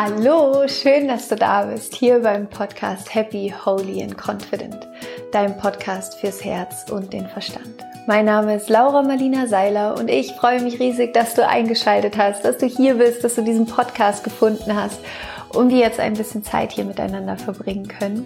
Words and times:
Hallo, 0.00 0.68
schön, 0.68 1.08
dass 1.08 1.26
du 1.28 1.34
da 1.34 1.64
bist, 1.64 1.92
hier 1.92 2.20
beim 2.20 2.48
Podcast 2.48 3.12
Happy, 3.12 3.52
Holy 3.64 4.00
and 4.00 4.16
Confident, 4.16 4.86
deinem 5.32 5.56
Podcast 5.56 6.14
fürs 6.20 6.44
Herz 6.44 6.88
und 6.88 7.12
den 7.12 7.26
Verstand. 7.26 7.84
Mein 8.06 8.26
Name 8.26 8.54
ist 8.54 8.68
Laura 8.68 9.02
Marlina 9.02 9.48
Seiler 9.48 9.98
und 9.98 10.08
ich 10.08 10.34
freue 10.34 10.62
mich 10.62 10.78
riesig, 10.78 11.14
dass 11.14 11.34
du 11.34 11.44
eingeschaltet 11.44 12.16
hast, 12.16 12.44
dass 12.44 12.58
du 12.58 12.66
hier 12.66 12.94
bist, 12.94 13.24
dass 13.24 13.34
du 13.34 13.42
diesen 13.42 13.66
Podcast 13.66 14.22
gefunden 14.22 14.76
hast 14.76 15.00
und 15.48 15.70
wir 15.70 15.78
jetzt 15.78 15.98
ein 15.98 16.14
bisschen 16.14 16.44
Zeit 16.44 16.70
hier 16.70 16.84
miteinander 16.84 17.36
verbringen 17.36 17.88
können. 17.88 18.24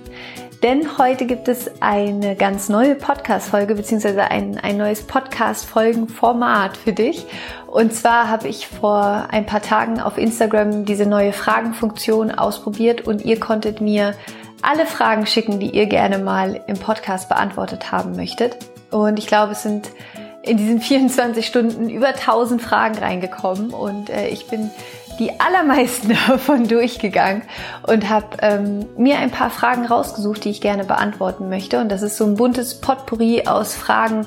Denn 0.62 0.96
heute 0.96 1.26
gibt 1.26 1.48
es 1.48 1.70
eine 1.80 2.36
ganz 2.36 2.68
neue 2.68 2.94
Podcast-Folge 2.94 3.74
beziehungsweise 3.74 4.30
ein, 4.30 4.58
ein 4.58 4.76
neues 4.76 5.02
Podcast-Folgen-Format 5.02 6.76
für 6.76 6.92
dich. 6.92 7.26
Und 7.66 7.92
zwar 7.92 8.28
habe 8.28 8.46
ich 8.46 8.68
vor 8.68 9.26
ein 9.30 9.44
paar 9.44 9.60
Tagen 9.60 10.00
auf 10.00 10.18
Instagram 10.18 10.84
diese 10.84 11.06
neue 11.06 11.32
Fragenfunktion 11.32 12.30
ausprobiert 12.30 13.00
und 13.08 13.24
ihr 13.24 13.40
konntet 13.40 13.80
mir 13.80 14.14
alle 14.62 14.86
Fragen 14.86 15.26
schicken, 15.26 15.58
die 15.58 15.70
ihr 15.70 15.86
gerne 15.86 16.18
mal 16.18 16.60
im 16.68 16.78
Podcast 16.78 17.28
beantwortet 17.28 17.90
haben 17.90 18.14
möchtet. 18.14 18.56
Und 18.92 19.18
ich 19.18 19.26
glaube, 19.26 19.52
es 19.52 19.64
sind 19.64 19.90
in 20.42 20.58
diesen 20.58 20.80
24 20.82 21.44
Stunden 21.44 21.90
über 21.90 22.08
1000 22.08 22.62
Fragen 22.62 22.98
reingekommen 22.98 23.70
und 23.70 24.10
äh, 24.10 24.28
ich 24.28 24.46
bin 24.46 24.70
die 25.22 25.38
allermeisten 25.38 26.16
davon 26.28 26.66
durchgegangen 26.66 27.42
und 27.86 28.08
habe 28.08 28.36
ähm, 28.40 28.86
mir 28.96 29.18
ein 29.18 29.30
paar 29.30 29.50
Fragen 29.50 29.86
rausgesucht, 29.86 30.44
die 30.44 30.50
ich 30.50 30.60
gerne 30.60 30.84
beantworten 30.84 31.48
möchte. 31.48 31.80
Und 31.80 31.90
das 31.90 32.02
ist 32.02 32.16
so 32.16 32.24
ein 32.24 32.34
buntes 32.34 32.80
Potpourri 32.80 33.46
aus 33.46 33.74
Fragen 33.74 34.26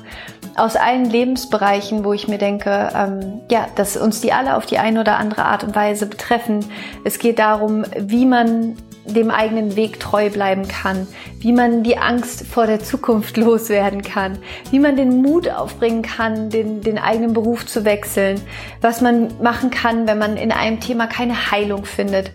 aus 0.56 0.74
allen 0.74 1.04
Lebensbereichen, 1.04 2.02
wo 2.02 2.14
ich 2.14 2.28
mir 2.28 2.38
denke, 2.38 2.88
ähm, 2.94 3.42
ja, 3.50 3.66
dass 3.76 3.98
uns 3.98 4.22
die 4.22 4.32
alle 4.32 4.56
auf 4.56 4.64
die 4.64 4.78
eine 4.78 5.00
oder 5.00 5.18
andere 5.18 5.44
Art 5.44 5.64
und 5.64 5.76
Weise 5.76 6.06
betreffen. 6.06 6.64
Es 7.04 7.18
geht 7.18 7.38
darum, 7.38 7.84
wie 7.98 8.24
man 8.24 8.76
dem 9.06 9.30
eigenen 9.30 9.76
Weg 9.76 10.00
treu 10.00 10.30
bleiben 10.30 10.66
kann, 10.68 11.06
wie 11.40 11.52
man 11.52 11.82
die 11.82 11.98
Angst 11.98 12.46
vor 12.46 12.66
der 12.66 12.80
Zukunft 12.80 13.36
loswerden 13.36 14.02
kann, 14.02 14.38
wie 14.70 14.78
man 14.78 14.96
den 14.96 15.22
Mut 15.22 15.48
aufbringen 15.48 16.02
kann, 16.02 16.50
den, 16.50 16.80
den 16.80 16.98
eigenen 16.98 17.32
Beruf 17.32 17.66
zu 17.66 17.84
wechseln, 17.84 18.40
was 18.80 19.00
man 19.00 19.28
machen 19.40 19.70
kann, 19.70 20.06
wenn 20.06 20.18
man 20.18 20.36
in 20.36 20.52
einem 20.52 20.80
Thema 20.80 21.06
keine 21.06 21.50
Heilung 21.50 21.84
findet 21.84 22.32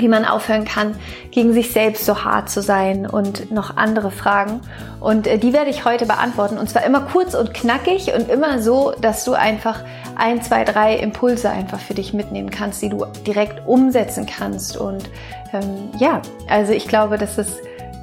wie 0.00 0.08
man 0.08 0.24
aufhören 0.24 0.64
kann, 0.64 0.94
gegen 1.30 1.52
sich 1.52 1.72
selbst 1.72 2.04
so 2.04 2.24
hart 2.24 2.50
zu 2.50 2.62
sein 2.62 3.06
und 3.06 3.50
noch 3.50 3.76
andere 3.76 4.10
Fragen. 4.10 4.60
Und 4.98 5.26
äh, 5.26 5.38
die 5.38 5.52
werde 5.52 5.70
ich 5.70 5.84
heute 5.84 6.06
beantworten. 6.06 6.58
Und 6.58 6.68
zwar 6.68 6.84
immer 6.84 7.02
kurz 7.02 7.34
und 7.34 7.54
knackig 7.54 8.12
und 8.14 8.28
immer 8.28 8.60
so, 8.60 8.92
dass 9.00 9.24
du 9.24 9.34
einfach 9.34 9.82
ein, 10.16 10.42
zwei, 10.42 10.64
drei 10.64 10.96
Impulse 10.96 11.50
einfach 11.50 11.80
für 11.80 11.94
dich 11.94 12.12
mitnehmen 12.12 12.50
kannst, 12.50 12.82
die 12.82 12.88
du 12.88 13.06
direkt 13.26 13.66
umsetzen 13.66 14.26
kannst. 14.26 14.76
Und 14.76 15.08
ähm, 15.52 15.90
ja, 15.98 16.20
also 16.48 16.72
ich 16.72 16.88
glaube, 16.88 17.16
dass 17.16 17.38
es 17.38 17.56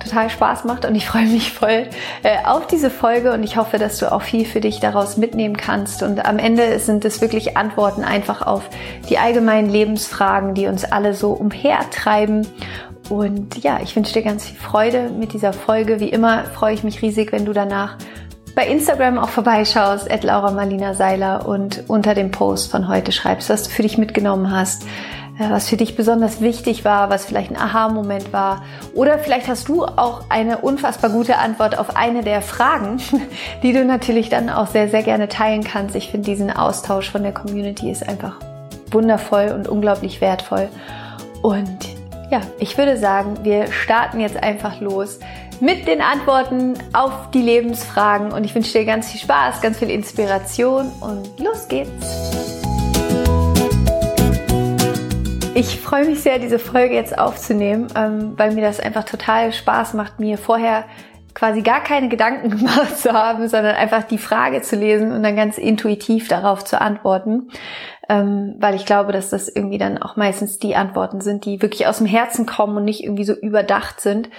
total 0.07 0.29
Spaß 0.29 0.63
macht 0.63 0.85
und 0.85 0.95
ich 0.95 1.07
freue 1.07 1.25
mich 1.25 1.51
voll 1.53 1.87
äh, 2.23 2.45
auf 2.45 2.67
diese 2.67 2.89
Folge 2.89 3.33
und 3.33 3.43
ich 3.43 3.57
hoffe, 3.57 3.77
dass 3.77 3.97
du 3.97 4.11
auch 4.11 4.21
viel 4.21 4.45
für 4.45 4.61
dich 4.61 4.79
daraus 4.79 5.17
mitnehmen 5.17 5.57
kannst. 5.57 6.03
Und 6.03 6.25
am 6.25 6.39
Ende 6.39 6.79
sind 6.79 7.05
es 7.05 7.21
wirklich 7.21 7.57
Antworten 7.57 8.03
einfach 8.03 8.41
auf 8.41 8.69
die 9.09 9.17
allgemeinen 9.17 9.69
Lebensfragen, 9.69 10.53
die 10.53 10.67
uns 10.67 10.85
alle 10.85 11.13
so 11.13 11.31
umhertreiben. 11.31 12.47
Und 13.09 13.63
ja, 13.63 13.79
ich 13.81 13.95
wünsche 13.95 14.13
dir 14.13 14.23
ganz 14.23 14.45
viel 14.45 14.57
Freude 14.57 15.09
mit 15.09 15.33
dieser 15.33 15.53
Folge. 15.53 15.99
Wie 15.99 16.09
immer 16.09 16.43
freue 16.45 16.73
ich 16.73 16.83
mich 16.83 17.01
riesig, 17.01 17.31
wenn 17.31 17.45
du 17.45 17.53
danach 17.53 17.97
bei 18.55 18.67
Instagram 18.67 19.19
auch 19.19 19.29
vorbeischaust, 19.29 20.11
at 20.11 20.23
Laura 20.23 20.51
Marlina 20.51 20.95
Seiler 20.95 21.47
und 21.47 21.83
unter 21.87 22.15
dem 22.15 22.31
Post 22.31 22.71
von 22.71 22.87
heute 22.87 23.11
schreibst, 23.11 23.49
was 23.49 23.63
du 23.63 23.69
für 23.69 23.83
dich 23.83 23.99
mitgenommen 23.99 24.51
hast, 24.51 24.83
was 25.39 25.69
für 25.69 25.77
dich 25.77 25.95
besonders 25.95 26.41
wichtig 26.41 26.83
war, 26.83 27.09
was 27.09 27.25
vielleicht 27.25 27.51
ein 27.51 27.57
Aha-Moment 27.57 28.33
war. 28.33 28.63
Oder 28.93 29.19
vielleicht 29.19 29.47
hast 29.47 29.67
du 29.67 29.85
auch 29.85 30.25
eine 30.29 30.59
unfassbar 30.59 31.11
gute 31.11 31.37
Antwort 31.37 31.77
auf 31.77 31.95
eine 31.95 32.23
der 32.23 32.41
Fragen, 32.41 32.99
die 33.63 33.73
du 33.73 33.85
natürlich 33.85 34.29
dann 34.29 34.49
auch 34.49 34.67
sehr, 34.67 34.89
sehr 34.89 35.03
gerne 35.03 35.27
teilen 35.27 35.63
kannst. 35.63 35.95
Ich 35.95 36.09
finde 36.09 36.25
diesen 36.25 36.51
Austausch 36.51 37.09
von 37.11 37.23
der 37.23 37.33
Community 37.33 37.91
ist 37.91 38.07
einfach 38.07 38.39
wundervoll 38.91 39.51
und 39.53 39.67
unglaublich 39.67 40.21
wertvoll. 40.21 40.69
Und 41.41 41.77
ja, 42.31 42.41
ich 42.59 42.77
würde 42.77 42.97
sagen, 42.97 43.37
wir 43.43 43.71
starten 43.71 44.19
jetzt 44.19 44.41
einfach 44.41 44.81
los 44.81 45.19
mit 45.59 45.87
den 45.87 46.01
Antworten 46.01 46.73
auf 46.93 47.31
die 47.33 47.41
Lebensfragen 47.41 48.31
und 48.31 48.43
ich 48.43 48.53
wünsche 48.53 48.73
dir 48.73 48.85
ganz 48.85 49.11
viel 49.11 49.21
Spaß, 49.21 49.61
ganz 49.61 49.79
viel 49.79 49.89
Inspiration 49.89 50.91
und 51.01 51.39
los 51.39 51.67
geht's! 51.67 52.36
Ich 55.59 55.79
freue 55.79 56.05
mich 56.05 56.21
sehr, 56.21 56.37
diese 56.37 56.59
Folge 56.59 56.93
jetzt 56.93 57.17
aufzunehmen, 57.17 57.87
ähm, 57.95 58.33
weil 58.37 58.53
mir 58.53 58.61
das 58.61 58.79
einfach 58.79 59.05
total 59.05 59.51
Spaß 59.51 59.95
macht, 59.95 60.19
mir 60.19 60.37
vorher 60.37 60.85
quasi 61.33 61.63
gar 61.63 61.81
keine 61.81 62.09
Gedanken 62.09 62.51
gemacht 62.57 62.95
zu 62.99 63.11
haben, 63.11 63.47
sondern 63.47 63.75
einfach 63.75 64.03
die 64.03 64.19
Frage 64.19 64.61
zu 64.61 64.75
lesen 64.75 65.11
und 65.11 65.23
dann 65.23 65.35
ganz 65.35 65.57
intuitiv 65.57 66.27
darauf 66.27 66.63
zu 66.63 66.79
antworten 66.79 67.49
ähm, 68.09 68.55
weil 68.59 68.75
ich 68.75 68.85
glaube, 68.85 69.11
dass 69.11 69.29
das 69.29 69.49
irgendwie 69.49 69.77
dann 69.77 69.97
auch 69.97 70.15
meistens 70.15 70.59
die 70.59 70.75
Antworten 70.75 71.21
sind, 71.21 71.45
die 71.45 71.61
wirklich 71.61 71.87
aus 71.87 71.97
dem 71.97 72.07
Herzen 72.07 72.45
kommen 72.45 72.77
und 72.77 72.85
nicht 72.85 73.03
irgendwie 73.03 73.25
so 73.25 73.33
überdacht 73.33 73.99
sind. 73.99 74.29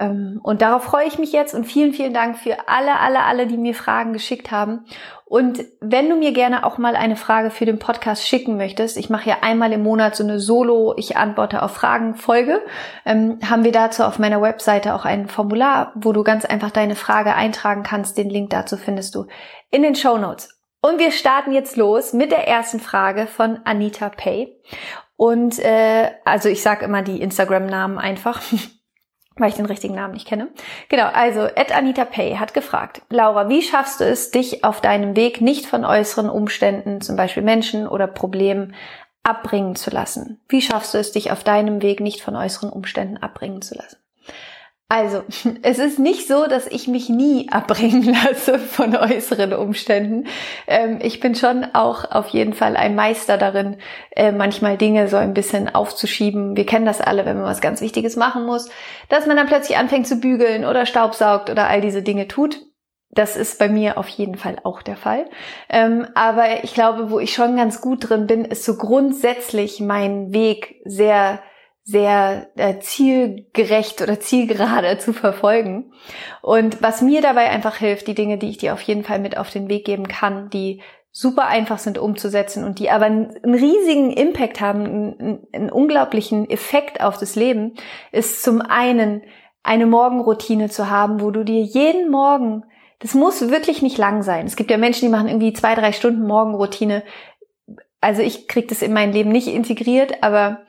Ähm, 0.00 0.40
und 0.42 0.62
darauf 0.62 0.82
freue 0.82 1.06
ich 1.06 1.18
mich 1.18 1.32
jetzt 1.32 1.54
und 1.54 1.64
vielen, 1.64 1.92
vielen 1.92 2.14
Dank 2.14 2.36
für 2.36 2.68
alle, 2.68 2.98
alle, 2.98 3.22
alle, 3.24 3.46
die 3.46 3.56
mir 3.56 3.74
Fragen 3.74 4.12
geschickt 4.12 4.50
haben. 4.50 4.84
Und 5.24 5.64
wenn 5.80 6.10
du 6.10 6.16
mir 6.16 6.32
gerne 6.32 6.66
auch 6.66 6.78
mal 6.78 6.96
eine 6.96 7.16
Frage 7.16 7.50
für 7.50 7.64
den 7.64 7.78
Podcast 7.78 8.26
schicken 8.26 8.56
möchtest, 8.56 8.96
ich 8.96 9.08
mache 9.08 9.30
ja 9.30 9.36
einmal 9.40 9.72
im 9.72 9.82
Monat 9.82 10.16
so 10.16 10.24
eine 10.24 10.40
Solo, 10.40 10.94
ich 10.96 11.16
antworte 11.16 11.62
auf 11.62 11.70
Fragen 11.70 12.16
Folge, 12.16 12.60
ähm, 13.06 13.38
haben 13.48 13.64
wir 13.64 13.72
dazu 13.72 14.02
auf 14.02 14.18
meiner 14.18 14.42
Webseite 14.42 14.94
auch 14.94 15.04
ein 15.04 15.28
Formular, 15.28 15.92
wo 15.94 16.12
du 16.12 16.24
ganz 16.24 16.44
einfach 16.44 16.70
deine 16.70 16.96
Frage 16.96 17.34
eintragen 17.34 17.82
kannst. 17.82 18.18
Den 18.18 18.30
Link 18.30 18.50
dazu 18.50 18.76
findest 18.76 19.14
du 19.14 19.26
in 19.70 19.82
den 19.82 19.94
Show 19.94 20.18
Notes. 20.18 20.61
Und 20.84 20.98
wir 20.98 21.12
starten 21.12 21.52
jetzt 21.52 21.76
los 21.76 22.12
mit 22.12 22.32
der 22.32 22.48
ersten 22.48 22.80
Frage 22.80 23.28
von 23.28 23.60
Anita 23.64 24.08
Pay. 24.08 24.60
Und 25.16 25.60
äh, 25.60 26.10
also 26.24 26.48
ich 26.48 26.60
sage 26.60 26.84
immer 26.84 27.02
die 27.02 27.22
Instagram-Namen 27.22 27.98
einfach, 27.98 28.42
weil 29.36 29.48
ich 29.48 29.54
den 29.54 29.66
richtigen 29.66 29.94
Namen 29.94 30.14
nicht 30.14 30.26
kenne. 30.26 30.48
Genau, 30.88 31.06
also 31.06 31.42
Ed 31.42 31.70
Anita 31.70 32.04
Pay 32.04 32.34
hat 32.34 32.52
gefragt, 32.52 33.02
Laura, 33.10 33.48
wie 33.48 33.62
schaffst 33.62 34.00
du 34.00 34.04
es, 34.04 34.32
dich 34.32 34.64
auf 34.64 34.80
deinem 34.80 35.14
Weg 35.14 35.40
nicht 35.40 35.66
von 35.66 35.84
äußeren 35.84 36.28
Umständen, 36.28 37.00
zum 37.00 37.14
Beispiel 37.14 37.44
Menschen 37.44 37.86
oder 37.86 38.08
Problemen, 38.08 38.74
abbringen 39.22 39.76
zu 39.76 39.90
lassen? 39.90 40.40
Wie 40.48 40.62
schaffst 40.62 40.94
du 40.94 40.98
es, 40.98 41.12
dich 41.12 41.30
auf 41.30 41.44
deinem 41.44 41.80
Weg 41.80 42.00
nicht 42.00 42.22
von 42.22 42.34
äußeren 42.34 42.70
Umständen 42.70 43.18
abbringen 43.18 43.62
zu 43.62 43.76
lassen? 43.76 44.01
Also, 44.88 45.22
es 45.62 45.78
ist 45.78 45.98
nicht 45.98 46.28
so, 46.28 46.46
dass 46.46 46.66
ich 46.66 46.86
mich 46.86 47.08
nie 47.08 47.48
abbringen 47.50 48.02
lasse 48.24 48.58
von 48.58 48.94
äußeren 48.94 49.54
Umständen. 49.54 50.26
Ähm, 50.66 50.98
ich 51.02 51.18
bin 51.18 51.34
schon 51.34 51.64
auch 51.72 52.10
auf 52.10 52.28
jeden 52.28 52.52
Fall 52.52 52.76
ein 52.76 52.94
Meister 52.94 53.38
darin, 53.38 53.78
äh, 54.10 54.32
manchmal 54.32 54.76
Dinge 54.76 55.08
so 55.08 55.16
ein 55.16 55.32
bisschen 55.32 55.74
aufzuschieben. 55.74 56.56
Wir 56.56 56.66
kennen 56.66 56.84
das 56.84 57.00
alle, 57.00 57.24
wenn 57.24 57.38
man 57.38 57.46
was 57.46 57.62
ganz 57.62 57.80
Wichtiges 57.80 58.16
machen 58.16 58.44
muss, 58.44 58.68
dass 59.08 59.26
man 59.26 59.36
dann 59.36 59.46
plötzlich 59.46 59.78
anfängt 59.78 60.06
zu 60.06 60.16
bügeln 60.20 60.66
oder 60.66 60.84
Staubsaugt 60.84 61.48
oder 61.48 61.68
all 61.68 61.80
diese 61.80 62.02
Dinge 62.02 62.28
tut. 62.28 62.60
Das 63.14 63.36
ist 63.36 63.58
bei 63.58 63.68
mir 63.68 63.98
auf 63.98 64.08
jeden 64.08 64.36
Fall 64.36 64.56
auch 64.62 64.80
der 64.80 64.96
Fall. 64.96 65.26
Ähm, 65.68 66.06
aber 66.14 66.64
ich 66.64 66.72
glaube, 66.72 67.10
wo 67.10 67.18
ich 67.18 67.34
schon 67.34 67.56
ganz 67.56 67.82
gut 67.82 68.08
drin 68.08 68.26
bin, 68.26 68.44
ist 68.46 68.64
so 68.64 68.76
grundsätzlich 68.76 69.80
mein 69.80 70.32
Weg 70.32 70.80
sehr 70.86 71.42
sehr 71.84 72.48
äh, 72.56 72.78
zielgerecht 72.78 74.02
oder 74.02 74.20
zielgerade 74.20 74.98
zu 74.98 75.12
verfolgen. 75.12 75.92
Und 76.40 76.80
was 76.82 77.02
mir 77.02 77.20
dabei 77.22 77.50
einfach 77.50 77.76
hilft, 77.76 78.06
die 78.06 78.14
Dinge, 78.14 78.38
die 78.38 78.50
ich 78.50 78.58
dir 78.58 78.72
auf 78.72 78.82
jeden 78.82 79.04
Fall 79.04 79.18
mit 79.18 79.36
auf 79.36 79.50
den 79.50 79.68
Weg 79.68 79.84
geben 79.84 80.06
kann, 80.06 80.48
die 80.50 80.80
super 81.10 81.46
einfach 81.46 81.78
sind 81.78 81.98
umzusetzen 81.98 82.64
und 82.64 82.78
die 82.78 82.90
aber 82.90 83.04
einen 83.04 83.54
riesigen 83.54 84.10
Impact 84.12 84.60
haben, 84.60 84.86
einen, 84.86 85.46
einen 85.52 85.70
unglaublichen 85.70 86.48
Effekt 86.48 87.02
auf 87.02 87.18
das 87.18 87.36
Leben, 87.36 87.74
ist 88.12 88.42
zum 88.42 88.62
einen 88.62 89.22
eine 89.62 89.86
Morgenroutine 89.86 90.70
zu 90.70 90.88
haben, 90.88 91.20
wo 91.20 91.30
du 91.30 91.44
dir 91.44 91.62
jeden 91.62 92.10
Morgen, 92.10 92.64
das 93.00 93.14
muss 93.14 93.50
wirklich 93.50 93.82
nicht 93.82 93.98
lang 93.98 94.22
sein. 94.22 94.46
Es 94.46 94.56
gibt 94.56 94.70
ja 94.70 94.78
Menschen, 94.78 95.06
die 95.06 95.10
machen 95.10 95.28
irgendwie 95.28 95.52
zwei, 95.52 95.74
drei 95.74 95.92
Stunden 95.92 96.26
Morgenroutine. 96.26 97.02
Also 98.00 98.22
ich 98.22 98.48
krieg 98.48 98.68
das 98.68 98.82
in 98.82 98.92
mein 98.92 99.12
Leben 99.12 99.30
nicht 99.30 99.48
integriert, 99.48 100.22
aber 100.22 100.62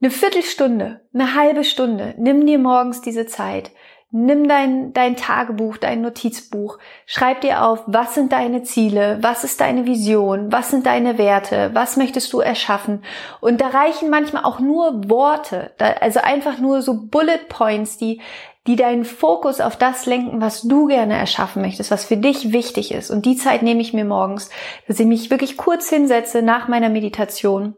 eine 0.00 0.10
Viertelstunde, 0.10 1.00
eine 1.14 1.34
halbe 1.34 1.64
Stunde, 1.64 2.14
nimm 2.18 2.46
dir 2.46 2.58
morgens 2.58 3.00
diese 3.00 3.26
Zeit. 3.26 3.70
Nimm 4.12 4.46
dein, 4.46 4.92
dein 4.92 5.16
Tagebuch, 5.16 5.78
dein 5.78 6.00
Notizbuch, 6.00 6.78
schreib 7.06 7.40
dir 7.40 7.64
auf, 7.64 7.82
was 7.86 8.14
sind 8.14 8.32
deine 8.32 8.62
Ziele, 8.62 9.18
was 9.20 9.42
ist 9.42 9.60
deine 9.60 9.84
Vision, 9.84 10.52
was 10.52 10.70
sind 10.70 10.86
deine 10.86 11.18
Werte, 11.18 11.70
was 11.74 11.96
möchtest 11.96 12.32
du 12.32 12.38
erschaffen. 12.38 13.02
Und 13.40 13.60
da 13.60 13.66
reichen 13.66 14.08
manchmal 14.08 14.44
auch 14.44 14.60
nur 14.60 15.10
Worte, 15.10 15.72
also 16.00 16.20
einfach 16.20 16.58
nur 16.58 16.82
so 16.82 17.08
Bullet 17.08 17.48
Points, 17.48 17.98
die, 17.98 18.20
die 18.68 18.76
deinen 18.76 19.04
Fokus 19.04 19.60
auf 19.60 19.76
das 19.76 20.06
lenken, 20.06 20.40
was 20.40 20.62
du 20.62 20.86
gerne 20.86 21.16
erschaffen 21.16 21.60
möchtest, 21.60 21.90
was 21.90 22.04
für 22.04 22.16
dich 22.16 22.52
wichtig 22.52 22.92
ist. 22.92 23.10
Und 23.10 23.26
die 23.26 23.36
Zeit 23.36 23.62
nehme 23.62 23.80
ich 23.80 23.92
mir 23.92 24.04
morgens, 24.04 24.50
dass 24.86 25.00
ich 25.00 25.06
mich 25.06 25.30
wirklich 25.30 25.56
kurz 25.56 25.90
hinsetze 25.90 26.42
nach 26.42 26.68
meiner 26.68 26.90
Meditation 26.90 27.74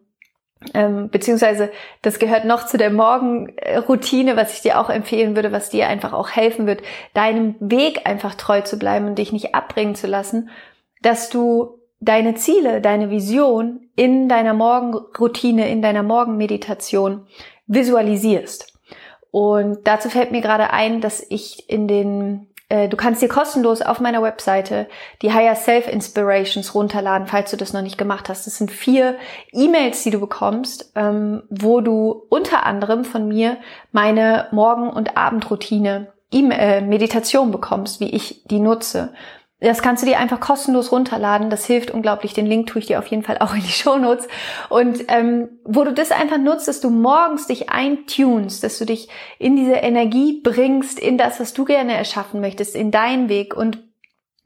ähm, 0.74 1.08
beziehungsweise 1.08 1.70
das 2.02 2.18
gehört 2.18 2.44
noch 2.44 2.66
zu 2.66 2.78
der 2.78 2.90
Morgenroutine, 2.90 4.36
was 4.36 4.54
ich 4.54 4.60
dir 4.60 4.80
auch 4.80 4.90
empfehlen 4.90 5.36
würde, 5.36 5.52
was 5.52 5.70
dir 5.70 5.88
einfach 5.88 6.12
auch 6.12 6.30
helfen 6.30 6.66
wird, 6.66 6.82
deinem 7.14 7.54
Weg 7.60 8.06
einfach 8.06 8.34
treu 8.34 8.60
zu 8.62 8.78
bleiben 8.78 9.06
und 9.06 9.18
dich 9.18 9.32
nicht 9.32 9.54
abbringen 9.54 9.94
zu 9.94 10.08
lassen, 10.08 10.50
dass 11.00 11.30
du 11.30 11.78
deine 12.00 12.34
Ziele, 12.34 12.80
deine 12.80 13.10
Vision 13.10 13.88
in 13.94 14.28
deiner 14.28 14.54
Morgenroutine, 14.54 15.68
in 15.68 15.82
deiner 15.82 16.02
Morgenmeditation 16.02 17.26
visualisierst. 17.66 18.72
Und 19.30 19.86
dazu 19.86 20.08
fällt 20.08 20.32
mir 20.32 20.40
gerade 20.40 20.70
ein, 20.70 21.00
dass 21.00 21.24
ich 21.28 21.68
in 21.68 21.86
den 21.86 22.47
Du 22.70 22.98
kannst 22.98 23.22
dir 23.22 23.28
kostenlos 23.28 23.80
auf 23.80 23.98
meiner 23.98 24.22
Webseite 24.22 24.88
die 25.22 25.32
Higher 25.32 25.56
Self 25.56 25.88
Inspirations 25.88 26.74
runterladen, 26.74 27.26
falls 27.26 27.50
du 27.50 27.56
das 27.56 27.72
noch 27.72 27.80
nicht 27.80 27.96
gemacht 27.96 28.28
hast. 28.28 28.46
Das 28.46 28.58
sind 28.58 28.70
vier 28.70 29.16
E-Mails, 29.52 30.02
die 30.02 30.10
du 30.10 30.20
bekommst, 30.20 30.92
ähm, 30.94 31.44
wo 31.48 31.80
du 31.80 32.26
unter 32.28 32.66
anderem 32.66 33.06
von 33.06 33.26
mir 33.26 33.56
meine 33.90 34.48
Morgen- 34.50 34.90
und 34.90 35.16
Abendroutine 35.16 36.12
e 36.30 36.40
äh, 36.40 36.82
Meditation 36.82 37.50
bekommst, 37.50 38.00
wie 38.00 38.10
ich 38.10 38.44
die 38.44 38.60
nutze. 38.60 39.14
Das 39.60 39.82
kannst 39.82 40.04
du 40.04 40.06
dir 40.06 40.20
einfach 40.20 40.38
kostenlos 40.38 40.92
runterladen. 40.92 41.50
Das 41.50 41.66
hilft 41.66 41.90
unglaublich. 41.90 42.32
Den 42.32 42.46
Link 42.46 42.68
tue 42.68 42.80
ich 42.80 42.86
dir 42.86 43.00
auf 43.00 43.08
jeden 43.08 43.24
Fall 43.24 43.38
auch 43.38 43.54
in 43.54 43.60
die 43.60 43.72
Show 43.72 43.96
Notes. 43.96 44.28
Und 44.68 45.04
ähm, 45.08 45.48
wo 45.64 45.82
du 45.82 45.92
das 45.92 46.12
einfach 46.12 46.38
nutzt, 46.38 46.68
dass 46.68 46.80
du 46.80 46.90
morgens 46.90 47.48
dich 47.48 47.68
eintunst, 47.68 48.62
dass 48.62 48.78
du 48.78 48.84
dich 48.84 49.08
in 49.38 49.56
diese 49.56 49.74
Energie 49.74 50.40
bringst, 50.42 51.00
in 51.00 51.18
das, 51.18 51.40
was 51.40 51.54
du 51.54 51.64
gerne 51.64 51.94
erschaffen 51.94 52.40
möchtest, 52.40 52.76
in 52.76 52.92
deinen 52.92 53.28
Weg. 53.28 53.56
Und 53.56 53.82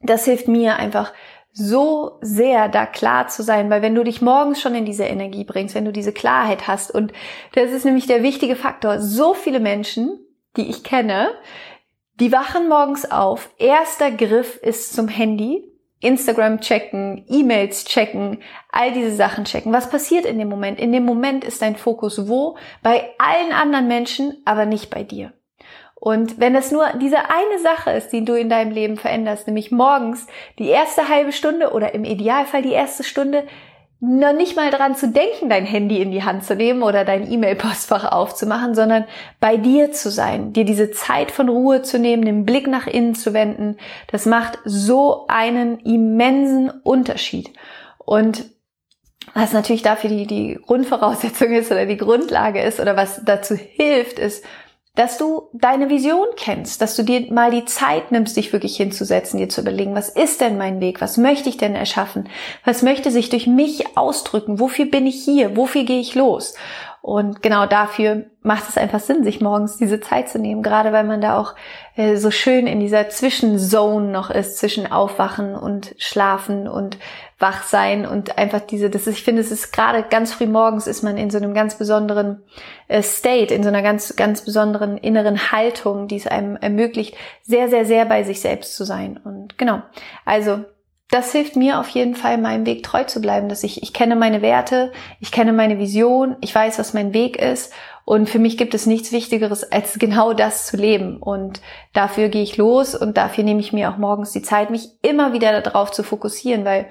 das 0.01 0.25
hilft 0.25 0.47
mir 0.47 0.77
einfach 0.77 1.13
so 1.51 2.17
sehr, 2.21 2.67
da 2.67 2.87
klar 2.87 3.27
zu 3.27 3.43
sein, 3.43 3.69
weil 3.69 3.83
wenn 3.83 3.93
du 3.93 4.03
dich 4.03 4.23
morgens 4.23 4.59
schon 4.59 4.73
in 4.73 4.85
diese 4.85 5.03
Energie 5.03 5.43
bringst, 5.43 5.75
wenn 5.75 5.85
du 5.85 5.91
diese 5.91 6.11
Klarheit 6.11 6.67
hast, 6.67 6.89
und 6.89 7.13
das 7.53 7.71
ist 7.71 7.85
nämlich 7.85 8.07
der 8.07 8.23
wichtige 8.23 8.55
Faktor, 8.55 8.99
so 8.99 9.35
viele 9.35 9.59
Menschen, 9.59 10.17
die 10.57 10.67
ich 10.67 10.83
kenne, 10.83 11.29
die 12.19 12.31
wachen 12.31 12.69
morgens 12.69 13.09
auf. 13.09 13.49
Erster 13.57 14.11
Griff 14.11 14.57
ist 14.57 14.93
zum 14.93 15.07
Handy. 15.07 15.69
Instagram 16.03 16.59
checken, 16.59 17.25
E-Mails 17.29 17.85
checken, 17.85 18.39
all 18.69 18.91
diese 18.91 19.15
Sachen 19.15 19.45
checken. 19.45 19.71
Was 19.71 19.89
passiert 19.89 20.25
in 20.25 20.37
dem 20.37 20.49
Moment? 20.49 20.77
In 20.77 20.91
dem 20.91 21.05
Moment 21.05 21.45
ist 21.45 21.61
dein 21.61 21.77
Fokus 21.77 22.27
wo? 22.27 22.57
Bei 22.81 23.11
allen 23.17 23.53
anderen 23.53 23.87
Menschen, 23.87 24.41
aber 24.43 24.65
nicht 24.65 24.89
bei 24.89 25.03
dir. 25.03 25.31
Und 25.95 26.37
wenn 26.37 26.53
es 26.53 26.69
nur 26.69 26.85
diese 27.01 27.29
eine 27.29 27.59
Sache 27.59 27.91
ist, 27.91 28.09
die 28.09 28.25
du 28.25 28.33
in 28.33 28.49
deinem 28.49 28.73
Leben 28.73 28.97
veränderst, 28.97 29.47
nämlich 29.47 29.71
morgens 29.71 30.27
die 30.59 30.67
erste 30.67 31.07
halbe 31.07 31.31
Stunde 31.31 31.71
oder 31.71 31.93
im 31.93 32.03
Idealfall 32.03 32.61
die 32.61 32.73
erste 32.73 33.05
Stunde 33.05 33.47
noch 34.05 34.33
nicht 34.33 34.57
mal 34.57 34.69
dran 34.69 34.97
zu 34.97 35.07
denken, 35.07 35.47
dein 35.47 35.65
Handy 35.65 36.01
in 36.01 36.11
die 36.11 36.23
Hand 36.23 36.43
zu 36.43 36.57
nehmen 36.57 36.83
oder 36.83 37.05
dein 37.05 37.31
E-Mail-Postfach 37.31 38.03
aufzumachen, 38.11 38.75
sondern 38.75 39.05
bei 39.39 39.55
dir 39.55 39.93
zu 39.93 40.11
sein, 40.11 40.51
dir 40.51 40.65
diese 40.65 40.91
Zeit 40.91 41.31
von 41.31 41.47
Ruhe 41.47 41.83
zu 41.83 41.99
nehmen, 41.99 42.25
den 42.25 42.45
Blick 42.45 42.67
nach 42.67 42.85
innen 42.85 43.15
zu 43.15 43.33
wenden, 43.33 43.77
das 44.11 44.25
macht 44.25 44.59
so 44.65 45.25
einen 45.29 45.79
immensen 45.79 46.69
Unterschied. 46.83 47.51
Und 47.97 48.43
was 49.33 49.53
natürlich 49.53 49.83
dafür 49.83 50.09
die, 50.09 50.27
die 50.27 50.59
Grundvoraussetzung 50.61 51.53
ist 51.53 51.71
oder 51.71 51.85
die 51.85 51.95
Grundlage 51.95 52.61
ist 52.61 52.81
oder 52.81 52.97
was 52.97 53.21
dazu 53.23 53.55
hilft, 53.55 54.19
ist, 54.19 54.43
dass 54.95 55.17
du 55.17 55.49
deine 55.53 55.89
Vision 55.89 56.27
kennst, 56.35 56.79
dass 56.79 56.95
du 56.95 57.01
dir 57.01 57.31
mal 57.33 57.49
die 57.49 57.65
Zeit 57.65 58.11
nimmst, 58.11 58.37
dich 58.37 58.53
wirklich 58.53 58.77
hinzusetzen, 58.77 59.39
dir 59.39 59.49
zu 59.49 59.61
überlegen, 59.61 59.95
was 59.95 60.09
ist 60.09 60.39
denn 60.39 60.57
mein 60.57 60.81
Weg, 60.81 61.01
was 61.01 61.17
möchte 61.17 61.49
ich 61.49 61.57
denn 61.57 61.73
erschaffen, 61.73 62.29
was 62.63 62.83
möchte 62.83 63.09
sich 63.09 63.29
durch 63.29 63.47
mich 63.47 63.97
ausdrücken, 63.97 64.59
wofür 64.59 64.85
bin 64.85 65.07
ich 65.07 65.23
hier, 65.23 65.57
wofür 65.57 65.83
gehe 65.83 65.99
ich 65.99 66.13
los. 66.13 66.53
Und 67.01 67.41
genau 67.41 67.65
dafür 67.65 68.27
macht 68.43 68.69
es 68.69 68.77
einfach 68.77 69.01
Sinn, 69.01 69.25
sich 69.25 69.41
morgens 69.41 69.77
diese 69.77 69.99
Zeit 69.99 70.29
zu 70.29 70.39
nehmen, 70.39 70.63
gerade 70.63 70.93
weil 70.93 71.03
man 71.03 71.19
da 71.19 71.37
auch 71.37 71.53
äh, 71.95 72.15
so 72.15 72.31
schön 72.31 72.65
in 72.65 72.79
dieser 72.79 73.09
Zwischenzone 73.09 74.09
noch 74.09 74.29
ist, 74.29 74.57
zwischen 74.57 74.89
Aufwachen 74.89 75.55
und 75.55 75.95
Schlafen 75.97 76.67
und 76.67 76.97
Wachsein 77.43 78.07
und 78.07 78.37
einfach 78.37 78.61
diese, 78.61 78.89
das 78.89 79.05
ist, 79.05 79.17
ich 79.17 79.23
finde, 79.23 79.41
es 79.41 79.51
ist 79.51 79.73
gerade 79.73 80.03
ganz 80.09 80.33
früh 80.33 80.47
morgens 80.47 80.87
ist 80.87 81.03
man 81.03 81.17
in 81.17 81.29
so 81.29 81.37
einem 81.37 81.53
ganz 81.53 81.77
besonderen 81.77 82.41
äh, 82.87 83.03
State, 83.03 83.53
in 83.53 83.63
so 83.63 83.69
einer 83.69 83.81
ganz, 83.81 84.15
ganz 84.15 84.45
besonderen 84.45 84.97
inneren 84.97 85.51
Haltung, 85.51 86.07
die 86.07 86.15
es 86.15 86.25
einem 86.25 86.55
ermöglicht, 86.55 87.15
sehr, 87.43 87.69
sehr, 87.69 87.85
sehr 87.85 88.05
bei 88.05 88.23
sich 88.23 88.39
selbst 88.39 88.75
zu 88.75 88.85
sein. 88.85 89.19
Und 89.21 89.57
genau, 89.57 89.81
also 90.23 90.63
das 91.09 91.31
hilft 91.33 91.55
mir 91.57 91.79
auf 91.79 91.89
jeden 91.89 92.15
Fall, 92.15 92.37
meinem 92.37 92.65
Weg 92.65 92.81
treu 92.81 93.03
zu 93.03 93.21
bleiben, 93.21 93.49
dass 93.49 93.63
ich, 93.63 93.83
ich 93.83 93.93
kenne 93.93 94.15
meine 94.15 94.41
Werte, 94.41 94.91
ich 95.19 95.31
kenne 95.31 95.53
meine 95.53 95.77
Vision, 95.77 96.37
ich 96.41 96.55
weiß, 96.55 96.79
was 96.79 96.93
mein 96.93 97.13
Weg 97.13 97.35
ist. 97.35 97.73
Und 98.05 98.29
für 98.29 98.39
mich 98.39 98.57
gibt 98.57 98.73
es 98.73 98.85
nichts 98.85 99.11
Wichtigeres, 99.11 99.69
als 99.69 99.93
genau 99.99 100.33
das 100.33 100.65
zu 100.65 100.77
leben. 100.77 101.17
Und 101.17 101.61
dafür 101.91 102.29
gehe 102.29 102.41
ich 102.41 102.57
los 102.57 102.95
und 102.95 103.17
dafür 103.17 103.43
nehme 103.43 103.59
ich 103.59 103.73
mir 103.73 103.91
auch 103.91 103.97
morgens 103.97 104.31
die 104.31 104.41
Zeit, 104.41 104.71
mich 104.71 104.89
immer 105.01 105.33
wieder 105.33 105.61
darauf 105.61 105.91
zu 105.91 106.03
fokussieren, 106.03 106.63
weil 106.63 106.87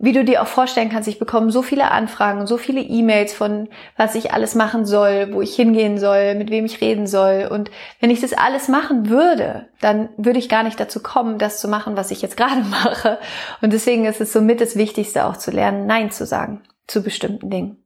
wie 0.00 0.12
du 0.12 0.24
dir 0.24 0.42
auch 0.42 0.46
vorstellen 0.46 0.90
kannst, 0.90 1.08
ich 1.08 1.18
bekomme 1.18 1.50
so 1.50 1.60
viele 1.60 1.90
Anfragen, 1.90 2.46
so 2.46 2.56
viele 2.56 2.80
E-Mails 2.80 3.32
von, 3.32 3.68
was 3.96 4.14
ich 4.14 4.32
alles 4.32 4.54
machen 4.54 4.86
soll, 4.86 5.32
wo 5.32 5.42
ich 5.42 5.56
hingehen 5.56 5.98
soll, 5.98 6.36
mit 6.36 6.50
wem 6.50 6.64
ich 6.64 6.80
reden 6.80 7.08
soll. 7.08 7.48
Und 7.50 7.70
wenn 7.98 8.10
ich 8.10 8.20
das 8.20 8.32
alles 8.32 8.68
machen 8.68 9.08
würde, 9.08 9.68
dann 9.80 10.08
würde 10.16 10.38
ich 10.38 10.48
gar 10.48 10.62
nicht 10.62 10.78
dazu 10.78 11.02
kommen, 11.02 11.38
das 11.38 11.60
zu 11.60 11.66
machen, 11.66 11.96
was 11.96 12.12
ich 12.12 12.22
jetzt 12.22 12.36
gerade 12.36 12.62
mache. 12.70 13.18
Und 13.60 13.72
deswegen 13.72 14.04
ist 14.04 14.20
es 14.20 14.32
somit 14.32 14.60
das 14.60 14.76
Wichtigste 14.76 15.26
auch 15.26 15.36
zu 15.36 15.50
lernen, 15.50 15.86
Nein 15.86 16.12
zu 16.12 16.26
sagen 16.26 16.62
zu 16.86 17.02
bestimmten 17.02 17.50
Dingen. 17.50 17.84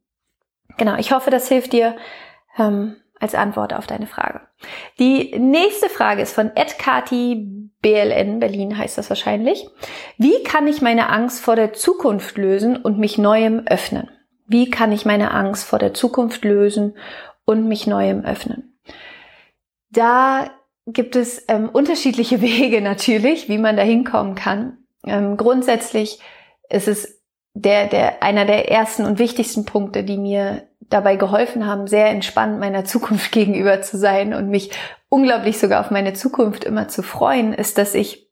Genau, 0.79 0.97
ich 0.97 1.13
hoffe, 1.13 1.31
das 1.31 1.49
hilft 1.49 1.73
dir. 1.73 1.97
Ähm, 2.59 2.97
als 3.23 3.37
Antwort 3.37 3.73
auf 3.73 3.87
deine 3.87 4.09
Frage. 4.09 4.41
Die 4.99 5.39
nächste 5.39 5.89
Frage 5.89 6.23
ist 6.23 6.35
von 6.35 6.51
Edkati 6.57 7.71
BLN, 7.81 8.41
Berlin 8.41 8.77
heißt 8.77 8.99
das 8.99 9.11
wahrscheinlich. 9.11 9.67
Wie 10.19 10.43
kann 10.43 10.67
ich 10.67 10.83
meine 10.83 11.09
Angst 11.09 11.41
vor 11.41 11.55
der 11.55 11.73
Zukunft 11.73 12.37
lösen 12.37 12.77
und 12.77 12.99
mich 12.99 13.19
neuem 13.19 13.63
öffnen? 13.67 14.11
Wie 14.47 14.71
kann 14.71 14.91
ich 14.93 15.05
meine 15.05 15.31
Angst 15.31 15.65
vor 15.65 15.79
der 15.79 15.95
Zukunft 15.95 16.45
lösen 16.45 16.97
und 17.45 17.69
mich 17.69 17.87
neuem 17.87 18.25
öffnen? 18.25 18.79
Da 19.91 20.51
gibt 20.87 21.15
es 21.15 21.45
ähm, 21.49 21.69
unterschiedliche 21.69 22.41
Wege 22.41 22.81
natürlich, 22.81 23.49
wie 23.49 23.59
man 23.59 23.77
da 23.77 23.83
hinkommen 23.83 24.35
kann. 24.35 24.79
Ähm, 25.07 25.37
grundsätzlich 25.37 26.19
ist 26.69 26.89
es 26.89 27.23
der, 27.55 27.87
der, 27.87 28.23
einer 28.23 28.47
der 28.47 28.71
ersten 28.71 29.05
und 29.05 29.19
wichtigsten 29.19 29.65
Punkte, 29.65 30.03
die 30.03 30.19
mir 30.19 30.69
dabei 30.93 31.17
geholfen 31.17 31.67
haben, 31.67 31.87
sehr 31.87 32.07
entspannt 32.07 32.59
meiner 32.59 32.85
Zukunft 32.85 33.33
gegenüber 33.33 33.83
zu 33.83 33.99
sein 33.99 34.35
und 34.35 34.49
mich 34.49 34.71
unglaublich 35.09 35.59
sogar 35.59 35.81
auf 35.81 35.91
meine 35.91 36.15
Zukunft 36.15 36.65
immer 36.65 36.89
zu 36.89 37.03
freuen, 37.03 37.53
ist, 37.53 37.79
dass 37.79 37.95
ich 37.95 38.31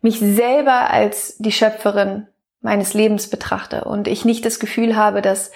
mich 0.00 0.18
selber 0.18 0.90
als 0.90 1.36
die 1.38 1.52
Schöpferin 1.52 2.26
meines 2.60 2.94
Lebens 2.94 3.28
betrachte 3.28 3.84
und 3.84 4.08
ich 4.08 4.24
nicht 4.24 4.44
das 4.44 4.58
Gefühl 4.58 4.96
habe, 4.96 5.22
dass 5.22 5.52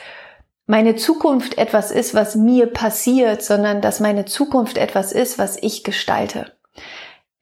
meine 0.66 0.96
Zukunft 0.96 1.58
etwas 1.58 1.90
ist, 1.90 2.14
was 2.14 2.34
mir 2.34 2.66
passiert, 2.66 3.42
sondern 3.42 3.80
dass 3.80 4.00
meine 4.00 4.24
Zukunft 4.24 4.78
etwas 4.78 5.12
ist, 5.12 5.38
was 5.38 5.56
ich 5.62 5.84
gestalte. 5.84 6.52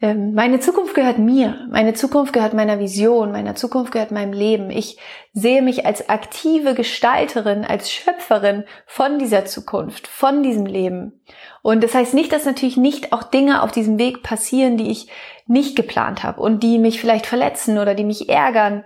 Ähm, 0.05 0.35
meine 0.35 0.61
Zukunft 0.61 0.95
gehört 0.95 1.17
mir, 1.17 1.67
meine 1.71 1.95
Zukunft 1.95 2.35
gehört 2.35 2.53
meiner 2.53 2.79
Vision, 2.79 3.33
meiner 3.33 3.55
Zukunft 3.55 3.91
gehört 3.91 4.11
meinem 4.11 4.35
Leben. 4.35 4.69
Ich 4.69 4.99
sehe 5.33 5.63
mich 5.63 5.87
als 5.87 6.11
aktive 6.11 6.75
Gestalterin, 6.75 7.65
als 7.65 7.91
Schöpferin 7.91 8.65
von 8.85 9.19
dieser 9.19 9.47
Zukunft, 9.47 10.07
von 10.07 10.43
diesem 10.43 10.67
Leben. 10.67 11.23
Und 11.63 11.83
das 11.83 11.95
heißt 11.95 12.13
nicht, 12.13 12.33
dass 12.35 12.45
natürlich 12.45 12.77
nicht 12.77 13.15
auch 13.15 13.23
Dinge 13.23 13.63
auf 13.63 13.73
diesem 13.73 13.99
Weg 13.99 14.23
passieren, 14.23 14.77
die 14.77 14.91
ich 14.91 15.09
nicht 15.47 15.75
geplant 15.75 16.23
habe 16.23 16.43
und 16.43 16.63
die 16.63 16.79
mich 16.79 17.01
vielleicht 17.01 17.25
verletzen 17.25 17.79
oder 17.79 17.95
die 17.95 18.05
mich 18.05 18.29
ärgern 18.29 18.85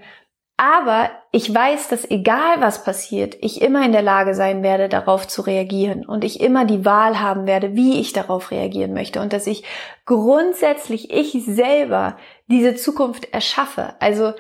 aber 0.59 1.11
ich 1.31 1.55
weiß, 1.55 1.87
dass 1.87 2.11
egal 2.11 2.61
was 2.61 2.83
passiert, 2.83 3.37
ich 3.41 3.63
immer 3.63 3.85
in 3.87 3.93
der 3.93 4.03
Lage 4.03 4.35
sein 4.35 4.65
werde, 4.65 4.89
darauf 4.89 5.29
zu 5.29 5.43
reagieren 5.43 6.05
und 6.05 6.25
ich 6.25 6.41
immer 6.41 6.65
die 6.65 6.85
Wahl 6.85 7.21
haben 7.21 7.47
werde, 7.47 7.77
wie 7.77 8.01
ich 8.01 8.13
darauf 8.13 8.51
reagieren 8.51 8.93
möchte 8.93 9.21
und 9.21 9.33
dass 9.33 9.47
ich 9.47 9.63
grundsätzlich 10.05 11.13
ich 11.13 11.45
selber 11.45 12.17
diese 12.49 12.75
Zukunft 12.75 13.33
erschaffe. 13.33 13.95
Also 14.01 14.33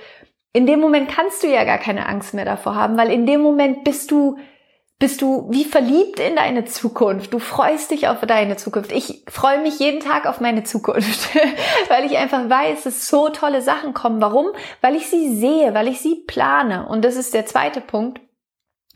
in 0.52 0.66
dem 0.66 0.80
Moment 0.80 1.08
kannst 1.08 1.44
du 1.44 1.46
ja 1.46 1.62
gar 1.62 1.78
keine 1.78 2.06
Angst 2.06 2.34
mehr 2.34 2.44
davor 2.44 2.74
haben, 2.74 2.96
weil 2.96 3.12
in 3.12 3.24
dem 3.24 3.40
Moment 3.40 3.84
bist 3.84 4.10
du 4.10 4.38
bist 4.98 5.22
du 5.22 5.46
wie 5.50 5.64
verliebt 5.64 6.18
in 6.18 6.34
deine 6.34 6.64
Zukunft. 6.64 7.32
Du 7.32 7.38
freust 7.38 7.92
dich 7.92 8.08
auf 8.08 8.20
deine 8.20 8.56
Zukunft. 8.56 8.90
Ich 8.90 9.22
freue 9.28 9.60
mich 9.60 9.78
jeden 9.78 10.00
Tag 10.00 10.26
auf 10.26 10.40
meine 10.40 10.64
Zukunft, 10.64 11.34
weil 11.88 12.04
ich 12.04 12.16
einfach 12.16 12.50
weiß, 12.50 12.82
dass 12.82 13.08
so 13.08 13.28
tolle 13.28 13.62
Sachen 13.62 13.94
kommen. 13.94 14.20
Warum? 14.20 14.48
Weil 14.80 14.96
ich 14.96 15.08
sie 15.08 15.36
sehe, 15.36 15.72
weil 15.72 15.86
ich 15.86 16.00
sie 16.00 16.24
plane. 16.26 16.88
Und 16.88 17.04
das 17.04 17.14
ist 17.14 17.32
der 17.32 17.46
zweite 17.46 17.80
Punkt, 17.80 18.20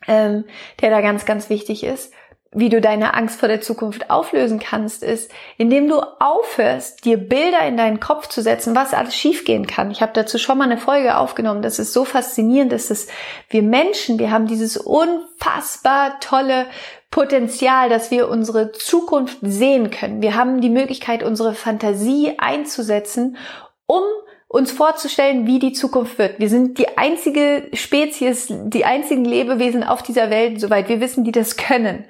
ähm, 0.08 0.44
der 0.80 0.90
da 0.90 1.00
ganz, 1.00 1.24
ganz 1.24 1.48
wichtig 1.48 1.84
ist. 1.84 2.12
Wie 2.54 2.68
du 2.68 2.82
deine 2.82 3.14
Angst 3.14 3.40
vor 3.40 3.48
der 3.48 3.62
Zukunft 3.62 4.10
auflösen 4.10 4.58
kannst, 4.58 5.02
ist, 5.02 5.30
indem 5.56 5.88
du 5.88 6.00
aufhörst, 6.20 7.04
dir 7.04 7.16
Bilder 7.16 7.66
in 7.66 7.78
deinen 7.78 7.98
Kopf 7.98 8.28
zu 8.28 8.42
setzen, 8.42 8.76
was 8.76 8.92
alles 8.92 9.16
schiefgehen 9.16 9.66
kann. 9.66 9.90
Ich 9.90 10.02
habe 10.02 10.12
dazu 10.14 10.38
schon 10.38 10.58
mal 10.58 10.64
eine 10.64 10.76
Folge 10.76 11.16
aufgenommen. 11.16 11.62
Das 11.62 11.78
ist 11.78 11.94
so 11.94 12.04
faszinierend, 12.04 12.70
dass 12.70 12.90
es 12.90 13.08
wir 13.48 13.62
Menschen, 13.62 14.18
wir 14.18 14.30
haben 14.30 14.46
dieses 14.46 14.76
unfassbar 14.76 16.20
tolle 16.20 16.66
Potenzial, 17.10 17.88
dass 17.88 18.10
wir 18.10 18.28
unsere 18.28 18.72
Zukunft 18.72 19.38
sehen 19.40 19.90
können. 19.90 20.20
Wir 20.20 20.34
haben 20.34 20.60
die 20.60 20.70
Möglichkeit, 20.70 21.22
unsere 21.22 21.54
Fantasie 21.54 22.34
einzusetzen, 22.38 23.38
um 23.86 24.02
uns 24.46 24.70
vorzustellen, 24.70 25.46
wie 25.46 25.58
die 25.58 25.72
Zukunft 25.72 26.18
wird. 26.18 26.38
Wir 26.38 26.50
sind 26.50 26.76
die 26.76 26.98
einzige 26.98 27.68
Spezies, 27.72 28.48
die 28.50 28.84
einzigen 28.84 29.24
Lebewesen 29.24 29.82
auf 29.82 30.02
dieser 30.02 30.28
Welt, 30.28 30.60
soweit 30.60 30.90
wir 30.90 31.00
wissen, 31.00 31.24
die 31.24 31.32
das 31.32 31.56
können. 31.56 32.04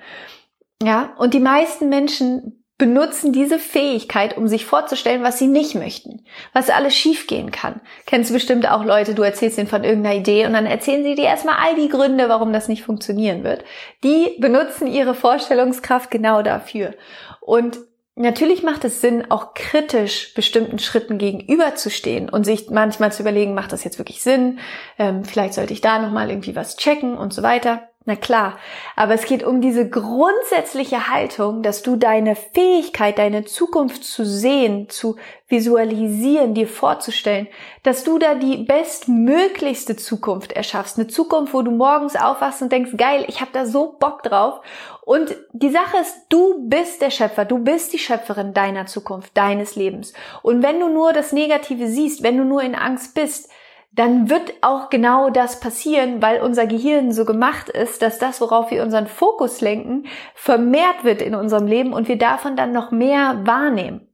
Ja, 0.83 1.15
und 1.17 1.33
die 1.33 1.41
meisten 1.41 1.89
Menschen 1.89 2.65
benutzen 2.77 3.33
diese 3.33 3.61
Fähigkeit, 3.61 4.37
um 4.37 4.49
sich 4.49 4.67
vorzustellen, 4.67 5.23
was 5.23 5.39
sie 5.39 5.47
nicht 5.47 5.77
möchten, 5.77 6.25
was 6.53 6.69
alles 6.69 6.97
schiefgehen 6.97 7.53
kann. 7.53 7.81
Kennst 8.07 8.31
du 8.31 8.35
bestimmt 8.35 8.69
auch 8.69 8.85
Leute, 8.85 9.15
du 9.15 9.23
erzählst 9.23 9.57
ihnen 9.59 9.69
von 9.69 9.85
irgendeiner 9.85 10.17
Idee 10.17 10.47
und 10.47 10.55
dann 10.55 10.67
erzählen 10.67 11.05
sie 11.05 11.15
dir 11.15 11.27
erstmal 11.27 11.59
all 11.62 11.77
die 11.77 11.89
Gründe, 11.89 12.29
warum 12.29 12.53
das 12.53 12.67
nicht 12.67 12.83
funktionieren 12.83 13.45
wird. 13.45 13.62
Die 14.03 14.37
benutzen 14.41 14.89
ihre 14.89 15.15
Vorstellungskraft 15.15 16.11
genau 16.11 16.43
dafür. 16.43 16.95
Und 17.41 17.79
Natürlich 18.15 18.62
macht 18.62 18.85
es 18.85 19.01
Sinn, 19.01 19.31
auch 19.31 19.55
kritisch 19.55 20.35
bestimmten 20.35 20.79
Schritten 20.79 21.17
gegenüberzustehen 21.17 22.29
und 22.29 22.45
sich 22.45 22.69
manchmal 22.69 23.11
zu 23.11 23.23
überlegen, 23.23 23.55
macht 23.55 23.73
das 23.73 23.85
jetzt 23.85 23.97
wirklich 23.99 24.23
Sinn? 24.23 24.59
Ähm, 24.99 25.25
vielleicht 25.25 25.55
sollte 25.55 25.73
ich 25.73 25.81
da 25.81 25.99
nochmal 25.99 26.29
irgendwie 26.29 26.55
was 26.55 26.77
checken 26.77 27.17
und 27.17 27.33
so 27.33 27.43
weiter. 27.43 27.89
Na 28.05 28.17
klar, 28.17 28.59
aber 28.97 29.15
es 29.15 29.27
geht 29.27 29.45
um 29.45 29.61
diese 29.61 29.89
grundsätzliche 29.89 31.09
Haltung, 31.09 31.63
dass 31.63 31.83
du 31.83 31.95
deine 31.95 32.35
Fähigkeit, 32.35 33.17
deine 33.17 33.45
Zukunft 33.45 34.03
zu 34.03 34.25
sehen, 34.27 34.89
zu 34.89 35.17
visualisieren, 35.47 36.53
dir 36.53 36.67
vorzustellen, 36.67 37.47
dass 37.85 38.03
du 38.03 38.19
da 38.19 38.35
die 38.35 38.65
bestmöglichste 38.65 39.95
Zukunft 39.95 40.51
erschaffst. 40.51 40.99
Eine 40.99 41.07
Zukunft, 41.07 41.55
wo 41.55 41.63
du 41.63 41.71
morgens 41.71 42.17
aufwachst 42.17 42.61
und 42.61 42.73
denkst, 42.73 42.97
geil, 42.97 43.25
ich 43.29 43.41
habe 43.41 43.53
da 43.53 43.67
so 43.67 43.97
Bock 44.01 44.25
drauf. 44.25 44.63
Und 45.05 45.37
die 45.53 45.71
Sache 45.71 45.99
ist, 45.99 46.27
du 46.29 46.69
bist 46.69 47.03
der 47.03 47.11
Schöpfer, 47.11 47.45
du 47.45 47.59
bist 47.59 47.93
die 47.93 47.99
Schöpferin 47.99 48.53
deiner 48.53 48.87
Zukunft, 48.87 49.37
deines 49.37 49.77
Lebens. 49.77 50.13
Und 50.43 50.65
wenn 50.65 50.81
du 50.81 50.89
nur 50.89 51.13
das 51.13 51.33
Negative 51.33 51.87
siehst, 51.87 52.25
wenn 52.25 52.37
du 52.37 52.45
nur 52.45 52.63
in 52.63 52.75
Angst 52.75 53.15
bist, 53.15 53.49
dann 53.95 54.31
wird 54.31 54.55
auch 54.63 54.89
genau 54.89 55.29
das 55.29 55.61
passieren, 55.61 56.23
weil 56.23 56.41
unser 56.41 56.67
Gehirn 56.67 57.13
so 57.13 57.27
gemacht 57.27 57.69
ist, 57.69 58.01
dass 58.01 58.19
das, 58.19 58.41
worauf 58.41 58.71
wir 58.71 58.83
unseren 58.83 59.07
Fokus 59.07 59.61
lenken, 59.61 60.07
vermehrt 60.35 61.05
wird 61.05 61.21
in 61.21 61.35
unserem 61.35 61.67
Leben 61.67 61.93
und 61.93 62.09
wir 62.09 62.17
davon 62.17 62.57
dann 62.57 62.73
noch 62.73 62.91
mehr 62.91 63.41
wahrnehmen. 63.45 64.09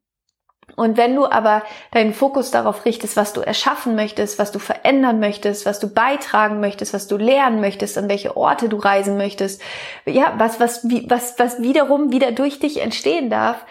Und 0.77 0.97
wenn 0.97 1.15
du 1.15 1.27
aber 1.27 1.63
deinen 1.93 2.13
Fokus 2.13 2.51
darauf 2.51 2.85
richtest, 2.85 3.17
was 3.17 3.33
du 3.33 3.41
erschaffen 3.41 3.95
möchtest, 3.95 4.39
was 4.39 4.53
du 4.53 4.59
verändern 4.59 5.19
möchtest, 5.19 5.65
was 5.65 5.81
du 5.81 5.89
beitragen 5.89 6.61
möchtest, 6.61 6.93
was 6.93 7.09
du 7.09 7.17
lernen 7.17 7.61
möchtest, 7.61 7.97
an 7.99 8.09
welche 8.09 8.37
Orte 8.37 8.69
du 8.69 8.77
reisen 8.77 9.17
möchtest, 9.17 9.63
ja, 10.07 10.35
was, 10.39 10.61
was, 10.61 10.85
was, 10.85 11.39
was 11.39 11.63
wiederum 11.63 12.13
wieder 12.13 12.33
durch 12.33 12.59
dich 12.59 12.81
entstehen 12.81 13.31
darf, 13.31 13.65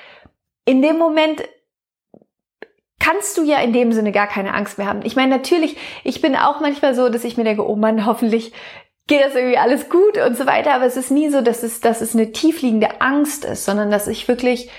in 0.66 0.82
dem 0.82 0.98
Moment 0.98 1.44
kannst 3.08 3.38
du 3.38 3.44
ja 3.44 3.60
in 3.60 3.74
dem 3.74 3.92
Sinne 3.94 4.12
gar 4.12 4.28
keine 4.28 4.54
Angst 4.54 4.78
mehr 4.78 4.88
haben. 4.88 5.02
Ich 5.04 5.16
meine, 5.16 5.36
natürlich, 5.36 5.78
ich 6.04 6.22
bin 6.22 6.36
auch 6.36 6.60
manchmal 6.60 6.94
so, 6.94 7.10
dass 7.10 7.24
ich 7.24 7.38
mir 7.38 7.44
denke, 7.44 7.68
oh 7.68 7.76
Mann, 7.76 8.06
hoffentlich 8.06 8.52
geht 9.08 9.24
das 9.24 9.36
irgendwie 9.36 9.58
alles 9.58 9.90
gut 9.90 10.18
und 10.18 10.36
so 10.38 10.46
weiter. 10.46 10.74
Aber 10.74 10.86
es 10.86 10.98
ist 10.98 11.12
nie 11.12 11.30
so, 11.30 11.42
dass 11.42 11.64
es, 11.64 11.80
dass 11.80 12.02
es 12.02 12.14
eine 12.14 12.32
tiefliegende 12.34 13.00
Angst 13.00 13.46
ist, 13.46 13.64
sondern 13.64 13.92
dass 13.92 14.08
ich 14.08 14.28
wirklich 14.28 14.70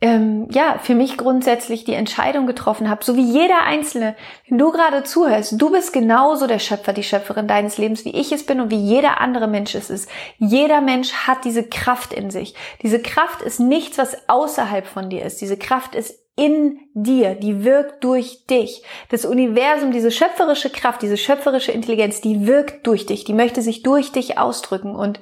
ähm, 0.00 0.48
ja, 0.50 0.78
für 0.82 0.94
mich 0.94 1.16
grundsätzlich 1.16 1.84
die 1.84 1.94
Entscheidung 1.94 2.46
getroffen 2.46 2.90
habe, 2.90 3.04
so 3.04 3.16
wie 3.16 3.24
jeder 3.24 3.62
Einzelne, 3.62 4.14
wenn 4.48 4.58
du 4.58 4.70
gerade 4.70 5.02
zuhörst, 5.02 5.60
du 5.60 5.70
bist 5.70 5.92
genauso 5.92 6.46
der 6.46 6.58
Schöpfer, 6.58 6.92
die 6.92 7.02
Schöpferin 7.02 7.48
deines 7.48 7.78
Lebens, 7.78 8.04
wie 8.04 8.14
ich 8.14 8.30
es 8.30 8.44
bin 8.44 8.60
und 8.60 8.70
wie 8.70 8.76
jeder 8.76 9.20
andere 9.20 9.48
Mensch 9.48 9.74
es 9.74 9.90
ist. 9.90 10.08
Jeder 10.38 10.80
Mensch 10.80 11.12
hat 11.12 11.44
diese 11.44 11.64
Kraft 11.64 12.12
in 12.12 12.30
sich. 12.30 12.54
Diese 12.82 13.00
Kraft 13.00 13.42
ist 13.42 13.60
nichts, 13.60 13.98
was 13.98 14.28
außerhalb 14.28 14.86
von 14.86 15.10
dir 15.10 15.24
ist. 15.24 15.40
Diese 15.40 15.56
Kraft 15.56 15.94
ist 15.94 16.23
in 16.36 16.80
dir, 16.94 17.34
die 17.34 17.64
wirkt 17.64 18.02
durch 18.02 18.46
dich. 18.46 18.82
Das 19.10 19.24
Universum, 19.24 19.92
diese 19.92 20.10
schöpferische 20.10 20.70
Kraft, 20.70 21.02
diese 21.02 21.16
schöpferische 21.16 21.72
Intelligenz, 21.72 22.20
die 22.20 22.46
wirkt 22.46 22.86
durch 22.86 23.06
dich, 23.06 23.24
die 23.24 23.34
möchte 23.34 23.62
sich 23.62 23.82
durch 23.82 24.10
dich 24.12 24.38
ausdrücken 24.38 24.96
und 24.96 25.20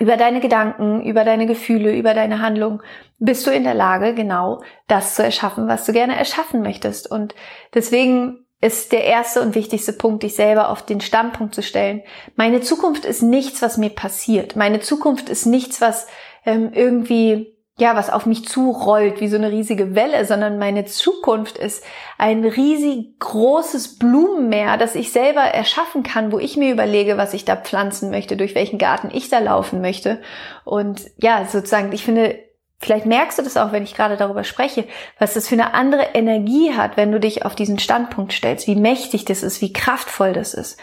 über 0.00 0.16
deine 0.16 0.40
Gedanken, 0.40 1.02
über 1.04 1.24
deine 1.24 1.46
Gefühle, 1.46 1.94
über 1.96 2.14
deine 2.14 2.40
Handlung 2.40 2.82
bist 3.18 3.46
du 3.46 3.50
in 3.50 3.64
der 3.64 3.74
Lage, 3.74 4.14
genau 4.14 4.62
das 4.88 5.14
zu 5.14 5.22
erschaffen, 5.22 5.68
was 5.68 5.86
du 5.86 5.92
gerne 5.92 6.16
erschaffen 6.16 6.62
möchtest. 6.62 7.10
Und 7.10 7.34
deswegen 7.72 8.44
ist 8.60 8.92
der 8.92 9.04
erste 9.04 9.40
und 9.40 9.54
wichtigste 9.54 9.92
Punkt, 9.92 10.22
dich 10.22 10.34
selber 10.34 10.70
auf 10.70 10.84
den 10.84 11.00
Standpunkt 11.00 11.54
zu 11.54 11.62
stellen. 11.62 12.02
Meine 12.34 12.60
Zukunft 12.60 13.04
ist 13.04 13.22
nichts, 13.22 13.62
was 13.62 13.76
mir 13.76 13.90
passiert. 13.90 14.56
Meine 14.56 14.80
Zukunft 14.80 15.28
ist 15.28 15.46
nichts, 15.46 15.80
was 15.80 16.06
ähm, 16.44 16.72
irgendwie 16.72 17.53
ja, 17.76 17.96
was 17.96 18.08
auf 18.08 18.24
mich 18.24 18.46
zurollt, 18.46 19.20
wie 19.20 19.28
so 19.28 19.36
eine 19.36 19.50
riesige 19.50 19.96
Welle, 19.96 20.24
sondern 20.24 20.58
meine 20.58 20.84
Zukunft 20.84 21.58
ist 21.58 21.84
ein 22.18 22.44
riesig 22.44 23.18
großes 23.18 23.98
Blumenmeer, 23.98 24.76
das 24.76 24.94
ich 24.94 25.10
selber 25.10 25.40
erschaffen 25.40 26.04
kann, 26.04 26.30
wo 26.30 26.38
ich 26.38 26.56
mir 26.56 26.72
überlege, 26.72 27.16
was 27.16 27.34
ich 27.34 27.44
da 27.44 27.56
pflanzen 27.56 28.10
möchte, 28.10 28.36
durch 28.36 28.54
welchen 28.54 28.78
Garten 28.78 29.10
ich 29.12 29.28
da 29.28 29.40
laufen 29.40 29.80
möchte. 29.80 30.22
Und 30.64 31.10
ja, 31.16 31.46
sozusagen, 31.46 31.90
ich 31.92 32.04
finde, 32.04 32.38
vielleicht 32.78 33.06
merkst 33.06 33.40
du 33.40 33.42
das 33.42 33.56
auch, 33.56 33.72
wenn 33.72 33.82
ich 33.82 33.96
gerade 33.96 34.16
darüber 34.16 34.44
spreche, 34.44 34.84
was 35.18 35.34
das 35.34 35.48
für 35.48 35.56
eine 35.56 35.74
andere 35.74 36.10
Energie 36.14 36.74
hat, 36.74 36.96
wenn 36.96 37.10
du 37.10 37.18
dich 37.18 37.44
auf 37.44 37.56
diesen 37.56 37.80
Standpunkt 37.80 38.32
stellst, 38.32 38.68
wie 38.68 38.76
mächtig 38.76 39.24
das 39.24 39.42
ist, 39.42 39.60
wie 39.60 39.72
kraftvoll 39.72 40.32
das 40.32 40.54
ist. 40.54 40.78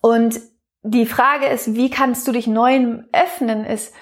Und 0.00 0.40
die 0.82 1.06
Frage 1.06 1.46
ist, 1.46 1.74
wie 1.74 1.90
kannst 1.90 2.26
du 2.26 2.32
dich 2.32 2.46
neuem 2.46 3.04
öffnen, 3.12 3.66
ist, 3.66 3.92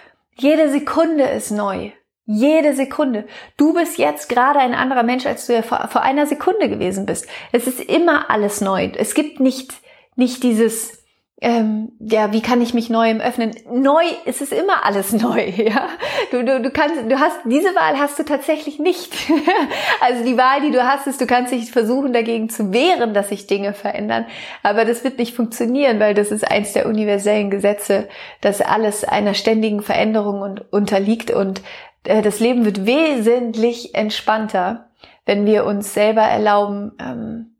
jede 0.41 0.71
Sekunde 0.71 1.25
ist 1.25 1.51
neu. 1.51 1.91
Jede 2.27 2.75
Sekunde. 2.75 3.27
Du 3.57 3.75
bist 3.75 3.99
jetzt 3.99 4.29
gerade 4.29 4.61
ein 4.61 4.75
anderer 4.75 5.03
Mensch, 5.03 5.27
als 5.27 5.47
du 5.47 5.55
ja 5.55 5.63
vor, 5.63 5.89
vor 5.91 6.03
einer 6.03 6.27
Sekunde 6.27 6.69
gewesen 6.69 7.07
bist. 7.07 7.27
Es 7.51 7.67
ist 7.67 7.81
immer 7.81 8.31
alles 8.31 8.61
neu. 8.61 8.91
Es 8.97 9.15
gibt 9.15 9.41
nicht, 9.41 9.75
nicht 10.15 10.43
dieses, 10.43 11.00
ähm, 11.43 11.93
ja, 12.01 12.33
wie 12.33 12.43
kann 12.43 12.61
ich 12.61 12.75
mich 12.75 12.91
neuem 12.91 13.21
öffnen? 13.21 13.53
Neu, 13.73 14.03
es 14.27 14.43
ist 14.43 14.53
immer 14.53 14.85
alles 14.85 15.13
neu, 15.23 15.49
ja. 15.49 15.89
Du, 16.31 16.45
du, 16.45 16.61
du 16.61 16.71
kannst, 16.71 16.97
du 17.09 17.19
hast, 17.19 17.39
diese 17.47 17.75
Wahl 17.75 17.99
hast 17.99 18.19
du 18.19 18.25
tatsächlich 18.25 18.79
nicht. 18.79 19.15
also 20.01 20.23
die 20.23 20.37
Wahl, 20.37 20.61
die 20.61 20.71
du 20.71 20.85
hast, 20.85 21.07
ist, 21.07 21.21
du 21.21 21.27
kannst 21.27 21.53
dich 21.53 21.73
versuchen, 21.73 22.13
dagegen 22.13 22.51
zu 22.51 22.75
wehren, 22.75 23.15
dass 23.15 23.31
sich 23.31 23.47
Dinge 23.47 23.73
verändern. 23.73 24.27
Aber 24.63 24.85
das 24.85 25.03
wird 25.03 25.19
nicht 25.19 25.35
funktionieren, 25.35 25.99
weil 25.99 26.13
das 26.13 26.31
ist 26.31 26.49
eins 26.51 26.75
der 26.75 26.87
universellen 26.87 27.51
Gesetze, 27.51 28.09
dass 28.43 28.61
alles 28.61 29.05
einer 29.05 29.33
ständigen 29.33 29.81
Veränderung 29.81 30.43
und, 30.43 30.71
unterliegt 30.73 31.31
und 31.31 31.63
äh, 32.05 32.21
das 32.21 32.41
Leben 32.41 32.67
wird 32.67 32.85
wesentlich 32.85 33.95
entspannter, 33.95 34.91
wenn 35.25 35.47
wir 35.47 35.65
uns 35.65 35.95
selber 35.95 36.23
erlauben, 36.23 36.93
ähm, 37.01 37.57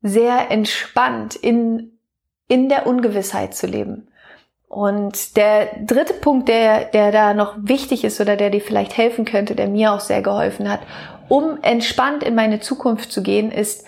sehr 0.00 0.52
entspannt 0.52 1.34
in 1.34 1.95
in 2.48 2.68
der 2.68 2.86
Ungewissheit 2.86 3.54
zu 3.54 3.66
leben. 3.66 4.08
Und 4.68 5.36
der 5.36 5.68
dritte 5.84 6.14
Punkt, 6.14 6.48
der, 6.48 6.86
der 6.86 7.12
da 7.12 7.34
noch 7.34 7.54
wichtig 7.58 8.04
ist 8.04 8.20
oder 8.20 8.36
der 8.36 8.50
dir 8.50 8.60
vielleicht 8.60 8.96
helfen 8.96 9.24
könnte, 9.24 9.54
der 9.54 9.68
mir 9.68 9.92
auch 9.92 10.00
sehr 10.00 10.22
geholfen 10.22 10.68
hat, 10.68 10.80
um 11.28 11.58
entspannt 11.62 12.22
in 12.22 12.34
meine 12.34 12.60
Zukunft 12.60 13.12
zu 13.12 13.22
gehen, 13.22 13.50
ist 13.50 13.86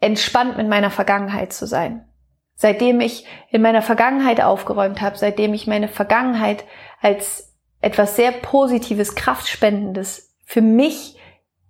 entspannt 0.00 0.56
mit 0.56 0.68
meiner 0.68 0.90
Vergangenheit 0.90 1.52
zu 1.52 1.66
sein. 1.66 2.06
Seitdem 2.54 3.00
ich 3.00 3.26
in 3.50 3.62
meiner 3.62 3.82
Vergangenheit 3.82 4.40
aufgeräumt 4.40 5.00
habe, 5.00 5.16
seitdem 5.16 5.54
ich 5.54 5.66
meine 5.66 5.88
Vergangenheit 5.88 6.64
als 7.00 7.54
etwas 7.80 8.16
sehr 8.16 8.32
Positives, 8.32 9.14
Kraftspendendes 9.14 10.34
für 10.44 10.60
mich 10.60 11.18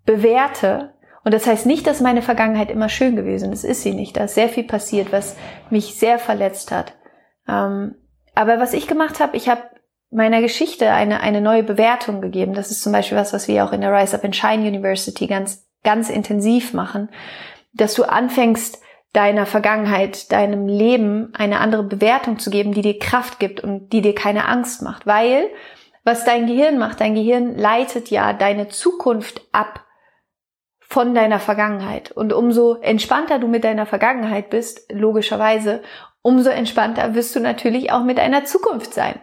bewerte, 0.04 0.94
und 1.30 1.34
das 1.34 1.46
heißt 1.46 1.64
nicht, 1.64 1.86
dass 1.86 2.00
meine 2.00 2.22
Vergangenheit 2.22 2.72
immer 2.72 2.88
schön 2.88 3.14
gewesen 3.14 3.52
ist. 3.52 3.62
Das 3.62 3.70
ist 3.70 3.82
sie 3.84 3.94
nicht. 3.94 4.16
Da 4.16 4.24
ist 4.24 4.34
sehr 4.34 4.48
viel 4.48 4.64
passiert, 4.64 5.12
was 5.12 5.36
mich 5.70 5.94
sehr 5.94 6.18
verletzt 6.18 6.72
hat. 6.72 6.94
Ähm, 7.46 7.94
aber 8.34 8.58
was 8.58 8.72
ich 8.72 8.88
gemacht 8.88 9.20
habe, 9.20 9.36
ich 9.36 9.48
habe 9.48 9.62
meiner 10.10 10.40
Geschichte 10.40 10.90
eine, 10.90 11.20
eine 11.20 11.40
neue 11.40 11.62
Bewertung 11.62 12.20
gegeben. 12.20 12.52
Das 12.52 12.72
ist 12.72 12.82
zum 12.82 12.90
Beispiel 12.90 13.16
was, 13.16 13.32
was 13.32 13.46
wir 13.46 13.64
auch 13.64 13.70
in 13.70 13.80
der 13.80 13.92
Rise 13.92 14.16
Up 14.16 14.24
and 14.24 14.34
Shine 14.34 14.66
University 14.66 15.28
ganz, 15.28 15.68
ganz 15.84 16.10
intensiv 16.10 16.72
machen. 16.72 17.10
Dass 17.74 17.94
du 17.94 18.02
anfängst, 18.02 18.80
deiner 19.12 19.46
Vergangenheit, 19.46 20.32
deinem 20.32 20.66
Leben 20.66 21.32
eine 21.34 21.60
andere 21.60 21.84
Bewertung 21.84 22.40
zu 22.40 22.50
geben, 22.50 22.72
die 22.72 22.82
dir 22.82 22.98
Kraft 22.98 23.38
gibt 23.38 23.60
und 23.60 23.92
die 23.92 24.00
dir 24.00 24.16
keine 24.16 24.48
Angst 24.48 24.82
macht. 24.82 25.06
Weil, 25.06 25.48
was 26.02 26.24
dein 26.24 26.48
Gehirn 26.48 26.76
macht, 26.76 27.00
dein 27.00 27.14
Gehirn 27.14 27.56
leitet 27.56 28.10
ja 28.10 28.32
deine 28.32 28.66
Zukunft 28.66 29.42
ab 29.52 29.86
von 30.90 31.14
deiner 31.14 31.38
Vergangenheit. 31.38 32.10
Und 32.10 32.32
umso 32.32 32.74
entspannter 32.74 33.38
du 33.38 33.46
mit 33.46 33.62
deiner 33.62 33.86
Vergangenheit 33.86 34.50
bist, 34.50 34.92
logischerweise, 34.92 35.82
umso 36.20 36.50
entspannter 36.50 37.14
wirst 37.14 37.34
du 37.36 37.40
natürlich 37.40 37.92
auch 37.92 38.02
mit 38.02 38.18
deiner 38.18 38.44
Zukunft 38.44 38.92
sein. 38.92 39.20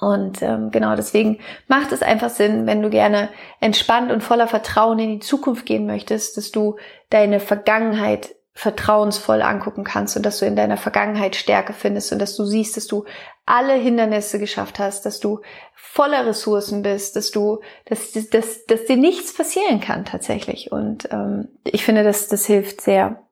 Und 0.00 0.42
ähm, 0.42 0.72
genau 0.72 0.96
deswegen 0.96 1.38
macht 1.68 1.92
es 1.92 2.02
einfach 2.02 2.30
Sinn, 2.30 2.66
wenn 2.66 2.82
du 2.82 2.90
gerne 2.90 3.28
entspannt 3.60 4.10
und 4.10 4.24
voller 4.24 4.48
Vertrauen 4.48 4.98
in 4.98 5.10
die 5.10 5.18
Zukunft 5.20 5.64
gehen 5.64 5.86
möchtest, 5.86 6.36
dass 6.36 6.50
du 6.50 6.76
deine 7.10 7.38
Vergangenheit 7.38 8.34
vertrauensvoll 8.54 9.40
angucken 9.40 9.82
kannst 9.82 10.16
und 10.16 10.26
dass 10.26 10.38
du 10.38 10.46
in 10.46 10.56
deiner 10.56 10.76
Vergangenheit 10.76 11.36
Stärke 11.36 11.72
findest 11.72 12.12
und 12.12 12.18
dass 12.18 12.36
du 12.36 12.44
siehst, 12.44 12.76
dass 12.76 12.86
du 12.86 13.04
alle 13.46 13.74
Hindernisse 13.74 14.38
geschafft 14.38 14.78
hast, 14.78 15.06
dass 15.06 15.20
du 15.20 15.40
voller 15.74 16.26
Ressourcen 16.26 16.82
bist, 16.82 17.16
dass 17.16 17.30
du, 17.30 17.60
dass, 17.86 18.12
dass, 18.12 18.28
dass, 18.28 18.64
dass 18.66 18.84
dir 18.84 18.96
nichts 18.96 19.34
passieren 19.34 19.80
kann 19.80 20.04
tatsächlich. 20.04 20.70
Und 20.70 21.10
ähm, 21.10 21.48
ich 21.64 21.84
finde, 21.84 22.04
dass 22.04 22.28
das 22.28 22.46
hilft 22.46 22.82
sehr. 22.82 23.22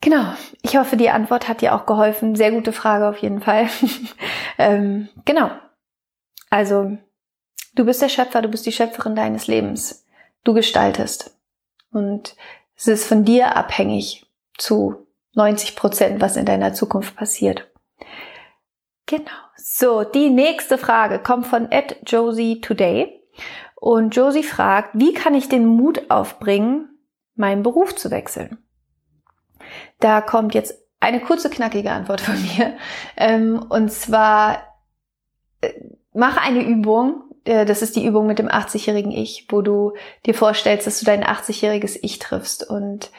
Genau. 0.00 0.34
Ich 0.62 0.76
hoffe, 0.76 0.96
die 0.96 1.10
Antwort 1.10 1.48
hat 1.48 1.60
dir 1.60 1.74
auch 1.74 1.86
geholfen. 1.86 2.34
Sehr 2.34 2.52
gute 2.52 2.72
Frage 2.72 3.08
auf 3.08 3.18
jeden 3.18 3.40
Fall. 3.40 3.68
ähm, 4.58 5.08
genau. 5.24 5.50
Also, 6.50 6.96
du 7.74 7.84
bist 7.84 8.00
der 8.00 8.08
Schöpfer, 8.08 8.42
du 8.42 8.48
bist 8.48 8.66
die 8.66 8.72
Schöpferin 8.72 9.14
deines 9.14 9.46
Lebens. 9.46 10.06
Du 10.44 10.54
gestaltest. 10.54 11.36
Und 11.92 12.36
es 12.80 12.88
ist 12.88 13.06
von 13.06 13.24
dir 13.24 13.56
abhängig 13.56 14.26
zu 14.56 15.06
90 15.34 15.76
Prozent, 15.76 16.20
was 16.22 16.36
in 16.36 16.46
deiner 16.46 16.72
Zukunft 16.72 17.14
passiert. 17.14 17.70
Genau. 19.04 19.30
So, 19.56 20.04
die 20.04 20.30
nächste 20.30 20.78
Frage 20.78 21.18
kommt 21.18 21.46
von 21.46 21.70
Ed 21.70 21.98
Josie 22.06 22.62
Today. 22.62 23.22
Und 23.74 24.16
Josie 24.16 24.42
fragt, 24.42 24.90
wie 24.94 25.12
kann 25.12 25.34
ich 25.34 25.48
den 25.48 25.66
Mut 25.66 26.10
aufbringen, 26.10 26.88
meinen 27.34 27.62
Beruf 27.62 27.94
zu 27.96 28.10
wechseln? 28.10 28.58
Da 29.98 30.22
kommt 30.22 30.54
jetzt 30.54 30.74
eine 31.00 31.20
kurze, 31.20 31.50
knackige 31.50 31.90
Antwort 31.90 32.22
von 32.22 32.34
mir. 32.42 32.76
Ähm, 33.16 33.62
und 33.68 33.92
zwar, 33.92 34.62
äh, 35.60 35.72
mach 36.14 36.38
eine 36.38 36.62
Übung, 36.62 37.29
das 37.64 37.82
ist 37.82 37.96
die 37.96 38.04
Übung 38.04 38.26
mit 38.26 38.38
dem 38.38 38.48
80-jährigen 38.48 39.12
Ich, 39.12 39.46
wo 39.48 39.62
du 39.62 39.94
dir 40.26 40.34
vorstellst, 40.34 40.86
dass 40.86 41.00
du 41.00 41.06
dein 41.06 41.24
80-jähriges 41.24 41.98
Ich 42.02 42.18
triffst 42.18 42.68
und 42.68 43.10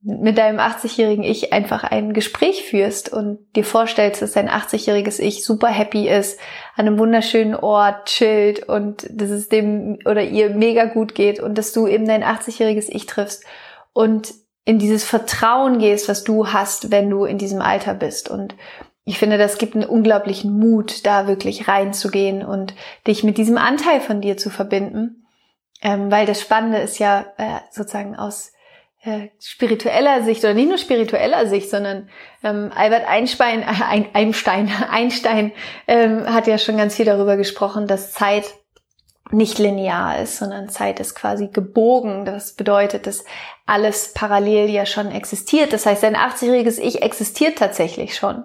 mit 0.00 0.38
deinem 0.38 0.60
80-jährigen 0.60 1.24
Ich 1.24 1.52
einfach 1.52 1.82
ein 1.82 2.12
Gespräch 2.12 2.64
führst 2.64 3.12
und 3.12 3.40
dir 3.56 3.64
vorstellst, 3.64 4.22
dass 4.22 4.32
dein 4.32 4.48
80-jähriges 4.48 5.18
Ich 5.18 5.44
super 5.44 5.68
happy 5.68 6.08
ist, 6.08 6.38
an 6.76 6.86
einem 6.86 6.98
wunderschönen 6.98 7.56
Ort 7.56 8.06
chillt 8.06 8.68
und 8.68 9.08
dass 9.10 9.30
es 9.30 9.48
dem 9.48 9.98
oder 10.04 10.22
ihr 10.22 10.50
mega 10.50 10.84
gut 10.84 11.14
geht 11.14 11.40
und 11.40 11.58
dass 11.58 11.72
du 11.72 11.88
eben 11.88 12.06
dein 12.06 12.22
80-jähriges 12.22 12.88
Ich 12.88 13.06
triffst 13.06 13.44
und 13.92 14.34
in 14.64 14.78
dieses 14.78 15.02
Vertrauen 15.02 15.78
gehst, 15.78 16.08
was 16.08 16.24
du 16.24 16.48
hast, 16.48 16.90
wenn 16.90 17.08
du 17.08 17.24
in 17.24 17.38
diesem 17.38 17.62
Alter 17.62 17.94
bist. 17.94 18.28
Und 18.28 18.54
ich 19.08 19.18
finde, 19.18 19.38
das 19.38 19.56
gibt 19.56 19.74
einen 19.74 19.88
unglaublichen 19.88 20.58
Mut, 20.58 21.06
da 21.06 21.26
wirklich 21.26 21.66
reinzugehen 21.66 22.44
und 22.44 22.74
dich 23.06 23.24
mit 23.24 23.38
diesem 23.38 23.56
Anteil 23.56 24.02
von 24.02 24.20
dir 24.20 24.36
zu 24.36 24.50
verbinden. 24.50 25.26
Ähm, 25.80 26.10
weil 26.10 26.26
das 26.26 26.42
Spannende 26.42 26.76
ist 26.76 26.98
ja 26.98 27.24
äh, 27.38 27.60
sozusagen 27.70 28.16
aus 28.16 28.52
äh, 29.02 29.28
spiritueller 29.40 30.24
Sicht 30.24 30.44
oder 30.44 30.52
nicht 30.52 30.68
nur 30.68 30.76
spiritueller 30.76 31.46
Sicht, 31.46 31.70
sondern 31.70 32.10
ähm, 32.44 32.70
Albert 32.74 33.08
Einstein, 33.08 33.62
äh, 33.62 34.04
Einstein, 34.12 34.70
Einstein 34.90 35.52
ähm, 35.86 36.26
hat 36.26 36.46
ja 36.46 36.58
schon 36.58 36.76
ganz 36.76 36.96
viel 36.96 37.06
darüber 37.06 37.38
gesprochen, 37.38 37.86
dass 37.86 38.12
Zeit 38.12 38.44
nicht 39.30 39.58
linear 39.58 40.20
ist, 40.20 40.36
sondern 40.36 40.68
Zeit 40.68 41.00
ist 41.00 41.14
quasi 41.14 41.48
gebogen. 41.48 42.26
Das 42.26 42.52
bedeutet, 42.52 43.06
dass 43.06 43.24
alles 43.64 44.12
parallel 44.12 44.68
ja 44.68 44.84
schon 44.84 45.10
existiert. 45.10 45.72
Das 45.72 45.86
heißt, 45.86 46.04
ein 46.04 46.16
80-jähriges 46.16 46.78
Ich 46.78 47.00
existiert 47.00 47.56
tatsächlich 47.56 48.16
schon. 48.16 48.44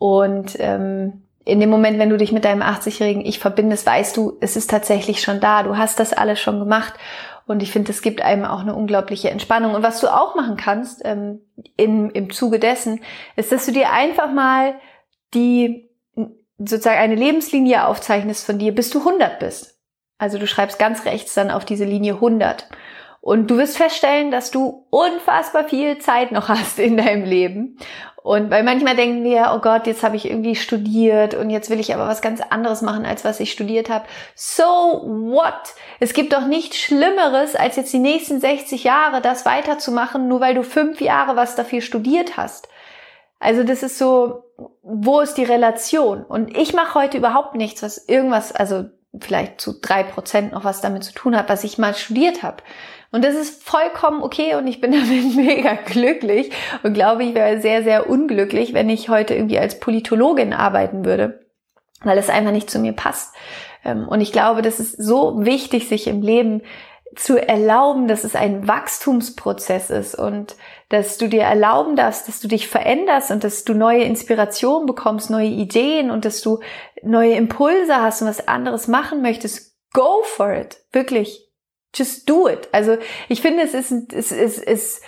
Und 0.00 0.56
ähm, 0.58 1.24
in 1.44 1.60
dem 1.60 1.68
Moment, 1.68 1.98
wenn 1.98 2.08
du 2.08 2.16
dich 2.16 2.32
mit 2.32 2.46
deinem 2.46 2.62
80-jährigen 2.62 3.24
Ich 3.24 3.38
verbindest, 3.38 3.84
weißt 3.84 4.16
du, 4.16 4.38
es 4.40 4.56
ist 4.56 4.70
tatsächlich 4.70 5.20
schon 5.20 5.40
da. 5.40 5.62
Du 5.62 5.76
hast 5.76 6.00
das 6.00 6.14
alles 6.14 6.40
schon 6.40 6.58
gemacht. 6.58 6.94
Und 7.46 7.62
ich 7.62 7.70
finde, 7.70 7.90
es 7.90 8.00
gibt 8.00 8.22
einem 8.22 8.46
auch 8.46 8.60
eine 8.60 8.74
unglaubliche 8.74 9.28
Entspannung. 9.28 9.74
Und 9.74 9.82
was 9.82 10.00
du 10.00 10.08
auch 10.08 10.34
machen 10.36 10.56
kannst 10.56 11.02
ähm, 11.04 11.40
in, 11.76 12.08
im 12.10 12.30
Zuge 12.30 12.58
dessen, 12.58 13.02
ist, 13.36 13.52
dass 13.52 13.66
du 13.66 13.72
dir 13.72 13.92
einfach 13.92 14.32
mal 14.32 14.74
die 15.34 15.90
sozusagen 16.56 16.98
eine 16.98 17.14
Lebenslinie 17.14 17.86
aufzeichnest 17.86 18.46
von 18.46 18.58
dir, 18.58 18.74
bis 18.74 18.88
du 18.88 19.00
100 19.00 19.38
bist. 19.38 19.78
Also 20.16 20.38
du 20.38 20.46
schreibst 20.46 20.78
ganz 20.78 21.04
rechts 21.04 21.34
dann 21.34 21.50
auf 21.50 21.66
diese 21.66 21.84
Linie 21.84 22.14
100. 22.14 22.68
Und 23.22 23.50
du 23.50 23.58
wirst 23.58 23.76
feststellen, 23.76 24.30
dass 24.30 24.50
du 24.50 24.86
unfassbar 24.88 25.68
viel 25.68 25.98
Zeit 25.98 26.32
noch 26.32 26.48
hast 26.48 26.78
in 26.78 26.96
deinem 26.96 27.24
Leben. 27.24 27.76
Und 28.22 28.50
weil 28.50 28.62
manchmal 28.62 28.96
denken 28.96 29.24
wir, 29.24 29.52
oh 29.54 29.60
Gott, 29.60 29.86
jetzt 29.86 30.02
habe 30.02 30.16
ich 30.16 30.28
irgendwie 30.28 30.54
studiert 30.54 31.34
und 31.34 31.48
jetzt 31.48 31.70
will 31.70 31.80
ich 31.80 31.94
aber 31.94 32.06
was 32.06 32.20
ganz 32.20 32.40
anderes 32.40 32.82
machen, 32.82 33.06
als 33.06 33.24
was 33.24 33.40
ich 33.40 33.50
studiert 33.50 33.88
habe. 33.88 34.04
So 34.34 34.64
what? 34.64 35.74
Es 36.00 36.12
gibt 36.12 36.34
doch 36.34 36.46
nichts 36.46 36.76
Schlimmeres, 36.76 37.56
als 37.56 37.76
jetzt 37.76 37.92
die 37.92 37.98
nächsten 37.98 38.38
60 38.38 38.84
Jahre 38.84 39.22
das 39.22 39.46
weiterzumachen, 39.46 40.28
nur 40.28 40.40
weil 40.40 40.54
du 40.54 40.62
fünf 40.62 41.00
Jahre 41.00 41.34
was 41.36 41.56
dafür 41.56 41.80
studiert 41.80 42.36
hast. 42.36 42.68
Also 43.38 43.64
das 43.64 43.82
ist 43.82 43.96
so, 43.96 44.44
wo 44.82 45.20
ist 45.20 45.34
die 45.34 45.44
Relation? 45.44 46.22
Und 46.22 46.56
ich 46.56 46.74
mache 46.74 46.94
heute 47.00 47.16
überhaupt 47.16 47.54
nichts, 47.54 47.82
was 47.82 47.96
irgendwas, 48.06 48.52
also 48.52 48.84
vielleicht 49.18 49.60
zu 49.60 49.80
drei 49.80 50.02
Prozent 50.02 50.52
noch 50.52 50.64
was 50.64 50.82
damit 50.82 51.04
zu 51.04 51.14
tun 51.14 51.34
hat, 51.34 51.48
was 51.48 51.64
ich 51.64 51.78
mal 51.78 51.94
studiert 51.94 52.42
habe. 52.42 52.58
Und 53.12 53.24
das 53.24 53.34
ist 53.34 53.62
vollkommen 53.64 54.22
okay 54.22 54.54
und 54.54 54.66
ich 54.66 54.80
bin 54.80 54.92
damit 54.92 55.34
mega 55.34 55.74
glücklich 55.74 56.50
und 56.82 56.94
glaube, 56.94 57.24
ich 57.24 57.34
wäre 57.34 57.60
sehr, 57.60 57.82
sehr 57.82 58.08
unglücklich, 58.08 58.72
wenn 58.72 58.88
ich 58.88 59.08
heute 59.08 59.34
irgendwie 59.34 59.58
als 59.58 59.80
Politologin 59.80 60.52
arbeiten 60.52 61.04
würde, 61.04 61.40
weil 62.02 62.18
es 62.18 62.30
einfach 62.30 62.52
nicht 62.52 62.70
zu 62.70 62.78
mir 62.78 62.92
passt. 62.92 63.34
Ähm, 63.84 64.06
und 64.08 64.20
ich 64.20 64.32
glaube, 64.32 64.62
das 64.62 64.80
ist 64.80 65.02
so 65.02 65.44
wichtig, 65.44 65.88
sich 65.88 66.06
im 66.06 66.22
Leben 66.22 66.62
zu 67.16 67.36
erlauben, 67.36 68.06
dass 68.06 68.22
es 68.22 68.36
ein 68.36 68.68
Wachstumsprozess 68.68 69.90
ist 69.90 70.14
und 70.14 70.54
dass 70.90 71.18
du 71.18 71.28
dir 71.28 71.42
erlauben 71.42 71.96
darfst, 71.96 72.28
dass 72.28 72.38
du 72.38 72.46
dich 72.46 72.68
veränderst 72.68 73.32
und 73.32 73.42
dass 73.42 73.64
du 73.64 73.74
neue 73.74 74.04
Inspirationen 74.04 74.86
bekommst, 74.86 75.28
neue 75.28 75.48
Ideen 75.48 76.12
und 76.12 76.24
dass 76.24 76.40
du 76.40 76.60
neue 77.02 77.32
Impulse 77.32 77.96
hast 77.96 78.22
und 78.22 78.28
was 78.28 78.46
anderes 78.46 78.86
machen 78.86 79.22
möchtest. 79.22 79.76
Go 79.92 80.22
for 80.22 80.52
it. 80.52 80.84
Wirklich. 80.92 81.49
Just 81.94 82.28
do 82.28 82.48
it. 82.48 82.68
Also 82.72 82.98
ich 83.28 83.40
finde, 83.40 83.62
es 83.62 83.74
ist, 83.74 84.12
es 84.12 84.32
es 84.32 84.58
ist 84.58 85.02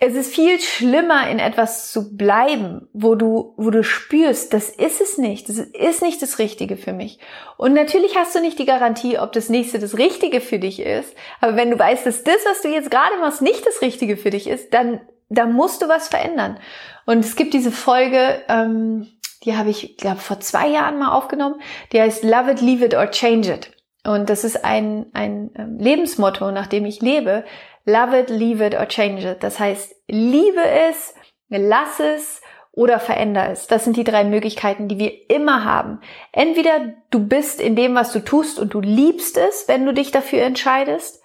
es 0.00 0.14
ist 0.14 0.32
viel 0.32 0.60
schlimmer, 0.60 1.28
in 1.28 1.40
etwas 1.40 1.90
zu 1.90 2.16
bleiben, 2.16 2.88
wo 2.92 3.16
du, 3.16 3.54
wo 3.56 3.70
du 3.70 3.82
spürst, 3.82 4.54
das 4.54 4.68
ist 4.70 5.00
es 5.00 5.18
nicht, 5.18 5.48
das 5.48 5.58
ist 5.58 6.02
nicht 6.02 6.22
das 6.22 6.38
Richtige 6.38 6.76
für 6.76 6.92
mich. 6.92 7.18
Und 7.56 7.72
natürlich 7.72 8.16
hast 8.16 8.32
du 8.36 8.40
nicht 8.40 8.60
die 8.60 8.64
Garantie, 8.64 9.18
ob 9.18 9.32
das 9.32 9.48
nächste 9.48 9.80
das 9.80 9.98
Richtige 9.98 10.40
für 10.40 10.60
dich 10.60 10.78
ist. 10.78 11.16
Aber 11.40 11.56
wenn 11.56 11.72
du 11.72 11.78
weißt, 11.78 12.06
dass 12.06 12.22
das, 12.22 12.38
was 12.44 12.62
du 12.62 12.68
jetzt 12.68 12.92
gerade 12.92 13.16
machst, 13.20 13.42
nicht 13.42 13.66
das 13.66 13.82
Richtige 13.82 14.16
für 14.16 14.30
dich 14.30 14.46
ist, 14.46 14.72
dann, 14.72 15.00
dann 15.30 15.52
musst 15.52 15.82
du 15.82 15.88
was 15.88 16.06
verändern. 16.06 16.60
Und 17.04 17.24
es 17.24 17.34
gibt 17.34 17.52
diese 17.52 17.72
Folge, 17.72 18.40
ähm, 18.48 19.08
die 19.44 19.56
habe 19.56 19.70
ich, 19.70 19.96
glaube 19.96 20.20
vor 20.20 20.38
zwei 20.38 20.68
Jahren 20.68 21.00
mal 21.00 21.10
aufgenommen. 21.10 21.60
Die 21.92 22.00
heißt 22.00 22.22
Love 22.22 22.52
it, 22.52 22.60
leave 22.60 22.84
it 22.84 22.94
or 22.94 23.10
change 23.10 23.52
it. 23.52 23.72
Und 24.08 24.30
das 24.30 24.42
ist 24.42 24.64
ein, 24.64 25.06
ein 25.12 25.50
ähm, 25.54 25.78
Lebensmotto, 25.78 26.50
nach 26.50 26.66
dem 26.66 26.86
ich 26.86 27.02
lebe. 27.02 27.44
Love 27.84 28.20
it, 28.20 28.30
leave 28.30 28.64
it 28.64 28.74
or 28.74 28.88
change 28.88 29.30
it. 29.30 29.42
Das 29.42 29.60
heißt, 29.60 29.94
liebe 30.08 30.64
es, 30.64 31.14
lass 31.50 32.00
es 32.00 32.40
oder 32.72 33.00
veränder 33.00 33.50
es. 33.50 33.66
Das 33.66 33.84
sind 33.84 33.98
die 33.98 34.04
drei 34.04 34.24
Möglichkeiten, 34.24 34.88
die 34.88 34.98
wir 34.98 35.30
immer 35.30 35.64
haben. 35.64 36.00
Entweder 36.32 36.94
du 37.10 37.20
bist 37.20 37.60
in 37.60 37.76
dem, 37.76 37.94
was 37.94 38.12
du 38.12 38.20
tust 38.20 38.58
und 38.58 38.72
du 38.72 38.80
liebst 38.80 39.36
es, 39.36 39.68
wenn 39.68 39.84
du 39.84 39.92
dich 39.92 40.10
dafür 40.10 40.42
entscheidest. 40.42 41.22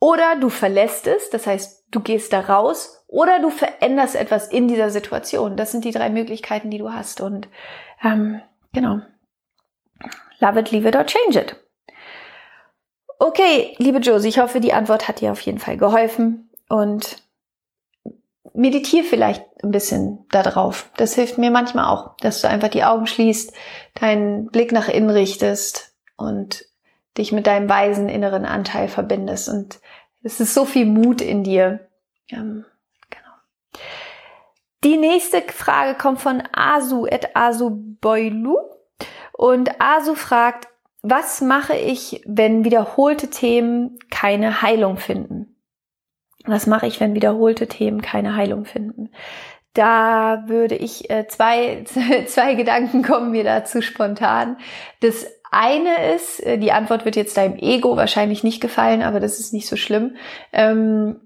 Oder 0.00 0.34
du 0.34 0.48
verlässt 0.48 1.06
es, 1.06 1.30
das 1.30 1.46
heißt, 1.46 1.84
du 1.92 2.00
gehst 2.00 2.32
da 2.32 2.40
raus. 2.40 3.04
Oder 3.06 3.38
du 3.38 3.50
veränderst 3.50 4.16
etwas 4.16 4.48
in 4.48 4.66
dieser 4.66 4.90
Situation. 4.90 5.56
Das 5.56 5.70
sind 5.70 5.84
die 5.84 5.92
drei 5.92 6.10
Möglichkeiten, 6.10 6.70
die 6.70 6.78
du 6.78 6.92
hast. 6.92 7.20
Und 7.20 7.46
ähm, 8.02 8.40
genau. 8.72 9.02
Love 10.44 10.60
it, 10.60 10.72
leave 10.72 10.86
it 10.86 10.94
or 10.94 11.06
change 11.06 11.36
it. 11.38 11.56
Okay, 13.18 13.74
liebe 13.78 13.98
Josie, 13.98 14.28
ich 14.28 14.38
hoffe, 14.38 14.60
die 14.60 14.74
Antwort 14.74 15.08
hat 15.08 15.22
dir 15.22 15.32
auf 15.32 15.40
jeden 15.40 15.58
Fall 15.58 15.78
geholfen 15.78 16.50
und 16.68 17.22
meditiere 18.52 19.04
vielleicht 19.04 19.42
ein 19.62 19.70
bisschen 19.70 20.26
darauf. 20.30 20.90
Das 20.98 21.14
hilft 21.14 21.38
mir 21.38 21.50
manchmal 21.50 21.86
auch, 21.86 22.18
dass 22.18 22.42
du 22.42 22.48
einfach 22.48 22.68
die 22.68 22.84
Augen 22.84 23.06
schließt, 23.06 23.54
deinen 23.94 24.46
Blick 24.48 24.70
nach 24.70 24.88
innen 24.88 25.08
richtest 25.08 25.94
und 26.16 26.66
dich 27.16 27.32
mit 27.32 27.46
deinem 27.46 27.68
weisen 27.70 28.10
inneren 28.10 28.44
Anteil 28.44 28.88
verbindest. 28.88 29.48
Und 29.48 29.80
es 30.22 30.40
ist 30.40 30.52
so 30.52 30.66
viel 30.66 30.84
Mut 30.84 31.22
in 31.22 31.42
dir. 31.42 31.88
Ähm, 32.28 32.66
genau. 33.08 33.80
Die 34.84 34.98
nächste 34.98 35.40
Frage 35.40 35.96
kommt 35.96 36.20
von 36.20 36.42
Asu 36.52 37.06
et 37.06 37.34
Asu 37.34 37.70
Boilu. 37.72 38.73
Und 39.36 39.80
Asu 39.80 40.14
fragt, 40.14 40.68
was 41.02 41.40
mache 41.40 41.76
ich, 41.76 42.22
wenn 42.26 42.64
wiederholte 42.64 43.28
Themen 43.28 43.98
keine 44.10 44.62
Heilung 44.62 44.96
finden? 44.96 45.56
Was 46.46 46.66
mache 46.66 46.86
ich, 46.86 47.00
wenn 47.00 47.14
wiederholte 47.14 47.66
Themen 47.66 48.00
keine 48.00 48.36
Heilung 48.36 48.64
finden? 48.64 49.10
da 49.74 50.44
würde 50.46 50.76
ich 50.76 51.10
äh, 51.10 51.26
zwei, 51.26 51.84
zwei 52.26 52.54
Gedanken 52.54 53.02
kommen 53.02 53.32
mir 53.32 53.44
dazu 53.44 53.82
spontan. 53.82 54.56
Das 55.00 55.26
eine 55.50 56.14
ist, 56.14 56.40
äh, 56.40 56.58
die 56.58 56.72
Antwort 56.72 57.04
wird 57.04 57.16
jetzt 57.16 57.36
deinem 57.36 57.56
Ego 57.56 57.96
wahrscheinlich 57.96 58.42
nicht 58.44 58.60
gefallen, 58.60 59.02
aber 59.02 59.20
das 59.20 59.38
ist 59.38 59.52
nicht 59.52 59.68
so 59.68 59.76
schlimm. 59.76 60.16
Ähm, 60.52 61.20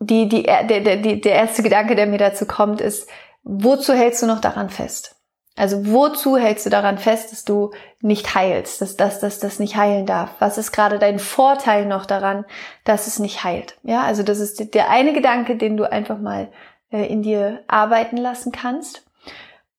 die, 0.00 0.28
die, 0.28 0.42
der, 0.42 0.64
der, 0.64 0.96
der 0.96 1.32
erste 1.32 1.62
Gedanke, 1.62 1.94
der 1.94 2.06
mir 2.06 2.18
dazu 2.18 2.44
kommt, 2.44 2.80
ist, 2.80 3.08
wozu 3.44 3.94
hältst 3.94 4.20
du 4.22 4.26
noch 4.26 4.40
daran 4.40 4.68
fest? 4.68 5.21
Also 5.54 5.86
wozu 5.86 6.38
hältst 6.38 6.64
du 6.64 6.70
daran 6.70 6.96
fest, 6.96 7.30
dass 7.30 7.44
du 7.44 7.72
nicht 8.00 8.34
heilst, 8.34 8.80
dass 8.80 8.96
das, 8.96 9.20
dass 9.20 9.38
das 9.38 9.58
nicht 9.58 9.76
heilen 9.76 10.06
darf? 10.06 10.30
Was 10.38 10.56
ist 10.56 10.72
gerade 10.72 10.98
dein 10.98 11.18
Vorteil 11.18 11.84
noch 11.84 12.06
daran, 12.06 12.46
dass 12.84 13.06
es 13.06 13.18
nicht 13.18 13.44
heilt? 13.44 13.76
Ja, 13.82 14.02
also 14.02 14.22
das 14.22 14.40
ist 14.40 14.74
der 14.74 14.88
eine 14.88 15.12
Gedanke, 15.12 15.56
den 15.56 15.76
du 15.76 15.90
einfach 15.90 16.18
mal 16.18 16.48
äh, 16.90 17.06
in 17.06 17.22
dir 17.22 17.60
arbeiten 17.68 18.16
lassen 18.16 18.50
kannst. 18.50 19.04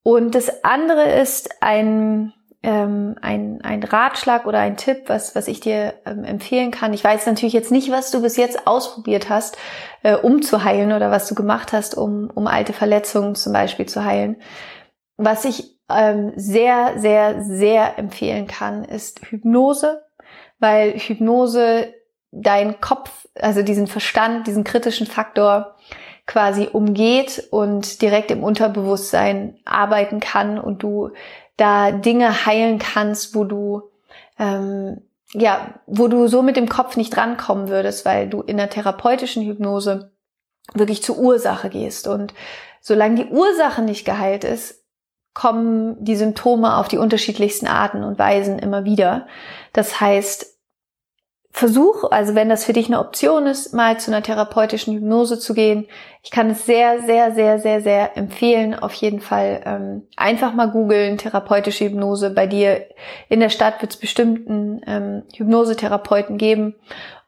Und 0.03 0.35
das 0.35 0.63
andere 0.63 1.09
ist 1.09 1.61
ein, 1.61 2.33
ähm, 2.61 3.15
ein, 3.21 3.61
ein 3.63 3.81
Ratschlag 3.81 4.45
oder 4.45 4.59
ein 4.59 4.77
Tipp, 4.77 5.03
was, 5.07 5.33
was 5.33 5.47
ich 5.47 5.59
dir 5.59 5.95
ähm, 6.05 6.23
empfehlen 6.23 6.69
kann. 6.69 6.93
Ich 6.93 7.03
weiß 7.03 7.25
natürlich 7.25 7.53
jetzt 7.53 7.71
nicht, 7.71 7.89
was 7.89 8.11
du 8.11 8.21
bis 8.21 8.37
jetzt 8.37 8.67
ausprobiert 8.67 9.29
hast, 9.29 9.57
äh, 10.03 10.15
um 10.15 10.43
zu 10.43 10.63
heilen 10.63 10.91
oder 10.91 11.09
was 11.09 11.27
du 11.27 11.33
gemacht 11.33 11.73
hast, 11.73 11.95
um, 11.95 12.29
um 12.35 12.45
alte 12.45 12.73
Verletzungen 12.73 13.33
zum 13.33 13.53
Beispiel 13.53 13.87
zu 13.87 14.03
heilen. 14.05 14.35
Was 15.17 15.45
ich 15.45 15.77
ähm, 15.89 16.33
sehr, 16.35 16.93
sehr, 16.97 17.43
sehr 17.43 17.97
empfehlen 17.99 18.47
kann, 18.47 18.83
ist 18.83 19.21
Hypnose, 19.29 20.03
weil 20.59 20.93
Hypnose 20.97 21.93
dein 22.31 22.81
Kopf, 22.81 23.27
also 23.35 23.61
diesen 23.61 23.87
Verstand, 23.87 24.47
diesen 24.47 24.63
kritischen 24.63 25.07
Faktor 25.07 25.75
quasi 26.25 26.69
umgeht 26.71 27.47
und 27.51 28.01
direkt 28.01 28.31
im 28.31 28.43
Unterbewusstsein 28.43 29.59
arbeiten 29.65 30.19
kann 30.19 30.57
und 30.57 30.81
du 30.81 31.11
da 31.57 31.91
Dinge 31.91 32.45
heilen 32.45 32.79
kannst, 32.79 33.35
wo 33.35 33.43
du 33.43 33.83
ähm, 34.39 35.01
ja, 35.33 35.73
wo 35.87 36.07
du 36.07 36.27
so 36.27 36.41
mit 36.41 36.57
dem 36.57 36.69
Kopf 36.69 36.95
nicht 36.95 37.17
rankommen 37.17 37.67
würdest, 37.67 38.05
weil 38.05 38.29
du 38.29 38.41
in 38.41 38.57
der 38.57 38.69
therapeutischen 38.69 39.43
Hypnose 39.43 40.11
wirklich 40.73 41.03
zur 41.03 41.17
Ursache 41.17 41.69
gehst. 41.69 42.07
Und 42.07 42.33
solange 42.81 43.15
die 43.15 43.31
Ursache 43.31 43.81
nicht 43.81 44.05
geheilt 44.05 44.43
ist, 44.43 44.82
kommen 45.33 46.03
die 46.03 46.15
Symptome 46.15 46.77
auf 46.77 46.87
die 46.87 46.97
unterschiedlichsten 46.97 47.67
Arten 47.67 48.03
und 48.03 48.19
Weisen 48.19 48.59
immer 48.59 48.85
wieder. 48.85 49.27
Das 49.73 49.99
heißt, 49.99 50.53
versuch, 51.53 52.09
also 52.09 52.33
wenn 52.33 52.49
das 52.49 52.65
für 52.65 52.73
dich 52.73 52.87
eine 52.87 52.99
Option 52.99 53.45
ist, 53.45 53.73
mal 53.75 53.99
zu 53.99 54.09
einer 54.09 54.23
therapeutischen 54.23 54.95
Hypnose 54.95 55.37
zu 55.39 55.53
gehen. 55.53 55.85
Ich 56.23 56.31
kann 56.31 56.49
es 56.49 56.65
sehr, 56.65 57.01
sehr, 57.01 57.31
sehr, 57.31 57.59
sehr, 57.59 57.81
sehr 57.81 58.17
empfehlen. 58.17 58.73
Auf 58.73 58.93
jeden 58.95 59.21
Fall 59.21 59.61
ähm, 59.63 60.07
einfach 60.17 60.53
mal 60.55 60.71
googeln, 60.71 61.19
therapeutische 61.19 61.85
Hypnose. 61.85 62.31
Bei 62.31 62.47
dir 62.47 62.87
in 63.29 63.39
der 63.39 63.49
Stadt 63.49 63.81
wird 63.81 63.93
es 63.93 63.99
bestimmt 63.99 64.49
einen 64.49 64.81
ähm, 64.87 65.23
Hypnosetherapeuten 65.35 66.39
geben. 66.39 66.75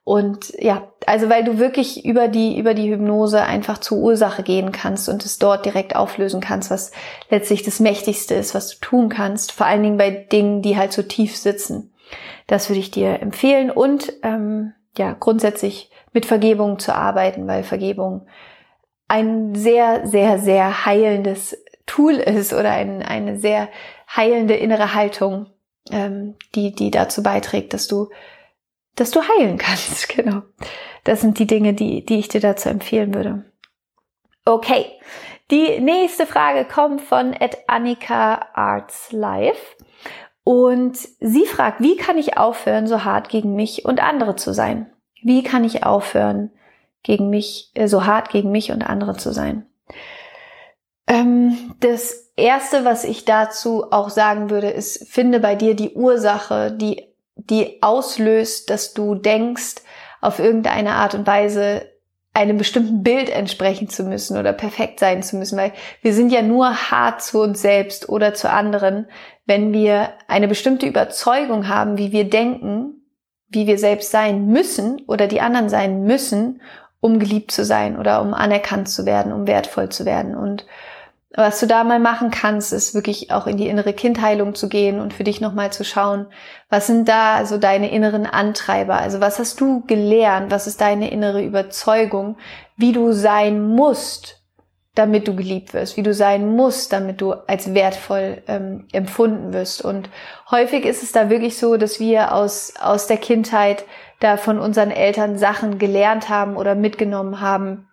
Und 0.06 0.54
ja, 0.60 0.88
also 1.08 1.30
weil 1.30 1.44
du 1.44 1.58
wirklich 1.58 2.06
über 2.06 2.28
die, 2.28 2.60
über 2.60 2.76
die 2.76 2.92
Hypnose 2.92 3.42
einfach 3.42 3.80
zur 3.80 3.98
Ursache 3.98 4.44
gehen 4.44 4.72
kannst 4.72 5.10
und 5.10 5.26
es 5.26 5.40
dort 5.40 5.66
direkt 5.66 5.96
auflösen 5.96 6.42
kannst, 6.42 6.70
was 6.70 6.92
letztlich 7.32 7.64
das 7.64 7.80
Mächtigste 7.80 8.36
ist, 8.36 8.54
was 8.54 8.70
du 8.70 8.78
tun 8.82 9.10
kannst. 9.10 9.52
Vor 9.52 9.66
allen 9.66 9.82
Dingen 9.82 9.98
bei 9.98 10.12
Dingen, 10.12 10.62
die 10.62 10.78
halt 10.78 10.94
so 10.94 11.02
tief 11.02 11.36
sitzen. 11.36 11.92
Das 12.46 12.70
würde 12.70 12.82
ich 12.82 12.92
dir 12.92 13.20
empfehlen 13.20 13.72
und 13.72 14.14
ähm, 14.22 14.74
ja, 14.96 15.16
grundsätzlich 15.20 15.90
mit 16.14 16.28
Vergebung 16.28 16.78
zu 16.78 16.94
arbeiten, 16.94 17.48
weil 17.48 17.64
Vergebung 17.64 18.28
ein 19.08 19.56
sehr, 19.56 20.06
sehr, 20.06 20.38
sehr 20.38 20.86
heilendes 20.86 21.58
Tool 21.88 22.14
ist 22.14 22.54
oder 22.54 22.70
ein, 22.70 23.02
eine 23.02 23.40
sehr 23.40 23.70
heilende 24.16 24.54
innere 24.54 24.94
Haltung, 24.94 25.48
ähm, 25.90 26.36
die, 26.54 26.76
die 26.76 26.92
dazu 26.92 27.24
beiträgt, 27.24 27.74
dass 27.74 27.88
du 27.88 28.10
dass 28.96 29.12
du 29.12 29.22
heilen 29.22 29.58
kannst. 29.58 30.10
Genau. 30.16 30.44
Das 31.04 31.22
sind 31.22 31.38
die 31.40 31.46
Dinge, 31.46 31.74
die, 31.74 32.06
die 32.06 32.18
ich 32.18 32.30
dir 32.30 32.42
dazu 32.42 32.70
empfehlen 32.70 33.14
würde. 33.14 33.46
Okay. 34.46 34.86
Die 35.52 35.80
nächste 35.80 36.26
Frage 36.26 36.66
kommt 36.66 37.02
von 37.02 37.36
Annika 37.68 38.48
Arts 38.54 39.12
Life. 39.12 39.76
Und 40.44 40.98
sie 41.20 41.46
fragt, 41.46 41.82
wie 41.82 41.98
kann 41.98 42.18
ich 42.18 42.38
aufhören, 42.38 42.88
so 42.88 43.04
hart 43.04 43.30
gegen 43.30 43.56
mich 43.56 43.86
und 43.86 44.02
andere 44.02 44.36
zu 44.36 44.54
sein? 44.54 44.92
Wie 45.22 45.44
kann 45.44 45.64
ich 45.64 45.84
aufhören, 45.84 46.52
gegen 47.02 47.30
mich, 47.30 47.72
äh, 47.74 47.88
so 47.88 48.06
hart 48.06 48.30
gegen 48.30 48.52
mich 48.52 48.72
und 48.72 48.84
andere 48.84 49.18
zu 49.18 49.34
sein? 49.34 49.66
Ähm, 51.08 51.76
das 51.80 52.32
erste, 52.36 52.86
was 52.86 53.04
ich 53.04 53.26
dazu 53.26 53.92
auch 53.92 54.10
sagen 54.10 54.52
würde, 54.52 54.70
ist, 54.70 55.08
finde 55.10 55.40
bei 55.40 55.56
dir 55.56 55.76
die 55.76 55.94
Ursache, 55.94 56.72
die 56.72 57.05
die 57.36 57.82
auslöst, 57.82 58.70
dass 58.70 58.94
du 58.94 59.16
denkst, 59.16 59.76
auf 60.22 60.40
irgendeine 60.40 60.94
Art 60.94 61.14
und 61.14 61.28
Weise 61.28 61.86
einem 62.34 62.58
bestimmten 62.58 63.02
Bild 63.02 63.30
entsprechen 63.30 63.88
zu 63.88 64.04
müssen 64.04 64.38
oder 64.38 64.52
perfekt 64.52 65.00
sein 65.00 65.24
zu 65.24 65.38
müssen, 65.38 65.58
weil 65.58 65.72
wir 66.02 66.14
sind 66.14 66.32
ja 66.32 66.42
nur 66.42 66.92
hart 66.92 67.22
zu 67.22 67.42
uns 67.42 67.62
selbst 67.62 68.10
oder 68.10 68.34
zu 68.34 68.50
anderen, 68.50 69.08
wenn 69.46 69.72
wir 69.72 70.10
eine 70.28 70.50
bestimmte 70.50 70.86
Überzeugung 70.86 71.70
haben, 71.70 71.98
wie 71.98 72.12
wir 72.12 72.30
denken, 72.30 73.06
wie 73.48 73.68
wir 73.68 73.78
selbst 73.78 74.12
sein 74.12 74.48
müssen 74.48 75.02
oder 75.08 75.28
die 75.28 75.40
anderen 75.40 75.70
sein 75.70 76.04
müssen, 76.04 76.62
um 77.00 77.20
geliebt 77.20 77.52
zu 77.52 77.64
sein 77.64 77.98
oder 77.98 78.22
um 78.22 78.34
anerkannt 78.34 78.90
zu 78.90 79.06
werden, 79.06 79.32
um 79.32 79.48
wertvoll 79.48 79.90
zu 79.90 80.06
werden. 80.06 80.36
Und 80.36 80.66
was 81.36 81.60
du 81.60 81.68
da 81.68 81.84
mal 81.84 82.00
machen 82.00 82.32
kannst, 82.32 82.72
ist 82.72 82.96
wirklich 82.96 83.32
auch 83.32 83.46
in 83.46 83.58
die 83.58 83.68
innere 83.68 83.94
Kindheilung 83.94 84.56
zu 84.56 84.70
gehen 84.70 85.02
und 85.02 85.14
für 85.14 85.26
dich 85.26 85.42
nochmal 85.42 85.72
zu 85.74 85.84
schauen, 85.84 86.28
was 86.70 86.88
sind 86.88 87.10
da 87.10 87.46
so 87.46 87.58
deine 87.58 87.92
inneren 87.92 88.26
Antreiber? 88.26 88.96
Also 88.98 89.20
was 89.20 89.38
hast 89.38 89.60
du 89.60 89.86
gelernt? 89.86 90.50
Was 90.50 90.66
ist 90.66 90.80
deine 90.80 91.12
innere 91.12 91.44
Überzeugung, 91.44 92.38
wie 92.78 92.94
du 92.94 93.12
sein 93.12 93.68
musst, 93.68 94.46
damit 94.96 95.28
du 95.28 95.36
geliebt 95.36 95.74
wirst, 95.74 95.98
wie 95.98 96.04
du 96.04 96.14
sein 96.14 96.56
musst, 96.56 96.94
damit 96.94 97.20
du 97.20 97.34
als 97.34 97.74
wertvoll 97.74 98.42
ähm, 98.48 98.88
empfunden 98.94 99.52
wirst. 99.52 99.84
Und 99.84 100.10
häufig 100.50 100.86
ist 100.86 101.04
es 101.04 101.12
da 101.12 101.30
wirklich 101.30 101.58
so, 101.58 101.76
dass 101.76 102.00
wir 102.00 102.34
aus, 102.34 102.74
aus 102.80 103.08
der 103.08 103.18
Kindheit 103.18 103.84
da 104.22 104.38
von 104.38 104.58
unseren 104.58 104.92
Eltern 104.92 105.38
Sachen 105.38 105.80
gelernt 105.80 106.30
haben 106.30 106.56
oder 106.56 106.76
mitgenommen 106.76 107.42
haben, 107.42 107.90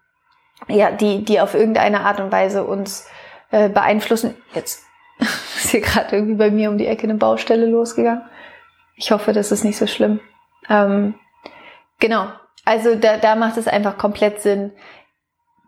ja, 0.69 0.93
die, 0.93 1.25
die 1.25 1.41
auf 1.41 1.55
irgendeine 1.55 2.03
Art 2.03 2.21
und 2.21 2.31
Weise 2.31 2.63
uns 2.63 3.09
äh, 3.53 3.69
beeinflussen. 3.69 4.35
Jetzt 4.55 4.85
ist 5.19 5.71
hier 5.71 5.81
gerade 5.81 6.17
irgendwie 6.17 6.35
bei 6.35 6.51
mir 6.51 6.71
um 6.71 6.79
die 6.79 6.87
Ecke 6.87 7.05
eine 7.05 7.15
Baustelle 7.15 7.67
losgegangen. 7.67 8.25
Ich 8.97 9.13
hoffe, 9.13 9.33
das 9.33 9.53
ist 9.53 9.65
nicht 9.65 9.79
so 9.79 9.87
schlimm. 9.87 10.21
Ähm, 10.69 11.15
genau. 12.01 12.29
Also 12.65 12.95
da, 12.95 13.17
da 13.17 13.37
macht 13.37 13.57
es 13.57 13.69
einfach 13.69 13.99
komplett 13.99 14.41
Sinn, 14.41 14.73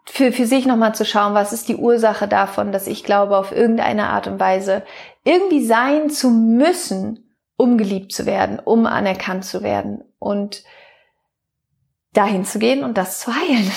für, 0.06 0.32
für 0.32 0.46
sich 0.46 0.66
nochmal 0.66 0.94
zu 0.94 1.04
schauen, 1.04 1.34
was 1.34 1.52
ist 1.52 1.68
die 1.68 1.76
Ursache 1.76 2.28
davon, 2.28 2.72
dass 2.72 2.86
ich 2.86 3.04
glaube, 3.04 3.36
auf 3.36 3.52
irgendeine 3.52 4.08
Art 4.08 4.26
und 4.26 4.38
Weise 4.38 4.82
irgendwie 5.24 5.64
sein 5.64 6.10
zu 6.10 6.30
müssen, 6.30 7.34
um 7.56 7.78
geliebt 7.78 8.12
zu 8.12 8.26
werden, 8.26 8.58
um 8.58 8.86
anerkannt 8.86 9.44
zu 9.44 9.62
werden. 9.62 10.04
Und 10.18 10.64
dahin 12.14 12.44
zu 12.44 12.58
gehen 12.58 12.84
und 12.84 12.96
das 12.96 13.20
zu 13.20 13.32
heilen 13.34 13.70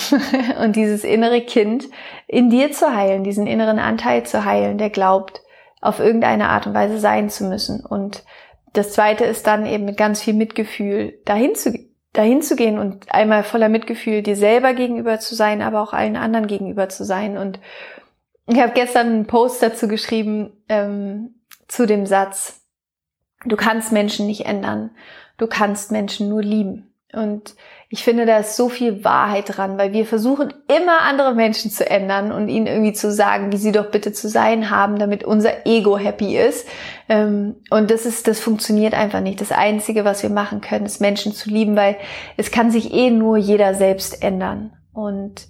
und 0.64 0.76
dieses 0.76 1.04
innere 1.04 1.42
Kind 1.42 1.86
in 2.28 2.50
dir 2.50 2.72
zu 2.72 2.96
heilen, 2.96 3.24
diesen 3.24 3.48
inneren 3.48 3.80
Anteil 3.80 4.26
zu 4.26 4.46
heilen, 4.46 4.78
der 4.78 4.90
glaubt, 4.90 5.42
auf 5.82 6.00
irgendeine 6.00 6.50
Art 6.50 6.66
und 6.68 6.74
Weise 6.74 7.00
sein 7.00 7.30
zu 7.30 7.44
müssen. 7.44 7.86
Und 7.86 8.24
das 8.74 8.94
zweite 8.94 9.26
ist 9.26 9.48
dann 9.48 9.66
eben 9.66 9.86
mit 9.86 9.98
ganz 9.98 10.22
viel 10.22 10.34
Mitgefühl 10.34 11.20
dahin 11.26 11.56
zu, 11.56 11.78
dahin 12.14 12.42
zu 12.42 12.56
gehen 12.56 12.80
und 12.80 13.12
einmal 13.14 13.44
voller 13.44 13.70
Mitgefühl 13.70 14.22
dir 14.24 14.36
selber 14.36 14.74
gegenüber 14.74 15.20
zu 15.20 15.36
sein, 15.36 15.62
aber 15.62 15.82
auch 15.82 15.94
allen 15.94 16.16
anderen 16.16 16.48
gegenüber 16.48 16.90
zu 16.90 17.06
sein. 17.06 17.38
Und 17.38 17.60
ich 18.48 18.60
habe 18.60 18.74
gestern 18.74 19.08
einen 19.08 19.28
Post 19.28 19.62
dazu 19.62 19.88
geschrieben 19.88 20.52
ähm, 20.70 21.36
zu 21.68 21.86
dem 21.86 22.06
Satz, 22.06 22.62
du 23.46 23.56
kannst 23.56 23.92
Menschen 23.92 24.26
nicht 24.26 24.46
ändern, 24.46 24.92
du 25.38 25.48
kannst 25.48 25.92
Menschen 25.92 26.30
nur 26.30 26.42
lieben. 26.42 26.94
Und 27.14 27.56
ich 27.90 28.04
finde, 28.04 28.26
da 28.26 28.40
ist 28.40 28.58
so 28.58 28.68
viel 28.68 29.06
Wahrheit 29.06 29.56
dran, 29.56 29.78
weil 29.78 29.94
wir 29.94 30.06
versuchen 30.06 30.54
immer 30.68 31.02
andere 31.02 31.34
Menschen 31.34 31.72
zu 31.72 31.90
ändern 31.90 32.34
und 32.34 32.50
ihnen 32.50 32.68
irgendwie 32.68 32.92
zu 32.92 33.14
sagen, 33.14 33.54
wie 33.54 33.58
sie 33.58 33.72
doch 33.72 33.92
bitte 33.92 34.12
zu 34.12 34.28
sein 34.28 34.70
haben, 34.70 35.00
damit 35.00 35.24
unser 35.24 35.66
Ego 35.66 35.98
happy 35.98 36.38
ist. 36.38 36.68
Ähm, 37.08 37.56
und 37.70 37.90
das 37.90 38.06
ist, 38.06 38.28
das 38.28 38.42
funktioniert 38.42 38.94
einfach 38.94 39.22
nicht. 39.22 39.40
Das 39.40 39.54
Einzige, 39.54 40.04
was 40.04 40.22
wir 40.22 40.30
machen 40.30 40.60
können, 40.60 40.86
ist 40.86 41.00
Menschen 41.00 41.32
zu 41.32 41.50
lieben, 41.50 41.78
weil 41.78 41.96
es 42.36 42.52
kann 42.52 42.72
sich 42.72 42.94
eh 42.94 43.10
nur 43.10 43.38
jeder 43.38 43.74
selbst 43.74 44.22
ändern. 44.22 44.74
Und 44.92 45.48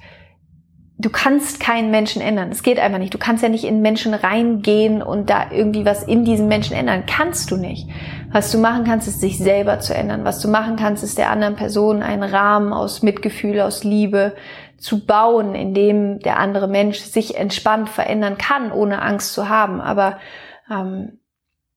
du 1.00 1.10
kannst 1.10 1.60
keinen 1.60 1.92
Menschen 1.92 2.22
ändern. 2.22 2.50
Es 2.52 2.64
geht 2.64 2.80
einfach 2.80 2.98
nicht. 2.98 3.14
Du 3.14 3.20
kannst 3.20 3.44
ja 3.44 3.50
nicht 3.50 3.64
in 3.64 3.82
Menschen 3.82 4.14
reingehen 4.14 5.02
und 5.02 5.30
da 5.30 5.52
irgendwie 5.52 5.86
was 5.86 6.04
in 6.04 6.26
diesen 6.26 6.48
Menschen 6.48 6.76
ändern. 6.76 7.04
Kannst 7.06 7.52
du 7.52 7.58
nicht. 7.58 7.88
Was 8.32 8.52
du 8.52 8.58
machen 8.58 8.84
kannst, 8.84 9.08
ist 9.08 9.22
sich 9.22 9.38
selber 9.38 9.80
zu 9.80 9.94
ändern. 9.94 10.26
Was 10.26 10.40
du 10.40 10.48
machen 10.48 10.76
kannst, 10.76 11.04
ist 11.04 11.18
der 11.18 11.30
anderen 11.30 11.56
Person 11.56 12.02
einen 12.02 12.24
Rahmen 12.24 12.74
aus 12.74 13.04
Mitgefühl, 13.04 13.62
aus 13.62 13.84
Liebe 13.84 14.36
zu 14.78 15.06
bauen, 15.06 15.56
in 15.56 15.74
dem 15.74 16.20
der 16.20 16.38
andere 16.40 16.68
Mensch 16.68 17.00
sich 17.00 17.38
entspannt 17.38 17.90
verändern 17.90 18.38
kann, 18.38 18.72
ohne 18.72 19.02
Angst 19.02 19.34
zu 19.34 19.50
haben. 19.50 19.82
Aber 19.82 20.18
ähm, 20.72 21.20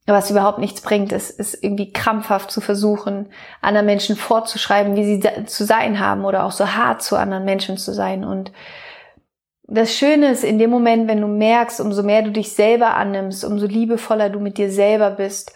was 0.06 0.30
überhaupt 0.30 0.58
nichts 0.58 0.80
bringt, 0.80 1.12
ist, 1.12 1.30
ist 1.30 1.62
irgendwie 1.62 1.92
krampfhaft 1.92 2.50
zu 2.50 2.60
versuchen, 2.62 3.28
anderen 3.60 3.86
Menschen 3.86 4.16
vorzuschreiben, 4.16 4.96
wie 4.96 5.04
sie 5.04 5.44
zu 5.46 5.64
sein 5.64 6.00
haben 6.00 6.24
oder 6.24 6.44
auch 6.44 6.52
so 6.52 6.66
hart 6.66 7.02
zu 7.02 7.16
anderen 7.16 7.44
Menschen 7.44 7.76
zu 7.76 7.92
sein. 7.92 8.24
Und 8.24 8.50
das 9.70 9.94
Schöne 9.94 10.32
ist, 10.32 10.44
in 10.44 10.58
dem 10.58 10.70
Moment, 10.70 11.08
wenn 11.08 11.20
du 11.20 11.28
merkst, 11.28 11.80
umso 11.80 12.02
mehr 12.02 12.22
du 12.22 12.32
dich 12.32 12.52
selber 12.52 12.96
annimmst, 12.96 13.44
umso 13.44 13.66
liebevoller 13.66 14.28
du 14.28 14.40
mit 14.40 14.58
dir 14.58 14.70
selber 14.70 15.10
bist, 15.10 15.54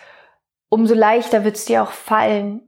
umso 0.69 0.95
leichter 0.95 1.45
wird 1.45 1.57
es 1.57 1.65
dir 1.65 1.83
auch 1.83 1.91
fallen, 1.91 2.63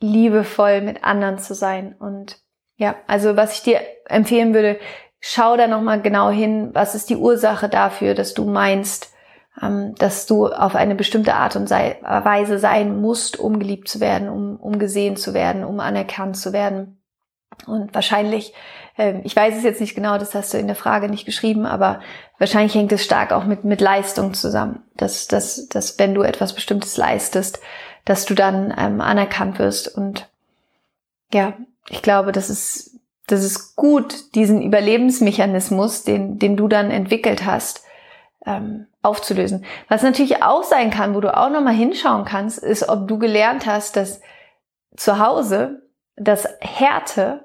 liebevoll 0.00 0.80
mit 0.80 1.04
anderen 1.04 1.38
zu 1.38 1.54
sein. 1.54 1.96
Und 1.98 2.40
ja, 2.76 2.94
also 3.08 3.36
was 3.36 3.54
ich 3.54 3.62
dir 3.62 3.80
empfehlen 4.08 4.54
würde, 4.54 4.78
schau 5.20 5.56
da 5.56 5.66
nochmal 5.66 6.00
genau 6.00 6.30
hin, 6.30 6.70
was 6.72 6.94
ist 6.94 7.10
die 7.10 7.16
Ursache 7.16 7.68
dafür, 7.68 8.14
dass 8.14 8.34
du 8.34 8.44
meinst, 8.44 9.12
ähm, 9.60 9.94
dass 9.96 10.26
du 10.26 10.46
auf 10.46 10.76
eine 10.76 10.94
bestimmte 10.94 11.34
Art 11.34 11.56
und 11.56 11.70
Weise 11.70 12.58
sein 12.58 13.00
musst, 13.00 13.38
um 13.38 13.58
geliebt 13.58 13.88
zu 13.88 13.98
werden, 13.98 14.28
um, 14.28 14.56
um 14.56 14.78
gesehen 14.78 15.16
zu 15.16 15.34
werden, 15.34 15.64
um 15.64 15.80
anerkannt 15.80 16.36
zu 16.36 16.52
werden. 16.52 16.97
Und 17.66 17.94
wahrscheinlich, 17.94 18.54
ähm, 18.96 19.20
ich 19.24 19.34
weiß 19.34 19.56
es 19.56 19.62
jetzt 19.62 19.80
nicht 19.80 19.94
genau, 19.94 20.18
das 20.18 20.34
hast 20.34 20.54
du 20.54 20.58
in 20.58 20.66
der 20.66 20.76
Frage 20.76 21.08
nicht 21.08 21.26
geschrieben, 21.26 21.66
aber 21.66 22.00
wahrscheinlich 22.38 22.74
hängt 22.74 22.92
es 22.92 23.04
stark 23.04 23.32
auch 23.32 23.44
mit, 23.44 23.64
mit 23.64 23.80
Leistung 23.80 24.34
zusammen. 24.34 24.82
Dass, 24.96 25.26
dass, 25.26 25.68
dass 25.68 25.98
wenn 25.98 26.14
du 26.14 26.22
etwas 26.22 26.54
Bestimmtes 26.54 26.96
leistest, 26.96 27.60
dass 28.04 28.24
du 28.24 28.34
dann 28.34 28.74
ähm, 28.76 29.00
anerkannt 29.00 29.58
wirst. 29.58 29.94
Und 29.94 30.28
ja, 31.32 31.54
ich 31.88 32.02
glaube, 32.02 32.32
das 32.32 32.48
ist, 32.48 32.98
das 33.26 33.44
ist 33.44 33.76
gut, 33.76 34.34
diesen 34.34 34.62
Überlebensmechanismus, 34.62 36.04
den, 36.04 36.38
den 36.38 36.56
du 36.56 36.68
dann 36.68 36.90
entwickelt 36.90 37.44
hast, 37.44 37.82
ähm, 38.46 38.86
aufzulösen. 39.02 39.64
Was 39.88 40.02
natürlich 40.02 40.42
auch 40.42 40.62
sein 40.62 40.90
kann, 40.90 41.14
wo 41.14 41.20
du 41.20 41.36
auch 41.36 41.50
nochmal 41.50 41.74
hinschauen 41.74 42.24
kannst, 42.24 42.58
ist, 42.58 42.88
ob 42.88 43.06
du 43.08 43.18
gelernt 43.18 43.66
hast, 43.66 43.96
dass 43.96 44.20
zu 44.96 45.18
Hause 45.18 45.82
das 46.18 46.48
Härte 46.60 47.44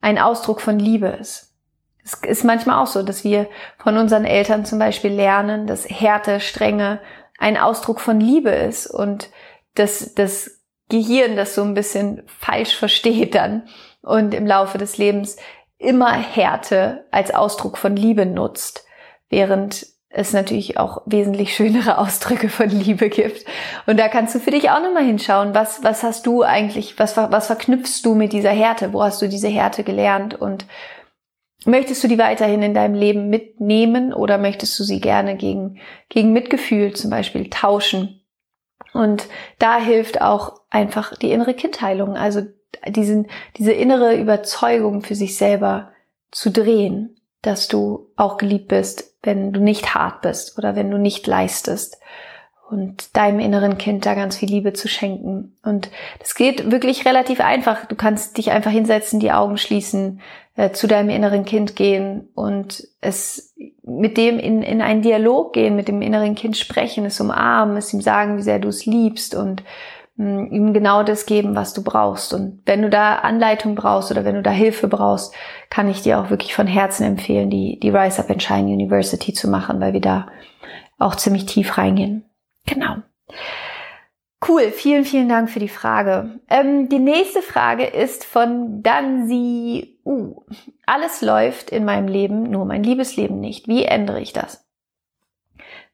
ein 0.00 0.18
Ausdruck 0.18 0.60
von 0.60 0.78
Liebe 0.78 1.08
ist. 1.08 1.54
Es 2.02 2.14
ist 2.14 2.44
manchmal 2.44 2.82
auch 2.82 2.86
so, 2.86 3.02
dass 3.02 3.24
wir 3.24 3.48
von 3.78 3.98
unseren 3.98 4.24
Eltern 4.24 4.64
zum 4.64 4.78
Beispiel 4.78 5.12
lernen, 5.12 5.66
dass 5.66 5.88
Härte, 5.88 6.40
Strenge 6.40 7.00
ein 7.38 7.56
Ausdruck 7.56 8.00
von 8.00 8.20
Liebe 8.20 8.50
ist 8.50 8.86
und 8.86 9.30
dass 9.74 10.14
das 10.14 10.62
Gehirn 10.88 11.36
das 11.36 11.54
so 11.54 11.62
ein 11.62 11.74
bisschen 11.74 12.22
falsch 12.26 12.74
versteht 12.74 13.34
dann 13.34 13.68
und 14.02 14.34
im 14.34 14.46
Laufe 14.46 14.78
des 14.78 14.96
Lebens 14.96 15.36
immer 15.76 16.12
Härte 16.12 17.06
als 17.10 17.32
Ausdruck 17.32 17.78
von 17.78 17.94
Liebe 17.94 18.26
nutzt, 18.26 18.86
während 19.28 19.86
es 20.10 20.32
natürlich 20.32 20.78
auch 20.78 21.02
wesentlich 21.06 21.54
schönere 21.54 21.98
Ausdrücke 21.98 22.48
von 22.48 22.68
Liebe 22.70 23.08
gibt. 23.08 23.44
Und 23.86 23.98
da 23.98 24.08
kannst 24.08 24.34
du 24.34 24.40
für 24.40 24.50
dich 24.50 24.70
auch 24.70 24.82
nochmal 24.82 25.04
hinschauen, 25.04 25.54
was, 25.54 25.82
was 25.82 26.02
hast 26.02 26.26
du 26.26 26.42
eigentlich, 26.42 26.98
was, 26.98 27.16
was 27.16 27.46
verknüpfst 27.46 28.02
du 28.04 28.14
mit 28.14 28.32
dieser 28.32 28.50
Härte? 28.50 28.92
Wo 28.92 29.02
hast 29.02 29.20
du 29.20 29.28
diese 29.28 29.48
Härte 29.48 29.84
gelernt? 29.84 30.34
Und 30.34 30.66
möchtest 31.66 32.02
du 32.02 32.08
die 32.08 32.18
weiterhin 32.18 32.62
in 32.62 32.74
deinem 32.74 32.94
Leben 32.94 33.28
mitnehmen 33.28 34.14
oder 34.14 34.38
möchtest 34.38 34.78
du 34.78 34.84
sie 34.84 35.00
gerne 35.00 35.36
gegen, 35.36 35.78
gegen 36.08 36.32
Mitgefühl 36.32 36.94
zum 36.94 37.10
Beispiel 37.10 37.50
tauschen? 37.50 38.22
Und 38.94 39.28
da 39.58 39.78
hilft 39.78 40.22
auch 40.22 40.62
einfach 40.70 41.14
die 41.16 41.30
innere 41.32 41.52
Kindheilung, 41.52 42.16
also 42.16 42.42
diesen, 42.86 43.28
diese 43.58 43.72
innere 43.72 44.16
Überzeugung 44.16 45.02
für 45.02 45.14
sich 45.14 45.36
selber 45.36 45.92
zu 46.30 46.50
drehen 46.50 47.17
dass 47.42 47.68
du 47.68 48.08
auch 48.16 48.36
geliebt 48.36 48.68
bist, 48.68 49.14
wenn 49.22 49.52
du 49.52 49.60
nicht 49.60 49.94
hart 49.94 50.22
bist 50.22 50.58
oder 50.58 50.76
wenn 50.76 50.90
du 50.90 50.98
nicht 50.98 51.26
leistest 51.26 51.98
und 52.70 53.16
deinem 53.16 53.40
inneren 53.40 53.78
Kind 53.78 54.04
da 54.04 54.14
ganz 54.14 54.36
viel 54.36 54.50
Liebe 54.50 54.74
zu 54.74 54.88
schenken. 54.88 55.56
Und 55.62 55.90
das 56.18 56.34
geht 56.34 56.70
wirklich 56.70 57.06
relativ 57.06 57.40
einfach. 57.40 57.86
Du 57.86 57.96
kannst 57.96 58.36
dich 58.36 58.50
einfach 58.50 58.70
hinsetzen, 58.70 59.20
die 59.20 59.32
Augen 59.32 59.56
schließen, 59.56 60.20
äh, 60.56 60.72
zu 60.72 60.86
deinem 60.86 61.08
inneren 61.08 61.44
Kind 61.44 61.76
gehen 61.76 62.28
und 62.34 62.86
es 63.00 63.54
mit 63.82 64.18
dem 64.18 64.38
in, 64.38 64.62
in 64.62 64.82
einen 64.82 65.02
Dialog 65.02 65.54
gehen, 65.54 65.76
mit 65.76 65.88
dem 65.88 66.02
inneren 66.02 66.34
Kind 66.34 66.58
sprechen, 66.58 67.06
es 67.06 67.20
umarmen, 67.20 67.76
es 67.76 67.94
ihm 67.94 68.02
sagen, 68.02 68.36
wie 68.36 68.42
sehr 68.42 68.58
du 68.58 68.68
es 68.68 68.84
liebst 68.84 69.34
und 69.34 69.62
ihm 70.18 70.72
genau 70.72 71.04
das 71.04 71.26
geben, 71.26 71.54
was 71.54 71.74
du 71.74 71.82
brauchst. 71.84 72.34
Und 72.34 72.62
wenn 72.66 72.82
du 72.82 72.90
da 72.90 73.16
Anleitung 73.16 73.76
brauchst 73.76 74.10
oder 74.10 74.24
wenn 74.24 74.34
du 74.34 74.42
da 74.42 74.50
Hilfe 74.50 74.88
brauchst, 74.88 75.32
kann 75.70 75.88
ich 75.88 76.02
dir 76.02 76.18
auch 76.18 76.30
wirklich 76.30 76.54
von 76.54 76.66
Herzen 76.66 77.04
empfehlen, 77.04 77.50
die, 77.50 77.78
die 77.80 77.90
Rise 77.90 78.20
Up 78.20 78.30
and 78.30 78.42
Shine 78.42 78.68
University 78.68 79.32
zu 79.32 79.48
machen, 79.48 79.80
weil 79.80 79.92
wir 79.92 80.00
da 80.00 80.26
auch 80.98 81.14
ziemlich 81.14 81.46
tief 81.46 81.78
reingehen. 81.78 82.24
Genau. 82.66 82.96
Cool, 84.46 84.70
vielen, 84.70 85.04
vielen 85.04 85.28
Dank 85.28 85.50
für 85.50 85.58
die 85.58 85.68
Frage. 85.68 86.40
Ähm, 86.48 86.88
die 86.88 87.00
nächste 87.00 87.42
Frage 87.42 87.84
ist 87.84 88.24
von 88.24 88.82
Dansi 88.82 90.00
U. 90.04 90.42
Alles 90.86 91.22
läuft 91.22 91.70
in 91.70 91.84
meinem 91.84 92.08
Leben, 92.08 92.44
nur 92.44 92.64
mein 92.64 92.82
Liebesleben 92.82 93.40
nicht. 93.40 93.68
Wie 93.68 93.84
ändere 93.84 94.20
ich 94.20 94.32
das? 94.32 94.64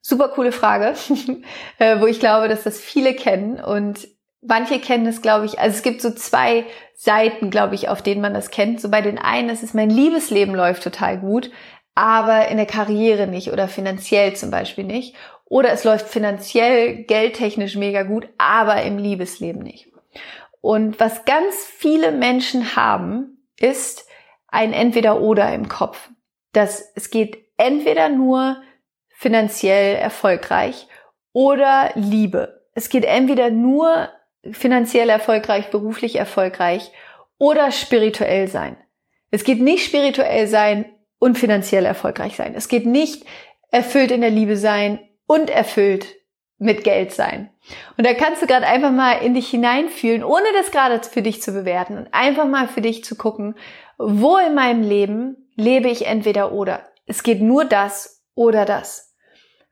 Super 0.03 0.29
coole 0.29 0.53
Frage, 0.53 0.95
äh, 1.79 2.01
wo 2.01 2.07
ich 2.07 2.21
glaube, 2.21 2.49
dass 2.49 2.65
das 2.65 2.79
viele 2.79 3.15
kennen 3.15 3.59
und 3.59 4.07
manche 4.47 4.79
kennen 4.79 5.07
es, 5.07 5.23
glaube 5.23 5.47
ich, 5.47 5.59
also 5.59 5.77
es 5.77 5.83
gibt 5.83 6.01
so 6.01 6.11
zwei 6.11 6.65
Seiten, 6.95 7.51
glaube 7.51 7.75
ich, 7.75 7.89
auf 7.89 8.03
denen 8.03 8.21
man 8.21 8.35
das 8.35 8.51
kennt. 8.51 8.81
So 8.81 8.91
bei 8.91 9.01
den 9.01 9.19
einen 9.19 9.49
ist 9.49 9.63
es, 9.63 9.75
mein 9.75 9.91
Liebesleben 9.91 10.55
läuft 10.55 10.83
total 10.83 11.19
gut, 11.19 11.51
aber 11.95 12.49
in 12.49 12.57
der 12.57 12.67
Karriere 12.67 13.27
nicht 13.27 13.53
oder 13.53 13.69
finanziell 13.69 14.35
zum 14.35 14.51
Beispiel 14.51 14.85
nicht. 14.85 15.15
Oder 15.47 15.73
es 15.73 15.85
läuft 15.85 16.09
finanziell, 16.09 17.05
geldtechnisch 17.05 17.77
mega 17.77 18.03
gut, 18.03 18.29
aber 18.39 18.83
im 18.83 18.99
Liebesleben 18.99 19.63
nicht. 19.63 19.89
Und 20.61 20.99
was 20.99 21.25
ganz 21.27 21.55
viele 21.65 22.11
Menschen 22.11 22.75
haben, 22.75 23.47
ist 23.59 24.09
ein 24.49 24.73
Entweder-Oder 24.73 25.53
im 25.53 25.69
Kopf. 25.69 26.09
Das, 26.53 26.93
es 26.95 27.11
geht 27.11 27.45
entweder 27.57 28.09
nur 28.09 28.57
finanziell 29.11 29.97
erfolgreich 29.97 30.89
oder 31.33 31.91
Liebe. 31.95 32.63
Es 32.73 32.89
geht 32.89 33.05
entweder 33.05 33.51
nur 33.51 34.09
finanziell 34.53 35.09
erfolgreich, 35.09 35.71
beruflich 35.71 36.17
erfolgreich 36.17 36.91
oder 37.39 37.73
spirituell 37.73 38.49
sein. 38.49 38.77
Es 39.31 39.45
geht 39.45 39.61
nicht 39.61 39.85
spirituell 39.85 40.47
sein 40.47 40.87
und 41.19 41.39
finanziell 41.39 41.85
erfolgreich 41.87 42.37
sein. 42.37 42.55
Es 42.55 42.69
geht 42.69 42.87
nicht 42.87 43.25
erfüllt 43.71 44.11
in 44.11 44.21
der 44.21 44.31
Liebe 44.31 44.57
sein 44.57 45.01
und 45.27 45.51
erfüllt 45.51 46.07
mit 46.59 46.85
Geld 46.85 47.13
sein. 47.13 47.51
Und 47.97 48.07
da 48.07 48.15
kannst 48.15 48.43
du 48.43 48.47
gerade 48.47 48.67
einfach 48.67 48.93
mal 48.93 49.15
in 49.15 49.35
dich 49.35 49.49
hineinfühlen, 49.49 50.23
ohne 50.23 50.47
das 50.57 50.71
gerade 50.71 51.01
für 51.03 51.23
dich 51.23 51.43
zu 51.43 51.53
bewerten 51.53 51.99
und 51.99 52.09
einfach 52.13 52.47
mal 52.47 52.69
für 52.69 52.81
dich 52.81 53.05
zu 53.05 53.17
gucken, 53.17 53.57
wo 53.99 54.37
in 54.37 54.55
meinem 54.55 54.83
Leben 54.83 55.49
lebe 55.57 55.89
ich 55.89 56.07
entweder 56.07 56.53
oder. 56.53 56.85
Es 57.07 57.23
geht 57.23 57.41
nur 57.41 57.65
das 57.65 58.23
oder 58.35 58.65
das. 58.65 59.15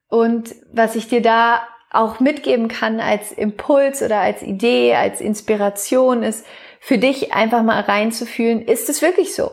Und 0.09 0.55
was 0.73 0.97
ich 0.97 1.09
dir 1.09 1.23
da 1.23 1.67
auch 1.93 2.21
mitgeben 2.21 2.69
kann 2.69 3.01
als 3.01 3.33
Impuls 3.33 4.03
oder 4.03 4.19
als 4.19 4.43
Idee, 4.43 4.95
als 4.95 5.21
Inspiration 5.21 6.23
ist, 6.23 6.47
für 6.81 6.99
dich 6.99 7.33
einfach 7.33 7.63
mal 7.63 7.81
reinzufühlen, 7.81 8.63
ist 8.63 8.89
es 8.89 9.03
wirklich 9.03 9.35
so? 9.35 9.53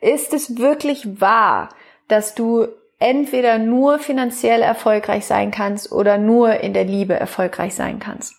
Ist 0.00 0.32
es 0.32 0.58
wirklich 0.58 1.20
wahr, 1.20 1.70
dass 2.08 2.34
du 2.34 2.68
entweder 2.98 3.58
nur 3.58 3.98
finanziell 3.98 4.62
erfolgreich 4.62 5.24
sein 5.26 5.50
kannst 5.50 5.90
oder 5.90 6.18
nur 6.18 6.60
in 6.60 6.74
der 6.74 6.84
Liebe 6.84 7.14
erfolgreich 7.14 7.74
sein 7.74 7.98
kannst? 7.98 8.34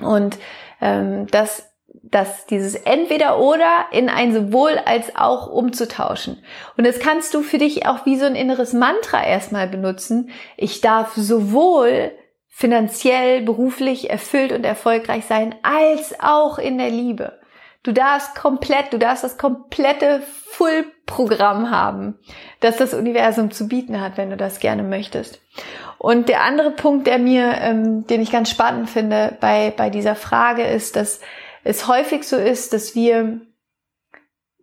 Und 0.00 0.38
ähm, 0.80 1.26
das 1.28 1.70
dass 2.02 2.46
dieses 2.46 2.74
entweder 2.74 3.38
oder 3.38 3.86
in 3.90 4.08
ein 4.08 4.34
sowohl 4.34 4.78
als 4.84 5.16
auch 5.16 5.46
umzutauschen. 5.48 6.42
Und 6.76 6.86
das 6.86 6.98
kannst 6.98 7.32
du 7.34 7.42
für 7.42 7.58
dich 7.58 7.86
auch 7.86 8.04
wie 8.04 8.16
so 8.16 8.26
ein 8.26 8.34
inneres 8.34 8.72
Mantra 8.72 9.24
erstmal 9.24 9.68
benutzen. 9.68 10.30
Ich 10.56 10.80
darf 10.80 11.14
sowohl 11.14 12.12
finanziell, 12.56 13.42
beruflich 13.42 14.10
erfüllt 14.10 14.52
und 14.52 14.64
erfolgreich 14.64 15.24
sein, 15.24 15.56
als 15.64 16.14
auch 16.20 16.58
in 16.58 16.78
der 16.78 16.88
Liebe. 16.88 17.40
Du 17.82 17.90
darfst 17.90 18.36
komplett, 18.36 18.92
du 18.92 18.98
darfst 18.98 19.24
das 19.24 19.36
komplette 19.38 20.22
Full-Programm 20.52 21.72
haben, 21.72 22.16
das 22.60 22.76
das 22.76 22.94
Universum 22.94 23.50
zu 23.50 23.66
bieten 23.66 24.00
hat, 24.00 24.16
wenn 24.16 24.30
du 24.30 24.36
das 24.36 24.60
gerne 24.60 24.84
möchtest. 24.84 25.40
Und 25.98 26.28
der 26.28 26.42
andere 26.44 26.70
Punkt, 26.70 27.08
der 27.08 27.18
mir, 27.18 27.54
ähm, 27.58 28.06
den 28.06 28.22
ich 28.22 28.30
ganz 28.30 28.50
spannend 28.50 28.88
finde 28.88 29.36
bei, 29.40 29.74
bei 29.76 29.90
dieser 29.90 30.14
Frage 30.14 30.62
ist, 30.62 30.94
dass 30.94 31.20
es 31.64 31.88
häufig 31.88 32.22
so 32.22 32.36
ist, 32.36 32.72
dass 32.72 32.94
wir, 32.94 33.40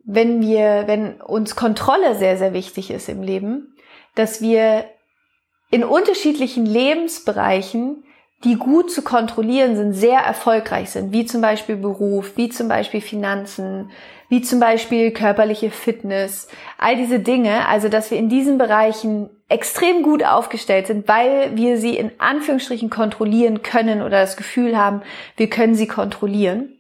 wenn 0.06 0.42
wir, 0.42 0.84
wenn 0.88 1.20
uns 1.20 1.58
Kontrolle 1.58 2.16
sehr, 2.16 2.38
sehr 2.38 2.54
wichtig 2.54 2.90
ist 2.90 3.10
im 3.10 3.22
Leben, 3.22 3.76
dass 4.16 4.42
wir 4.42 4.86
in 5.72 5.84
unterschiedlichen 5.84 6.66
Lebensbereichen 6.66 8.04
die 8.44 8.56
gut 8.56 8.92
zu 8.92 9.04
kontrollieren 9.04 9.76
sind, 9.76 9.94
sehr 9.94 10.20
erfolgreich 10.20 10.90
sind, 10.90 11.14
wie 11.14 11.26
zum 11.26 11.42
Beispiel 11.42 11.76
Beruf, 11.76 12.34
wie 12.38 12.50
zum 12.50 12.68
Beispiel 12.68 13.02
Finanzen, 13.02 13.92
wie 14.30 14.42
zum 14.42 14.60
Beispiel 14.60 15.12
körperliche 15.12 15.70
Fitness, 15.70 16.48
all 16.78 16.96
diese 16.96 17.20
Dinge, 17.20 17.68
also 17.68 17.90
dass 17.90 18.10
wir 18.10 18.18
in 18.18 18.30
diesen 18.30 18.58
Bereichen 18.58 19.30
extrem 19.50 20.02
gut 20.02 20.24
aufgestellt 20.24 20.88
sind, 20.88 21.08
weil 21.08 21.56
wir 21.56 21.78
sie 21.78 21.98
in 21.98 22.12
Anführungsstrichen 22.18 22.90
kontrollieren 22.90 23.62
können 23.62 24.02
oder 24.02 24.22
das 24.22 24.38
Gefühl 24.38 24.78
haben, 24.78 25.02
wir 25.36 25.50
können 25.50 25.76
sie 25.76 25.88
kontrollieren. 25.88 26.78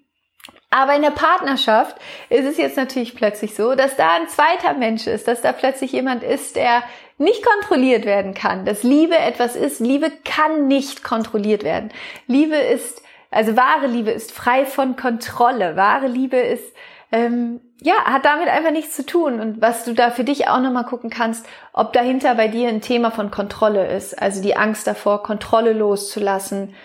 Aber 0.74 0.96
in 0.96 1.02
der 1.02 1.12
Partnerschaft 1.12 1.98
ist 2.30 2.46
es 2.46 2.58
jetzt 2.58 2.78
natürlich 2.78 3.14
plötzlich 3.14 3.54
so, 3.56 3.76
dass 3.76 3.98
da 3.98 4.16
ein 4.16 4.30
zweiter 4.30 4.74
Mensch 4.74 5.06
ist, 5.06 5.28
dass 5.28 5.42
da 5.42 5.52
plötzlich 5.52 5.92
jemand 5.92 6.24
ist, 6.24 6.56
der 6.56 6.82
nicht 7.22 7.46
kontrolliert 7.46 8.06
werden 8.06 8.34
kann. 8.34 8.66
Dass 8.66 8.84
Liebe 8.84 9.18
etwas 9.18 9.56
ist. 9.56 9.80
Liebe 9.80 10.12
kann 10.26 10.68
nicht 10.68 11.04
kontrolliert 11.04 11.64
werden. 11.64 11.92
Liebe 12.28 12.56
ist, 12.56 13.02
also 13.30 13.56
wahre 13.56 13.88
Liebe 13.88 14.12
ist 14.12 14.32
frei 14.32 14.66
von 14.66 14.96
Kontrolle. 14.96 15.76
Wahre 15.76 16.08
Liebe 16.08 16.38
ist, 16.38 16.74
ähm, 17.12 17.62
ja, 17.82 17.94
hat 18.06 18.26
damit 18.26 18.48
einfach 18.48 18.72
nichts 18.72 18.96
zu 18.96 19.06
tun. 19.06 19.40
Und 19.40 19.62
was 19.62 19.86
du 19.86 19.94
da 19.94 20.12
für 20.12 20.24
dich 20.24 20.48
auch 20.48 20.60
nochmal 20.60 20.86
gucken 20.86 21.10
kannst, 21.10 21.46
ob 21.74 21.94
dahinter 21.94 22.36
bei 22.36 22.48
dir 22.48 22.70
ein 22.70 22.82
Thema 22.82 23.12
von 23.12 23.32
Kontrolle 23.32 23.88
ist. 23.88 24.22
Also 24.22 24.42
die 24.42 24.56
Angst 24.56 24.88
davor, 24.88 25.24
Kontrolle 25.24 25.74
loszulassen, 25.74 26.76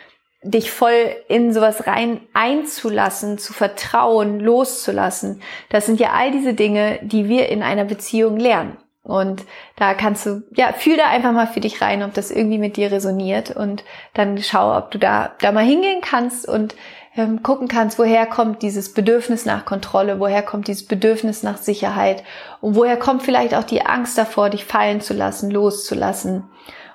dich 0.43 0.71
voll 0.71 1.17
in 1.29 1.53
sowas 1.53 1.87
rein 1.87 2.21
einzulassen, 2.33 3.39
zu 3.39 3.53
vertrauen, 3.53 4.41
loszulassen. 4.41 5.43
Das 5.71 5.87
sind 5.87 6.01
ja 6.01 6.13
all 6.13 6.31
diese 6.31 6.55
Dinge, 6.55 6.99
die 7.03 7.29
wir 7.29 7.49
in 7.49 7.63
einer 7.63 7.85
Beziehung 7.85 8.39
lernen. 8.39 8.77
Und 9.07 9.45
da 9.77 9.95
kannst 9.95 10.27
du, 10.27 10.43
ja, 10.57 10.73
fühl 10.73 10.97
da 10.97 11.07
einfach 11.07 11.33
mal 11.33 11.47
für 11.47 11.61
dich 11.61 11.81
rein, 11.81 12.03
ob 12.03 12.13
das 12.15 12.33
irgendwie 12.33 12.59
mit 12.59 12.77
dir 12.77 12.91
resoniert 12.91 13.55
und 13.55 13.85
dann 14.15 14.43
schau, 14.43 14.77
ob 14.77 14.91
du 14.91 14.99
da, 14.99 15.31
da 15.41 15.53
mal 15.53 15.65
hingehen 15.65 16.01
kannst 16.01 16.49
und 16.49 16.75
ähm, 17.17 17.45
gucken 17.45 17.69
kannst, 17.69 18.01
woher 18.01 18.27
kommt 18.27 18.63
dieses 18.63 18.93
Bedürfnis 18.93 19.47
nach 19.47 19.65
Kontrolle, 19.65 20.19
woher 20.19 20.43
kommt 20.43 20.67
dieses 20.67 20.87
Bedürfnis 20.87 21.45
nach 21.45 21.57
Sicherheit 21.57 22.25
und 22.61 22.75
woher 22.75 22.97
kommt 22.97 23.23
vielleicht 23.23 23.55
auch 23.55 23.65
die 23.65 23.87
Angst 23.87 24.19
davor, 24.19 24.51
dich 24.51 24.65
fallen 24.65 25.01
zu 25.01 25.15
lassen, 25.15 25.53
loszulassen 25.53 26.45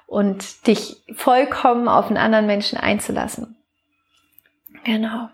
und 0.06 0.68
dich 0.68 0.98
vollkommen 1.16 1.88
auf 1.88 2.08
einen 2.08 2.18
anderen 2.18 2.46
Menschen 2.46 2.78
einzulassen. 2.78 3.56
Genau. 4.84 5.30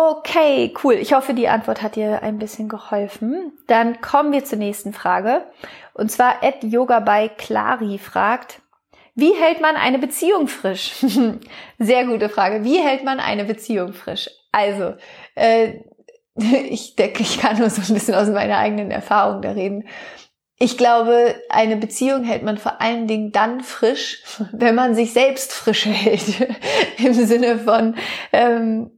Okay, 0.00 0.72
cool. 0.84 0.94
Ich 0.94 1.12
hoffe, 1.12 1.34
die 1.34 1.48
Antwort 1.48 1.82
hat 1.82 1.96
dir 1.96 2.22
ein 2.22 2.38
bisschen 2.38 2.68
geholfen. 2.68 3.58
Dann 3.66 4.00
kommen 4.00 4.30
wir 4.30 4.44
zur 4.44 4.56
nächsten 4.56 4.92
Frage. 4.92 5.44
Und 5.92 6.12
zwar 6.12 6.44
Ed 6.44 6.62
Yoga 6.62 7.00
by 7.00 7.28
Clari 7.36 7.98
fragt, 7.98 8.60
wie 9.16 9.34
hält 9.34 9.60
man 9.60 9.74
eine 9.74 9.98
Beziehung 9.98 10.46
frisch? 10.46 11.04
Sehr 11.80 12.06
gute 12.06 12.28
Frage. 12.28 12.62
Wie 12.62 12.78
hält 12.78 13.02
man 13.02 13.18
eine 13.18 13.44
Beziehung 13.44 13.92
frisch? 13.92 14.30
Also, 14.52 14.94
äh, 15.34 15.80
ich 16.36 16.94
denke, 16.94 17.24
ich 17.24 17.40
kann 17.40 17.58
nur 17.58 17.68
so 17.68 17.82
ein 17.82 17.92
bisschen 17.92 18.14
aus 18.14 18.28
meiner 18.28 18.58
eigenen 18.58 18.92
Erfahrung 18.92 19.42
da 19.42 19.50
reden. 19.50 19.88
Ich 20.60 20.78
glaube, 20.78 21.34
eine 21.48 21.76
Beziehung 21.76 22.22
hält 22.22 22.44
man 22.44 22.58
vor 22.58 22.80
allen 22.80 23.08
Dingen 23.08 23.32
dann 23.32 23.62
frisch, 23.62 24.22
wenn 24.52 24.76
man 24.76 24.94
sich 24.94 25.12
selbst 25.12 25.52
frisch 25.52 25.86
hält. 25.86 26.46
Im 26.98 27.14
Sinne 27.14 27.58
von, 27.58 27.96
ähm, 28.32 28.92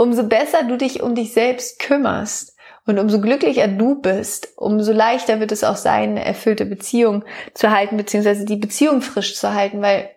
umso 0.00 0.22
besser 0.24 0.62
du 0.62 0.78
dich 0.78 1.02
um 1.02 1.14
dich 1.14 1.34
selbst 1.34 1.78
kümmerst 1.78 2.56
und 2.86 2.98
umso 2.98 3.20
glücklicher 3.20 3.68
du 3.68 4.00
bist, 4.00 4.48
umso 4.56 4.92
leichter 4.92 5.40
wird 5.40 5.52
es 5.52 5.62
auch 5.62 5.76
sein, 5.76 6.12
eine 6.12 6.24
erfüllte 6.24 6.64
Beziehung 6.64 7.22
zu 7.52 7.70
halten, 7.70 7.98
beziehungsweise 7.98 8.46
die 8.46 8.56
Beziehung 8.56 9.02
frisch 9.02 9.36
zu 9.36 9.52
halten, 9.52 9.82
weil 9.82 10.08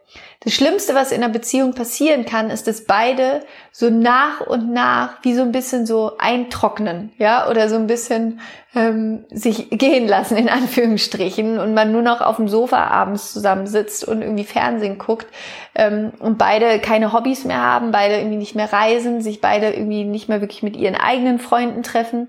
das 0.43 0.53
Schlimmste, 0.53 0.93
was 0.93 1.13
in 1.13 1.23
einer 1.23 1.31
Beziehung 1.31 1.73
passieren 1.73 2.25
kann, 2.25 2.49
ist, 2.49 2.67
dass 2.67 2.83
beide 2.83 3.45
so 3.71 3.89
nach 3.89 4.41
und 4.41 4.73
nach 4.73 5.23
wie 5.23 5.33
so 5.35 5.41
ein 5.41 5.53
bisschen 5.53 5.85
so 5.85 6.17
eintrocknen, 6.17 7.13
ja, 7.17 7.49
oder 7.49 7.69
so 7.69 7.75
ein 7.75 7.87
bisschen 7.87 8.41
ähm, 8.75 9.23
sich 9.31 9.69
gehen 9.69 10.05
lassen 10.05 10.35
in 10.35 10.49
Anführungsstrichen 10.49 11.59
und 11.59 11.73
man 11.73 11.93
nur 11.93 12.01
noch 12.01 12.19
auf 12.19 12.35
dem 12.35 12.49
Sofa 12.49 12.87
abends 12.87 13.31
zusammensitzt 13.31 14.05
und 14.05 14.21
irgendwie 14.21 14.43
Fernsehen 14.43 14.97
guckt 14.97 15.27
ähm, 15.75 16.11
und 16.19 16.37
beide 16.37 16.79
keine 16.79 17.13
Hobbys 17.13 17.45
mehr 17.45 17.61
haben, 17.61 17.91
beide 17.91 18.17
irgendwie 18.17 18.37
nicht 18.37 18.55
mehr 18.55 18.71
reisen, 18.73 19.21
sich 19.21 19.39
beide 19.39 19.71
irgendwie 19.71 20.03
nicht 20.03 20.27
mehr 20.27 20.41
wirklich 20.41 20.61
mit 20.61 20.75
ihren 20.75 20.95
eigenen 20.95 21.39
Freunden 21.39 21.83
treffen. 21.83 22.27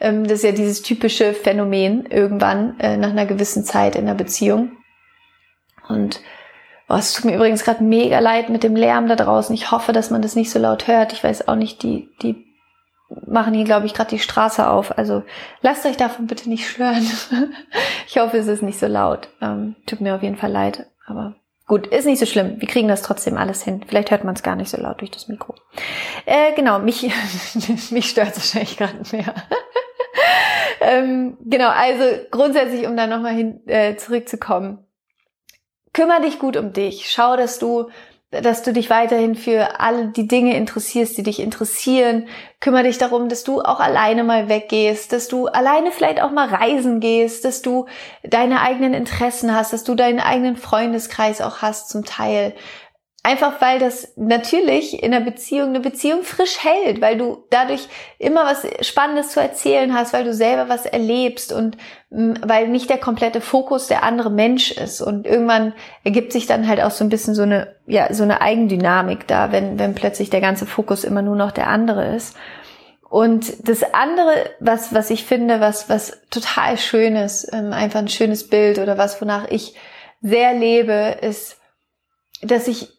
Ähm, 0.00 0.24
das 0.24 0.38
ist 0.38 0.44
ja 0.44 0.52
dieses 0.52 0.82
typische 0.82 1.34
Phänomen 1.34 2.06
irgendwann 2.06 2.80
äh, 2.80 2.96
nach 2.96 3.10
einer 3.10 3.26
gewissen 3.26 3.64
Zeit 3.64 3.94
in 3.94 4.06
der 4.06 4.14
Beziehung 4.14 4.72
und 5.88 6.20
Oh, 6.88 6.96
es 6.96 7.14
tut 7.14 7.24
mir 7.24 7.34
übrigens 7.34 7.64
gerade 7.64 7.82
mega 7.82 8.18
leid 8.18 8.50
mit 8.50 8.62
dem 8.62 8.76
Lärm 8.76 9.08
da 9.08 9.16
draußen. 9.16 9.54
Ich 9.54 9.70
hoffe, 9.70 9.92
dass 9.92 10.10
man 10.10 10.20
das 10.20 10.36
nicht 10.36 10.50
so 10.50 10.58
laut 10.58 10.86
hört. 10.86 11.12
Ich 11.12 11.24
weiß 11.24 11.48
auch 11.48 11.54
nicht, 11.54 11.82
die, 11.82 12.10
die 12.20 12.44
machen 13.26 13.54
hier, 13.54 13.64
glaube 13.64 13.86
ich, 13.86 13.94
gerade 13.94 14.10
die 14.10 14.18
Straße 14.18 14.68
auf. 14.68 14.96
Also 14.98 15.22
lasst 15.62 15.86
euch 15.86 15.96
davon 15.96 16.26
bitte 16.26 16.48
nicht 16.48 16.68
stören. 16.68 17.06
ich 18.06 18.18
hoffe, 18.18 18.36
es 18.36 18.46
ist 18.46 18.62
nicht 18.62 18.78
so 18.78 18.86
laut. 18.86 19.28
Ähm, 19.40 19.76
tut 19.86 20.02
mir 20.02 20.14
auf 20.14 20.22
jeden 20.22 20.36
Fall 20.36 20.52
leid. 20.52 20.86
Aber 21.06 21.36
gut, 21.66 21.86
ist 21.86 22.04
nicht 22.04 22.18
so 22.18 22.26
schlimm. 22.26 22.60
Wir 22.60 22.68
kriegen 22.68 22.88
das 22.88 23.00
trotzdem 23.00 23.38
alles 23.38 23.62
hin. 23.62 23.82
Vielleicht 23.86 24.10
hört 24.10 24.24
man 24.24 24.34
es 24.34 24.42
gar 24.42 24.56
nicht 24.56 24.70
so 24.70 24.78
laut 24.78 25.00
durch 25.00 25.10
das 25.10 25.28
Mikro. 25.28 25.54
Äh, 26.26 26.52
genau, 26.54 26.80
mich, 26.80 27.02
mich 27.90 28.10
stört 28.10 28.36
es 28.36 28.54
wahrscheinlich 28.54 28.76
gerade 28.76 28.98
mehr. 29.10 29.34
ähm, 30.82 31.38
genau, 31.46 31.70
also 31.70 32.04
grundsätzlich, 32.30 32.86
um 32.86 32.94
da 32.94 33.06
nochmal 33.06 33.34
hin 33.34 33.66
äh, 33.66 33.96
zurückzukommen 33.96 34.83
kümmere 35.94 36.20
dich 36.20 36.38
gut 36.38 36.58
um 36.58 36.74
dich. 36.74 37.10
Schau, 37.10 37.36
dass 37.36 37.58
du 37.58 37.88
dass 38.42 38.62
du 38.62 38.72
dich 38.72 38.90
weiterhin 38.90 39.34
für 39.34 39.80
alle 39.80 40.08
die 40.08 40.26
Dinge 40.26 40.56
interessierst, 40.56 41.16
die 41.16 41.22
dich 41.22 41.40
interessieren. 41.40 42.26
Kümmere 42.60 42.84
dich 42.84 42.98
darum, 42.98 43.28
dass 43.28 43.44
du 43.44 43.60
auch 43.60 43.80
alleine 43.80 44.24
mal 44.24 44.48
weggehst, 44.48 45.12
dass 45.12 45.28
du 45.28 45.46
alleine 45.46 45.92
vielleicht 45.92 46.20
auch 46.20 46.30
mal 46.30 46.48
reisen 46.48 47.00
gehst, 47.00 47.44
dass 47.44 47.62
du 47.62 47.86
deine 48.22 48.60
eigenen 48.60 48.94
Interessen 48.94 49.54
hast, 49.54 49.72
dass 49.72 49.84
du 49.84 49.94
deinen 49.94 50.20
eigenen 50.20 50.56
Freundeskreis 50.56 51.40
auch 51.40 51.58
hast 51.62 51.88
zum 51.90 52.04
Teil. 52.04 52.54
Einfach 53.26 53.58
weil 53.62 53.78
das 53.78 54.12
natürlich 54.16 55.02
in 55.02 55.10
der 55.10 55.20
Beziehung 55.20 55.70
eine 55.70 55.80
Beziehung 55.80 56.24
frisch 56.24 56.62
hält, 56.62 57.00
weil 57.00 57.16
du 57.16 57.46
dadurch 57.48 57.88
immer 58.18 58.44
was 58.44 58.66
Spannendes 58.86 59.30
zu 59.30 59.40
erzählen 59.40 59.94
hast, 59.94 60.12
weil 60.12 60.24
du 60.24 60.34
selber 60.34 60.68
was 60.68 60.84
erlebst 60.84 61.50
und 61.50 61.78
mm, 62.10 62.34
weil 62.44 62.68
nicht 62.68 62.90
der 62.90 62.98
komplette 62.98 63.40
Fokus 63.40 63.86
der 63.86 64.02
andere 64.02 64.30
Mensch 64.30 64.72
ist. 64.72 65.00
Und 65.00 65.26
irgendwann 65.26 65.72
ergibt 66.04 66.32
sich 66.34 66.44
dann 66.44 66.68
halt 66.68 66.82
auch 66.82 66.90
so 66.90 67.02
ein 67.02 67.08
bisschen 67.08 67.34
so 67.34 67.44
eine, 67.44 67.74
ja, 67.86 68.12
so 68.12 68.24
eine 68.24 68.42
Eigendynamik 68.42 69.26
da, 69.26 69.52
wenn, 69.52 69.78
wenn 69.78 69.94
plötzlich 69.94 70.28
der 70.28 70.42
ganze 70.42 70.66
Fokus 70.66 71.02
immer 71.02 71.22
nur 71.22 71.36
noch 71.36 71.50
der 71.50 71.68
andere 71.68 72.14
ist. 72.14 72.36
Und 73.08 73.66
das 73.66 73.94
andere, 73.94 74.34
was, 74.60 74.92
was 74.92 75.08
ich 75.08 75.24
finde, 75.24 75.60
was, 75.60 75.88
was 75.88 76.20
total 76.28 76.76
schön 76.76 77.16
ist, 77.16 77.50
ähm, 77.54 77.72
einfach 77.72 78.00
ein 78.00 78.08
schönes 78.08 78.50
Bild 78.50 78.78
oder 78.78 78.98
was, 78.98 79.18
wonach 79.22 79.48
ich 79.48 79.74
sehr 80.20 80.52
lebe, 80.52 81.16
ist, 81.22 81.56
dass 82.42 82.68
ich 82.68 82.94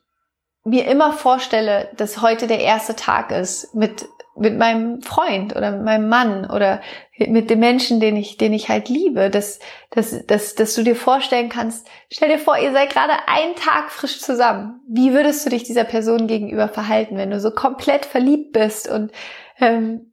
mir 0.65 0.88
immer 0.88 1.13
vorstelle, 1.13 1.89
dass 1.95 2.21
heute 2.21 2.47
der 2.47 2.60
erste 2.60 2.95
Tag 2.95 3.32
ist 3.32 3.73
mit 3.75 4.10
mit 4.38 4.58
meinem 4.58 5.02
Freund 5.02 5.56
oder 5.56 5.71
mit 5.71 5.84
meinem 5.84 6.10
Mann 6.10 6.50
oder 6.50 6.82
mit 7.17 7.50
dem 7.50 7.60
Menschen, 7.60 8.00
den 8.00 8.17
ich, 8.17 8.38
den 8.38 8.54
ich 8.54 8.67
halt 8.67 8.89
liebe, 8.89 9.30
dass, 9.30 9.60
dass, 9.91 10.26
dass, 10.26 10.56
dass 10.56 10.76
du 10.76 10.84
dir 10.84 10.95
vorstellen 10.95 11.50
kannst, 11.50 11.88
stell 12.12 12.30
dir 12.30 12.39
vor, 12.39 12.58
ihr 12.58 12.74
seid 12.74 12.89
gerade 12.89 13.13
einen 13.28 13.56
Tag 13.56 13.91
frisch 13.91 14.19
zusammen. 14.19 14.82
Wie 14.88 15.13
würdest 15.13 15.45
du 15.45 15.50
dich 15.50 15.63
dieser 15.63 15.86
Person 15.86 16.28
gegenüber 16.28 16.67
verhalten, 16.67 17.17
wenn 17.17 17.32
du 17.32 17.39
so 17.39 17.52
komplett 17.52 18.06
verliebt 18.06 18.52
bist 18.52 18.89
und 18.89 19.12
ähm, 19.60 20.12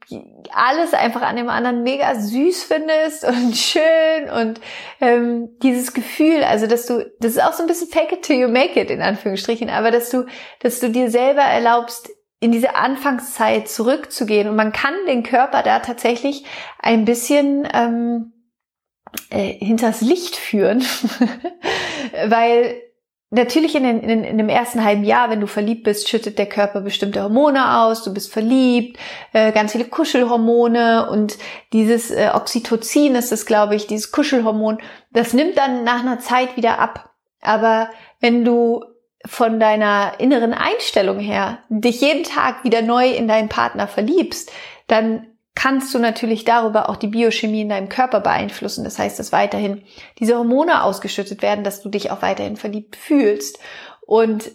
alles 0.52 0.94
einfach 0.94 1.22
an 1.22 1.34
dem 1.34 1.48
anderen 1.48 1.82
mega 1.82 2.14
süß 2.14 2.62
findest 2.62 3.24
und 3.24 3.56
schön 3.56 4.30
und 4.32 4.60
ähm, 5.00 5.58
dieses 5.62 5.94
Gefühl, 5.94 6.44
also 6.44 6.68
dass 6.68 6.86
du, 6.86 7.10
das 7.18 7.32
ist 7.32 7.42
auch 7.42 7.52
so 7.52 7.64
ein 7.64 7.66
bisschen 7.66 7.88
fake 7.88 8.12
it 8.12 8.22
till 8.22 8.38
you 8.38 8.48
make 8.48 8.80
it 8.80 8.90
in 8.90 9.02
Anführungsstrichen, 9.02 9.68
aber 9.68 9.90
dass 9.90 10.10
du, 10.10 10.26
dass 10.60 10.78
du 10.78 10.90
dir 10.90 11.10
selber 11.10 11.42
erlaubst, 11.42 12.10
in 12.42 12.50
diese 12.50 12.74
Anfangszeit 12.74 13.68
zurückzugehen. 13.68 14.48
Und 14.48 14.56
man 14.56 14.72
kann 14.72 14.94
den 15.06 15.22
Körper 15.22 15.62
da 15.62 15.78
tatsächlich 15.78 16.44
ein 16.80 17.04
bisschen 17.04 17.68
ähm, 17.72 18.32
äh, 19.30 19.52
hinters 19.64 20.00
Licht 20.00 20.34
führen, 20.34 20.82
weil 22.26 22.82
Natürlich 23.34 23.74
in, 23.74 23.84
den, 23.84 24.00
in, 24.00 24.24
in 24.24 24.36
dem 24.36 24.50
ersten 24.50 24.84
halben 24.84 25.04
Jahr, 25.04 25.30
wenn 25.30 25.40
du 25.40 25.46
verliebt 25.46 25.84
bist, 25.84 26.06
schüttet 26.06 26.36
der 26.36 26.50
Körper 26.50 26.82
bestimmte 26.82 27.22
Hormone 27.22 27.78
aus, 27.78 28.04
du 28.04 28.12
bist 28.12 28.30
verliebt, 28.30 28.98
äh, 29.32 29.52
ganz 29.52 29.72
viele 29.72 29.86
Kuschelhormone. 29.86 31.08
Und 31.08 31.38
dieses 31.72 32.10
äh, 32.10 32.28
Oxytocin 32.34 33.14
ist 33.14 33.32
es, 33.32 33.46
glaube 33.46 33.74
ich, 33.74 33.86
dieses 33.86 34.12
Kuschelhormon, 34.12 34.82
das 35.12 35.32
nimmt 35.32 35.56
dann 35.56 35.82
nach 35.82 36.00
einer 36.00 36.18
Zeit 36.18 36.58
wieder 36.58 36.78
ab. 36.78 37.08
Aber 37.40 37.88
wenn 38.20 38.44
du 38.44 38.84
von 39.26 39.60
deiner 39.60 40.14
inneren 40.18 40.52
Einstellung 40.52 41.18
her 41.18 41.58
dich 41.68 42.00
jeden 42.00 42.24
Tag 42.24 42.64
wieder 42.64 42.82
neu 42.82 43.10
in 43.10 43.28
deinen 43.28 43.48
Partner 43.48 43.86
verliebst, 43.86 44.50
dann 44.88 45.26
kannst 45.54 45.94
du 45.94 45.98
natürlich 45.98 46.44
darüber 46.44 46.88
auch 46.88 46.96
die 46.96 47.08
Biochemie 47.08 47.62
in 47.62 47.68
deinem 47.68 47.88
Körper 47.88 48.20
beeinflussen. 48.20 48.84
Das 48.84 48.98
heißt, 48.98 49.18
dass 49.18 49.32
weiterhin 49.32 49.82
diese 50.18 50.36
Hormone 50.36 50.82
ausgeschüttet 50.82 51.42
werden, 51.42 51.62
dass 51.62 51.82
du 51.82 51.88
dich 51.88 52.10
auch 52.10 52.22
weiterhin 52.22 52.56
verliebt 52.56 52.96
fühlst. 52.96 53.58
Und 54.06 54.50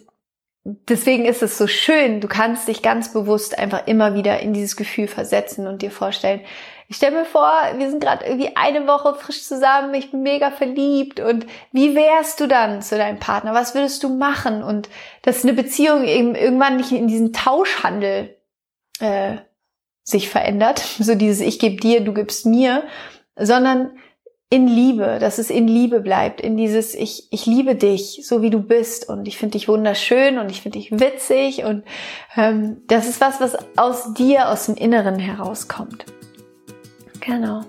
deswegen 0.64 1.24
ist 1.24 1.42
es 1.42 1.56
so 1.56 1.66
schön. 1.66 2.20
Du 2.20 2.28
kannst 2.28 2.68
dich 2.68 2.82
ganz 2.82 3.12
bewusst 3.12 3.58
einfach 3.58 3.86
immer 3.86 4.14
wieder 4.14 4.40
in 4.40 4.52
dieses 4.52 4.76
Gefühl 4.76 5.06
versetzen 5.06 5.66
und 5.66 5.82
dir 5.82 5.90
vorstellen, 5.90 6.40
ich 6.90 6.96
stelle 6.96 7.18
mir 7.18 7.24
vor, 7.26 7.52
wir 7.76 7.90
sind 7.90 8.02
gerade 8.02 8.24
irgendwie 8.24 8.56
eine 8.56 8.86
Woche 8.86 9.14
frisch 9.14 9.42
zusammen, 9.42 9.92
ich 9.92 10.10
bin 10.10 10.22
mega 10.22 10.50
verliebt 10.50 11.20
und 11.20 11.46
wie 11.70 11.94
wärst 11.94 12.40
du 12.40 12.48
dann 12.48 12.80
zu 12.80 12.96
deinem 12.96 13.18
Partner? 13.18 13.52
Was 13.52 13.74
würdest 13.74 14.02
du 14.02 14.08
machen? 14.08 14.62
Und 14.62 14.88
dass 15.20 15.44
eine 15.44 15.52
Beziehung 15.52 16.04
eben 16.04 16.34
irgendwann 16.34 16.78
nicht 16.78 16.90
in 16.92 17.06
diesen 17.06 17.34
Tauschhandel 17.34 18.38
äh, 19.00 19.36
sich 20.02 20.30
verändert, 20.30 20.78
so 20.98 21.14
dieses 21.14 21.40
Ich 21.40 21.58
gebe 21.58 21.76
dir, 21.76 22.00
du 22.00 22.14
gibst 22.14 22.46
mir, 22.46 22.84
sondern 23.36 23.98
in 24.50 24.66
Liebe, 24.66 25.18
dass 25.20 25.36
es 25.36 25.50
in 25.50 25.68
Liebe 25.68 26.00
bleibt, 26.00 26.40
in 26.40 26.56
dieses 26.56 26.94
ich, 26.94 27.30
ich 27.30 27.44
liebe 27.44 27.74
dich, 27.74 28.22
so 28.26 28.40
wie 28.40 28.48
du 28.48 28.62
bist 28.62 29.06
und 29.06 29.28
ich 29.28 29.36
finde 29.36 29.58
dich 29.58 29.68
wunderschön 29.68 30.38
und 30.38 30.50
ich 30.50 30.62
finde 30.62 30.78
dich 30.78 30.90
witzig 30.90 31.64
und 31.64 31.84
ähm, 32.34 32.78
das 32.86 33.06
ist 33.06 33.20
was, 33.20 33.42
was 33.42 33.58
aus 33.76 34.14
dir, 34.14 34.48
aus 34.48 34.64
dem 34.64 34.76
Inneren 34.76 35.18
herauskommt. 35.18 36.06
Genau. 37.20 37.64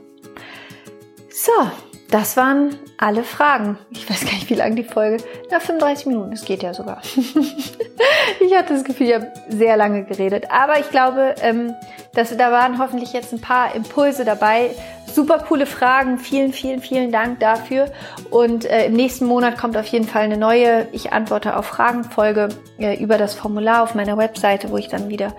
So, 1.29 1.71
das 2.12 2.36
waren 2.38 2.76
alle 2.97 3.24
Fragen. 3.24 3.78
Ich 3.91 4.10
weiß 4.10 4.26
gar 4.26 4.34
nicht, 4.34 4.49
wie 4.49 4.55
lang 4.55 4.76
die 4.76 4.84
Folge. 4.84 5.24
Na, 5.51 5.60
35 5.60 6.07
Minuten. 6.07 6.34
Es 6.34 6.43
geht 6.43 6.64
ja 6.64 6.74
sogar. 6.74 7.01
ich 7.16 8.55
hatte 8.55 8.74
das 8.74 8.84
Gefühl, 8.84 9.07
ich 9.07 9.14
habe 9.14 9.32
sehr 9.49 9.78
lange 9.78 10.05
geredet. 10.05 10.45
Aber 10.49 10.80
ich 10.80 10.89
glaube, 10.89 11.36
ähm, 11.41 11.76
dass 12.16 12.36
da 12.36 12.51
waren 12.51 12.80
hoffentlich 12.80 13.14
jetzt 13.14 13.32
ein 13.32 13.41
paar 13.41 13.76
Impulse 13.76 14.26
dabei. 14.26 14.72
Super 15.05 15.39
coole 15.47 15.68
Fragen. 15.68 16.18
Vielen, 16.18 16.51
vielen, 16.51 16.82
vielen 16.82 17.12
Dank 17.12 17.39
dafür. 17.41 17.91
Und 18.32 18.66
äh, 18.66 18.88
im 18.88 18.93
nächsten 18.93 19.26
Monat 19.26 19.60
kommt 19.60 19.78
auf 19.78 19.86
jeden 19.86 20.07
Fall 20.07 20.24
eine 20.24 20.38
neue 20.38 20.88
Ich 20.91 21.14
antworte 21.14 21.55
auf 21.55 21.68
Fragen 21.68 22.03
Folge 22.03 22.49
äh, 22.80 23.01
über 23.01 23.20
das 23.20 23.36
Formular 23.36 23.84
auf 23.84 23.93
meiner 23.93 24.18
Webseite, 24.18 24.72
wo 24.72 24.78
ich 24.78 24.88
dann 24.88 25.10
wieder 25.10 25.36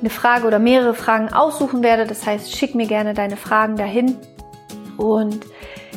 eine 0.00 0.10
Frage 0.10 0.46
oder 0.46 0.58
mehrere 0.58 0.94
Fragen 0.94 1.34
aussuchen 1.34 1.82
werde. 1.82 2.06
Das 2.06 2.24
heißt, 2.24 2.56
schick 2.56 2.74
mir 2.74 2.86
gerne 2.86 3.12
deine 3.12 3.36
Fragen 3.36 3.76
dahin. 3.76 4.16
Und 4.96 5.44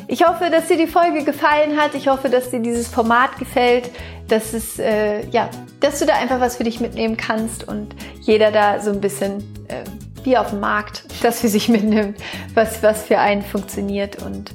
ich 0.07 0.25
hoffe, 0.25 0.49
dass 0.49 0.67
dir 0.67 0.77
die 0.77 0.87
Folge 0.87 1.23
gefallen 1.23 1.77
hat. 1.77 1.93
Ich 1.93 2.07
hoffe, 2.07 2.29
dass 2.29 2.49
dir 2.49 2.59
dieses 2.59 2.87
Format 2.87 3.37
gefällt, 3.37 3.89
dass 4.27 4.53
es 4.53 4.79
äh, 4.79 5.27
ja, 5.29 5.49
dass 5.79 5.99
du 5.99 6.05
da 6.05 6.13
einfach 6.15 6.39
was 6.39 6.57
für 6.57 6.63
dich 6.63 6.79
mitnehmen 6.79 7.17
kannst 7.17 7.67
und 7.67 7.95
jeder 8.21 8.51
da 8.51 8.79
so 8.79 8.91
ein 8.91 9.01
bisschen 9.01 9.39
äh, 9.67 9.83
wie 10.23 10.37
auf 10.37 10.49
dem 10.51 10.59
Markt 10.59 11.03
das 11.21 11.41
für 11.41 11.49
sich 11.49 11.69
mitnimmt, 11.69 12.17
was 12.53 12.83
was 12.83 13.03
für 13.03 13.19
einen 13.19 13.41
funktioniert 13.41 14.21
und 14.23 14.51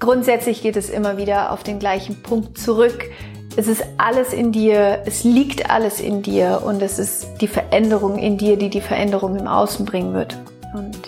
grundsätzlich 0.00 0.62
geht 0.62 0.76
es 0.76 0.90
immer 0.90 1.16
wieder 1.16 1.52
auf 1.52 1.62
den 1.62 1.78
gleichen 1.78 2.22
Punkt 2.22 2.58
zurück. 2.58 3.04
Es 3.56 3.68
ist 3.68 3.84
alles 3.96 4.32
in 4.32 4.52
dir, 4.52 5.02
es 5.06 5.24
liegt 5.24 5.70
alles 5.70 6.00
in 6.00 6.22
dir 6.22 6.62
und 6.64 6.82
es 6.82 6.98
ist 6.98 7.26
die 7.40 7.48
Veränderung 7.48 8.18
in 8.18 8.36
dir, 8.36 8.56
die 8.56 8.68
die 8.68 8.82
Veränderung 8.82 9.36
im 9.36 9.46
Außen 9.46 9.86
bringen 9.86 10.12
wird. 10.12 10.36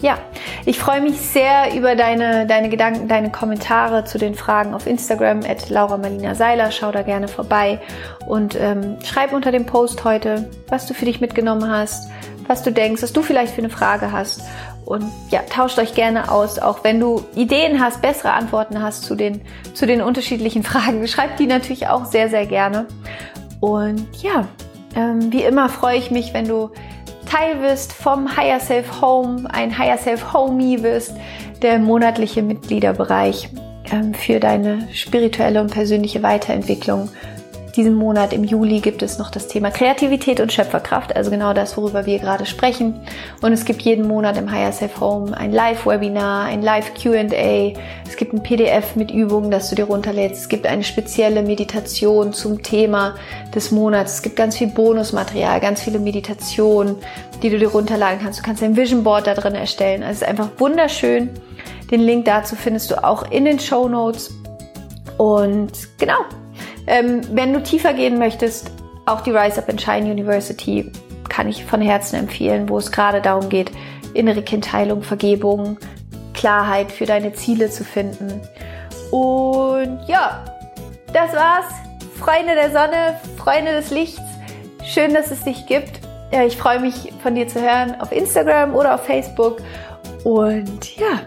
Ja, 0.01 0.18
ich 0.64 0.78
freue 0.78 1.01
mich 1.01 1.20
sehr 1.20 1.74
über 1.74 1.96
deine, 1.96 2.46
deine 2.46 2.68
Gedanken, 2.68 3.09
deine 3.09 3.32
Kommentare 3.32 4.05
zu 4.05 4.16
den 4.18 4.36
Fragen 4.36 4.72
auf 4.74 4.86
Instagram 4.86 5.40
at 5.40 5.61
Seiler. 5.61 6.70
Schau 6.70 6.92
da 6.92 7.03
gerne 7.03 7.26
vorbei 7.26 7.80
und 8.26 8.57
ähm, 8.61 8.99
schreib 9.05 9.32
unter 9.32 9.51
dem 9.51 9.66
Post 9.66 10.05
heute, 10.05 10.49
was 10.68 10.86
du 10.86 10.94
für 10.94 11.05
dich 11.05 11.20
mitgenommen 11.20 11.68
hast, 11.68 12.11
was 12.46 12.62
du 12.62 12.70
denkst, 12.70 13.03
was 13.03 13.12
du 13.12 13.22
vielleicht 13.22 13.55
für 13.55 13.61
eine 13.61 13.70
Frage 13.70 14.12
hast. 14.12 14.42
Und 14.84 15.05
ja, 15.30 15.42
tauscht 15.42 15.78
euch 15.80 15.94
gerne 15.94 16.30
aus, 16.30 16.59
auch 16.61 16.84
wenn 16.84 17.01
du 17.01 17.24
Ideen 17.34 17.82
hast, 17.82 18.01
bessere 18.01 18.32
Antworten 18.32 18.80
hast 18.80 19.03
zu 19.03 19.16
den, 19.16 19.42
zu 19.74 19.84
den 19.84 20.01
unterschiedlichen 20.01 20.62
Fragen. 20.64 21.07
Schreib 21.09 21.36
die 21.38 21.46
natürlich 21.46 21.88
auch 21.88 22.05
sehr, 22.05 22.30
sehr 22.30 22.46
gerne. 22.46 22.86
Und 23.61 24.07
ja, 24.22 24.46
ähm, 24.94 25.32
wie 25.32 25.42
immer 25.42 25.68
freue 25.68 25.99
ich 25.99 26.12
mich, 26.12 26.32
wenn 26.32 26.46
du 26.46 26.70
Teil 27.29 27.61
wirst 27.61 27.93
vom 27.93 28.37
Higher 28.37 28.59
Self 28.59 29.03
Home, 29.03 29.49
ein 29.53 29.76
Higher 29.76 29.99
Self 29.99 30.33
Homie 30.33 30.83
wirst, 30.83 31.14
der 31.61 31.79
monatliche 31.79 32.43
Mitgliederbereich 32.43 33.51
ähm, 33.93 34.14
für 34.14 34.41
deine 34.41 34.89
spirituelle 34.95 35.61
und 35.61 35.70
persönliche 35.70 36.22
Weiterentwicklung 36.22 37.11
diesem 37.79 37.95
Monat 37.95 38.33
im 38.33 38.43
Juli 38.43 38.81
gibt 38.81 39.03
es 39.03 39.18
noch 39.18 39.31
das 39.31 39.47
Thema 39.47 39.70
Kreativität 39.70 40.41
und 40.41 40.53
Schöpferkraft, 40.53 41.14
also 41.14 41.31
genau 41.31 41.53
das, 41.53 41.76
worüber 41.76 42.07
wir 42.07 42.18
gerade 42.18 42.45
sprechen. 42.45 43.01
Und 43.41 43.53
es 43.53 43.64
gibt 43.64 43.83
jeden 43.83 44.09
Monat 44.09 44.37
im 44.37 44.51
Higher 44.51 44.72
Self 44.72 45.01
Home 45.01 45.37
ein 45.37 45.53
Live-Webinar, 45.53 46.47
ein 46.47 46.61
Live-QA. 46.61 47.74
Es 48.05 48.16
gibt 48.16 48.33
ein 48.33 48.43
PDF 48.43 48.97
mit 48.97 49.12
Übungen, 49.12 49.53
das 49.53 49.70
du 49.70 49.76
dir 49.76 49.85
runterlädst. 49.85 50.41
Es 50.43 50.49
gibt 50.49 50.66
eine 50.66 50.83
spezielle 50.83 51.45
Meditation 51.45 52.33
zum 52.33 52.64
Thema 52.64 53.14
des 53.55 53.70
Monats. 53.70 54.14
Es 54.14 54.22
gibt 54.22 54.35
ganz 54.35 54.57
viel 54.57 54.66
Bonusmaterial, 54.66 55.61
ganz 55.61 55.81
viele 55.81 56.01
Meditationen, 56.01 56.97
die 57.45 57.51
du 57.51 57.61
dir 57.61 57.68
runterladen 57.68 58.18
kannst. 58.20 58.41
Du 58.41 58.43
kannst 58.43 58.61
ein 58.64 58.76
Vision 58.76 59.05
Board 59.05 59.29
da 59.29 59.35
drin 59.35 59.55
erstellen. 59.55 60.03
Also 60.03 60.14
es 60.14 60.22
ist 60.22 60.29
einfach 60.29 60.49
wunderschön. 60.59 61.31
Den 61.93 62.01
Link 62.01 62.24
dazu 62.24 62.57
findest 62.57 62.91
du 62.91 63.05
auch 63.05 63.31
in 63.31 63.45
den 63.45 63.61
Show 63.61 63.89
Notes. 63.89 64.33
Und 65.16 65.70
genau, 65.99 66.24
ähm, 66.89 67.20
wenn 67.32 67.53
du 67.53 67.62
tiefer 67.62 67.93
gehen 67.93 68.18
möchtest, 68.18 68.70
auch 69.07 69.20
die 69.20 69.30
Rise 69.30 69.59
Up 69.59 69.68
and 69.68 69.80
Shine 69.80 70.11
University 70.11 70.91
kann 71.28 71.49
ich 71.49 71.64
von 71.64 71.80
Herzen 71.80 72.16
empfehlen, 72.16 72.68
wo 72.68 72.78
es 72.78 72.91
gerade 72.91 73.20
darum 73.20 73.49
geht, 73.49 73.70
innere 74.14 74.43
Kindheilung, 74.43 75.03
Vergebung, 75.03 75.78
Klarheit 76.34 76.91
für 76.91 77.07
deine 77.07 77.32
Ziele 77.34 77.70
zu 77.70 77.84
finden. 77.84 78.41
Und 79.11 80.01
ja, 80.07 80.45
das 81.12 81.32
war's. 81.32 81.66
Freunde 82.18 82.55
der 82.55 82.70
Sonne, 82.70 83.20
Freunde 83.36 83.72
des 83.72 83.91
Lichts. 83.91 84.20
Schön, 84.84 85.14
dass 85.14 85.30
es 85.30 85.45
dich 85.45 85.66
gibt. 85.66 86.01
Ich 86.47 86.57
freue 86.57 86.80
mich 86.80 87.12
von 87.22 87.34
dir 87.34 87.47
zu 87.49 87.61
hören 87.61 88.01
auf 88.01 88.12
Instagram 88.12 88.74
oder 88.74 88.95
auf 88.95 89.05
Facebook. 89.05 89.59
Und 90.24 90.97
ja, 90.97 91.20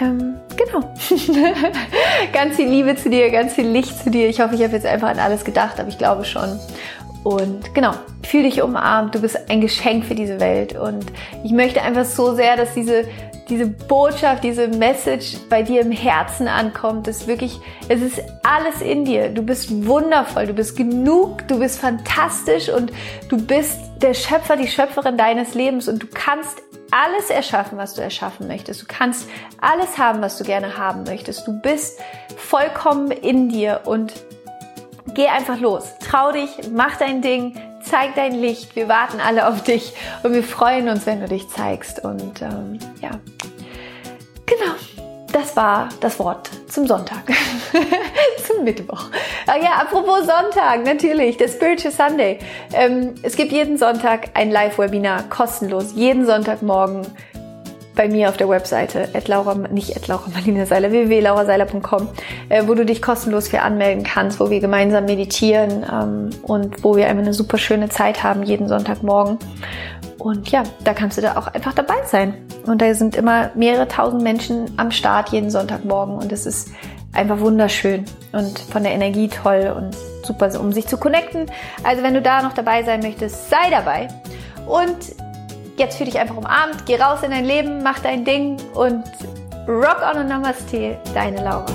ähm, 0.00 0.36
genau. 0.56 0.80
ganz 2.32 2.56
viel 2.56 2.68
Liebe 2.68 2.96
zu 2.96 3.10
dir, 3.10 3.30
ganz 3.30 3.54
viel 3.54 3.66
Licht 3.66 4.02
zu 4.02 4.10
dir. 4.10 4.28
Ich 4.28 4.40
hoffe, 4.40 4.54
ich 4.54 4.62
habe 4.62 4.72
jetzt 4.72 4.86
einfach 4.86 5.08
an 5.08 5.18
alles 5.18 5.44
gedacht, 5.44 5.78
aber 5.78 5.88
ich 5.88 5.98
glaube 5.98 6.24
schon. 6.24 6.58
Und 7.26 7.74
genau, 7.74 7.92
fühl 8.22 8.44
dich 8.44 8.62
umarmt. 8.62 9.16
Du 9.16 9.20
bist 9.20 9.50
ein 9.50 9.60
Geschenk 9.60 10.04
für 10.04 10.14
diese 10.14 10.38
Welt. 10.38 10.76
Und 10.78 11.06
ich 11.42 11.50
möchte 11.50 11.82
einfach 11.82 12.04
so 12.04 12.36
sehr, 12.36 12.56
dass 12.56 12.72
diese, 12.74 13.02
diese 13.48 13.66
Botschaft, 13.66 14.44
diese 14.44 14.68
Message 14.68 15.36
bei 15.50 15.64
dir 15.64 15.80
im 15.80 15.90
Herzen 15.90 16.46
ankommt. 16.46 17.08
Das 17.08 17.26
wirklich, 17.26 17.58
es 17.88 18.00
ist 18.00 18.22
alles 18.44 18.80
in 18.80 19.04
dir. 19.04 19.30
Du 19.30 19.42
bist 19.42 19.86
wundervoll. 19.86 20.46
Du 20.46 20.52
bist 20.52 20.76
genug. 20.76 21.48
Du 21.48 21.58
bist 21.58 21.80
fantastisch 21.80 22.68
und 22.68 22.92
du 23.28 23.38
bist 23.38 23.80
der 24.00 24.14
Schöpfer, 24.14 24.56
die 24.56 24.68
Schöpferin 24.68 25.16
deines 25.16 25.54
Lebens 25.54 25.88
und 25.88 26.02
du 26.02 26.06
kannst 26.06 26.62
alles 26.90 27.30
erschaffen, 27.30 27.78
was 27.78 27.94
du 27.94 28.02
erschaffen 28.02 28.46
möchtest. 28.46 28.82
Du 28.82 28.86
kannst 28.86 29.28
alles 29.60 29.98
haben, 29.98 30.20
was 30.22 30.38
du 30.38 30.44
gerne 30.44 30.76
haben 30.76 31.04
möchtest. 31.04 31.46
Du 31.46 31.60
bist 31.60 32.00
vollkommen 32.36 33.10
in 33.10 33.48
dir 33.48 33.82
und 33.84 34.12
geh 35.14 35.28
einfach 35.28 35.58
los. 35.58 35.84
Trau 36.00 36.32
dich, 36.32 36.50
mach 36.72 36.96
dein 36.96 37.22
Ding, 37.22 37.60
zeig 37.82 38.14
dein 38.14 38.32
Licht. 38.32 38.76
Wir 38.76 38.88
warten 38.88 39.20
alle 39.20 39.48
auf 39.48 39.62
dich 39.62 39.94
und 40.22 40.32
wir 40.32 40.44
freuen 40.44 40.88
uns, 40.88 41.06
wenn 41.06 41.20
du 41.20 41.28
dich 41.28 41.48
zeigst. 41.48 42.04
Und 42.04 42.42
ähm, 42.42 42.78
ja, 43.00 43.10
genau 44.46 44.95
das 45.36 45.54
war 45.54 45.90
das 46.00 46.18
Wort 46.18 46.48
zum 46.66 46.86
Sonntag. 46.86 47.24
zum 48.46 48.64
Mittwoch. 48.64 49.10
Ah 49.46 49.56
ja, 49.62 49.72
apropos 49.82 50.20
Sonntag, 50.20 50.82
natürlich, 50.82 51.36
der 51.36 51.48
Spiritual 51.48 51.92
Sunday. 51.92 52.38
Ähm, 52.72 53.14
es 53.22 53.36
gibt 53.36 53.52
jeden 53.52 53.76
Sonntag 53.76 54.30
ein 54.32 54.50
Live-Webinar, 54.50 55.24
kostenlos, 55.24 55.92
jeden 55.94 56.24
Sonntagmorgen 56.24 57.06
bei 57.94 58.08
mir 58.08 58.30
auf 58.30 58.38
der 58.38 58.48
Webseite, 58.48 59.08
at 59.12 59.28
Laura, 59.28 59.54
nicht 59.54 59.94
at 59.96 60.08
Laura 60.08 60.24
Marlina 60.32 60.64
Seiler, 60.64 60.90
www.lauraseiler.com, 60.90 62.08
äh, 62.48 62.62
wo 62.66 62.74
du 62.74 62.86
dich 62.86 63.02
kostenlos 63.02 63.48
für 63.48 63.60
anmelden 63.60 64.04
kannst, 64.04 64.40
wo 64.40 64.48
wir 64.48 64.60
gemeinsam 64.60 65.04
meditieren 65.04 65.84
ähm, 65.90 66.30
und 66.42 66.82
wo 66.82 66.96
wir 66.96 67.08
einfach 67.08 67.22
eine 67.22 67.34
super 67.34 67.58
schöne 67.58 67.90
Zeit 67.90 68.22
haben, 68.22 68.42
jeden 68.42 68.68
Sonntagmorgen. 68.68 69.38
Und 70.18 70.50
ja, 70.50 70.62
da 70.84 70.94
kannst 70.94 71.18
du 71.18 71.22
da 71.22 71.36
auch 71.36 71.48
einfach 71.48 71.74
dabei 71.74 72.02
sein. 72.06 72.34
Und 72.66 72.80
da 72.82 72.94
sind 72.94 73.16
immer 73.16 73.50
mehrere 73.54 73.86
tausend 73.88 74.22
Menschen 74.22 74.72
am 74.76 74.90
Start 74.90 75.30
jeden 75.30 75.50
Sonntagmorgen 75.50 76.16
und 76.16 76.32
es 76.32 76.46
ist 76.46 76.70
einfach 77.12 77.40
wunderschön 77.40 78.04
und 78.32 78.58
von 78.58 78.82
der 78.82 78.92
Energie 78.92 79.28
toll 79.28 79.74
und 79.76 79.96
super, 80.24 80.50
um 80.60 80.72
sich 80.72 80.86
zu 80.86 80.98
connecten. 80.98 81.46
Also 81.82 82.02
wenn 82.02 82.14
du 82.14 82.22
da 82.22 82.42
noch 82.42 82.52
dabei 82.52 82.82
sein 82.82 83.00
möchtest, 83.00 83.50
sei 83.50 83.70
dabei. 83.70 84.08
Und 84.66 84.96
jetzt 85.76 85.96
fühl 85.96 86.06
dich 86.06 86.18
einfach 86.18 86.36
umarmt, 86.36 86.86
geh 86.86 86.96
raus 86.96 87.22
in 87.22 87.30
dein 87.30 87.44
Leben, 87.44 87.82
mach 87.82 88.00
dein 88.00 88.24
Ding 88.24 88.58
und 88.74 89.04
rock 89.68 90.02
on 90.12 90.20
und 90.20 90.28
Namaste, 90.28 90.98
deine 91.14 91.42
Laura. 91.42 91.66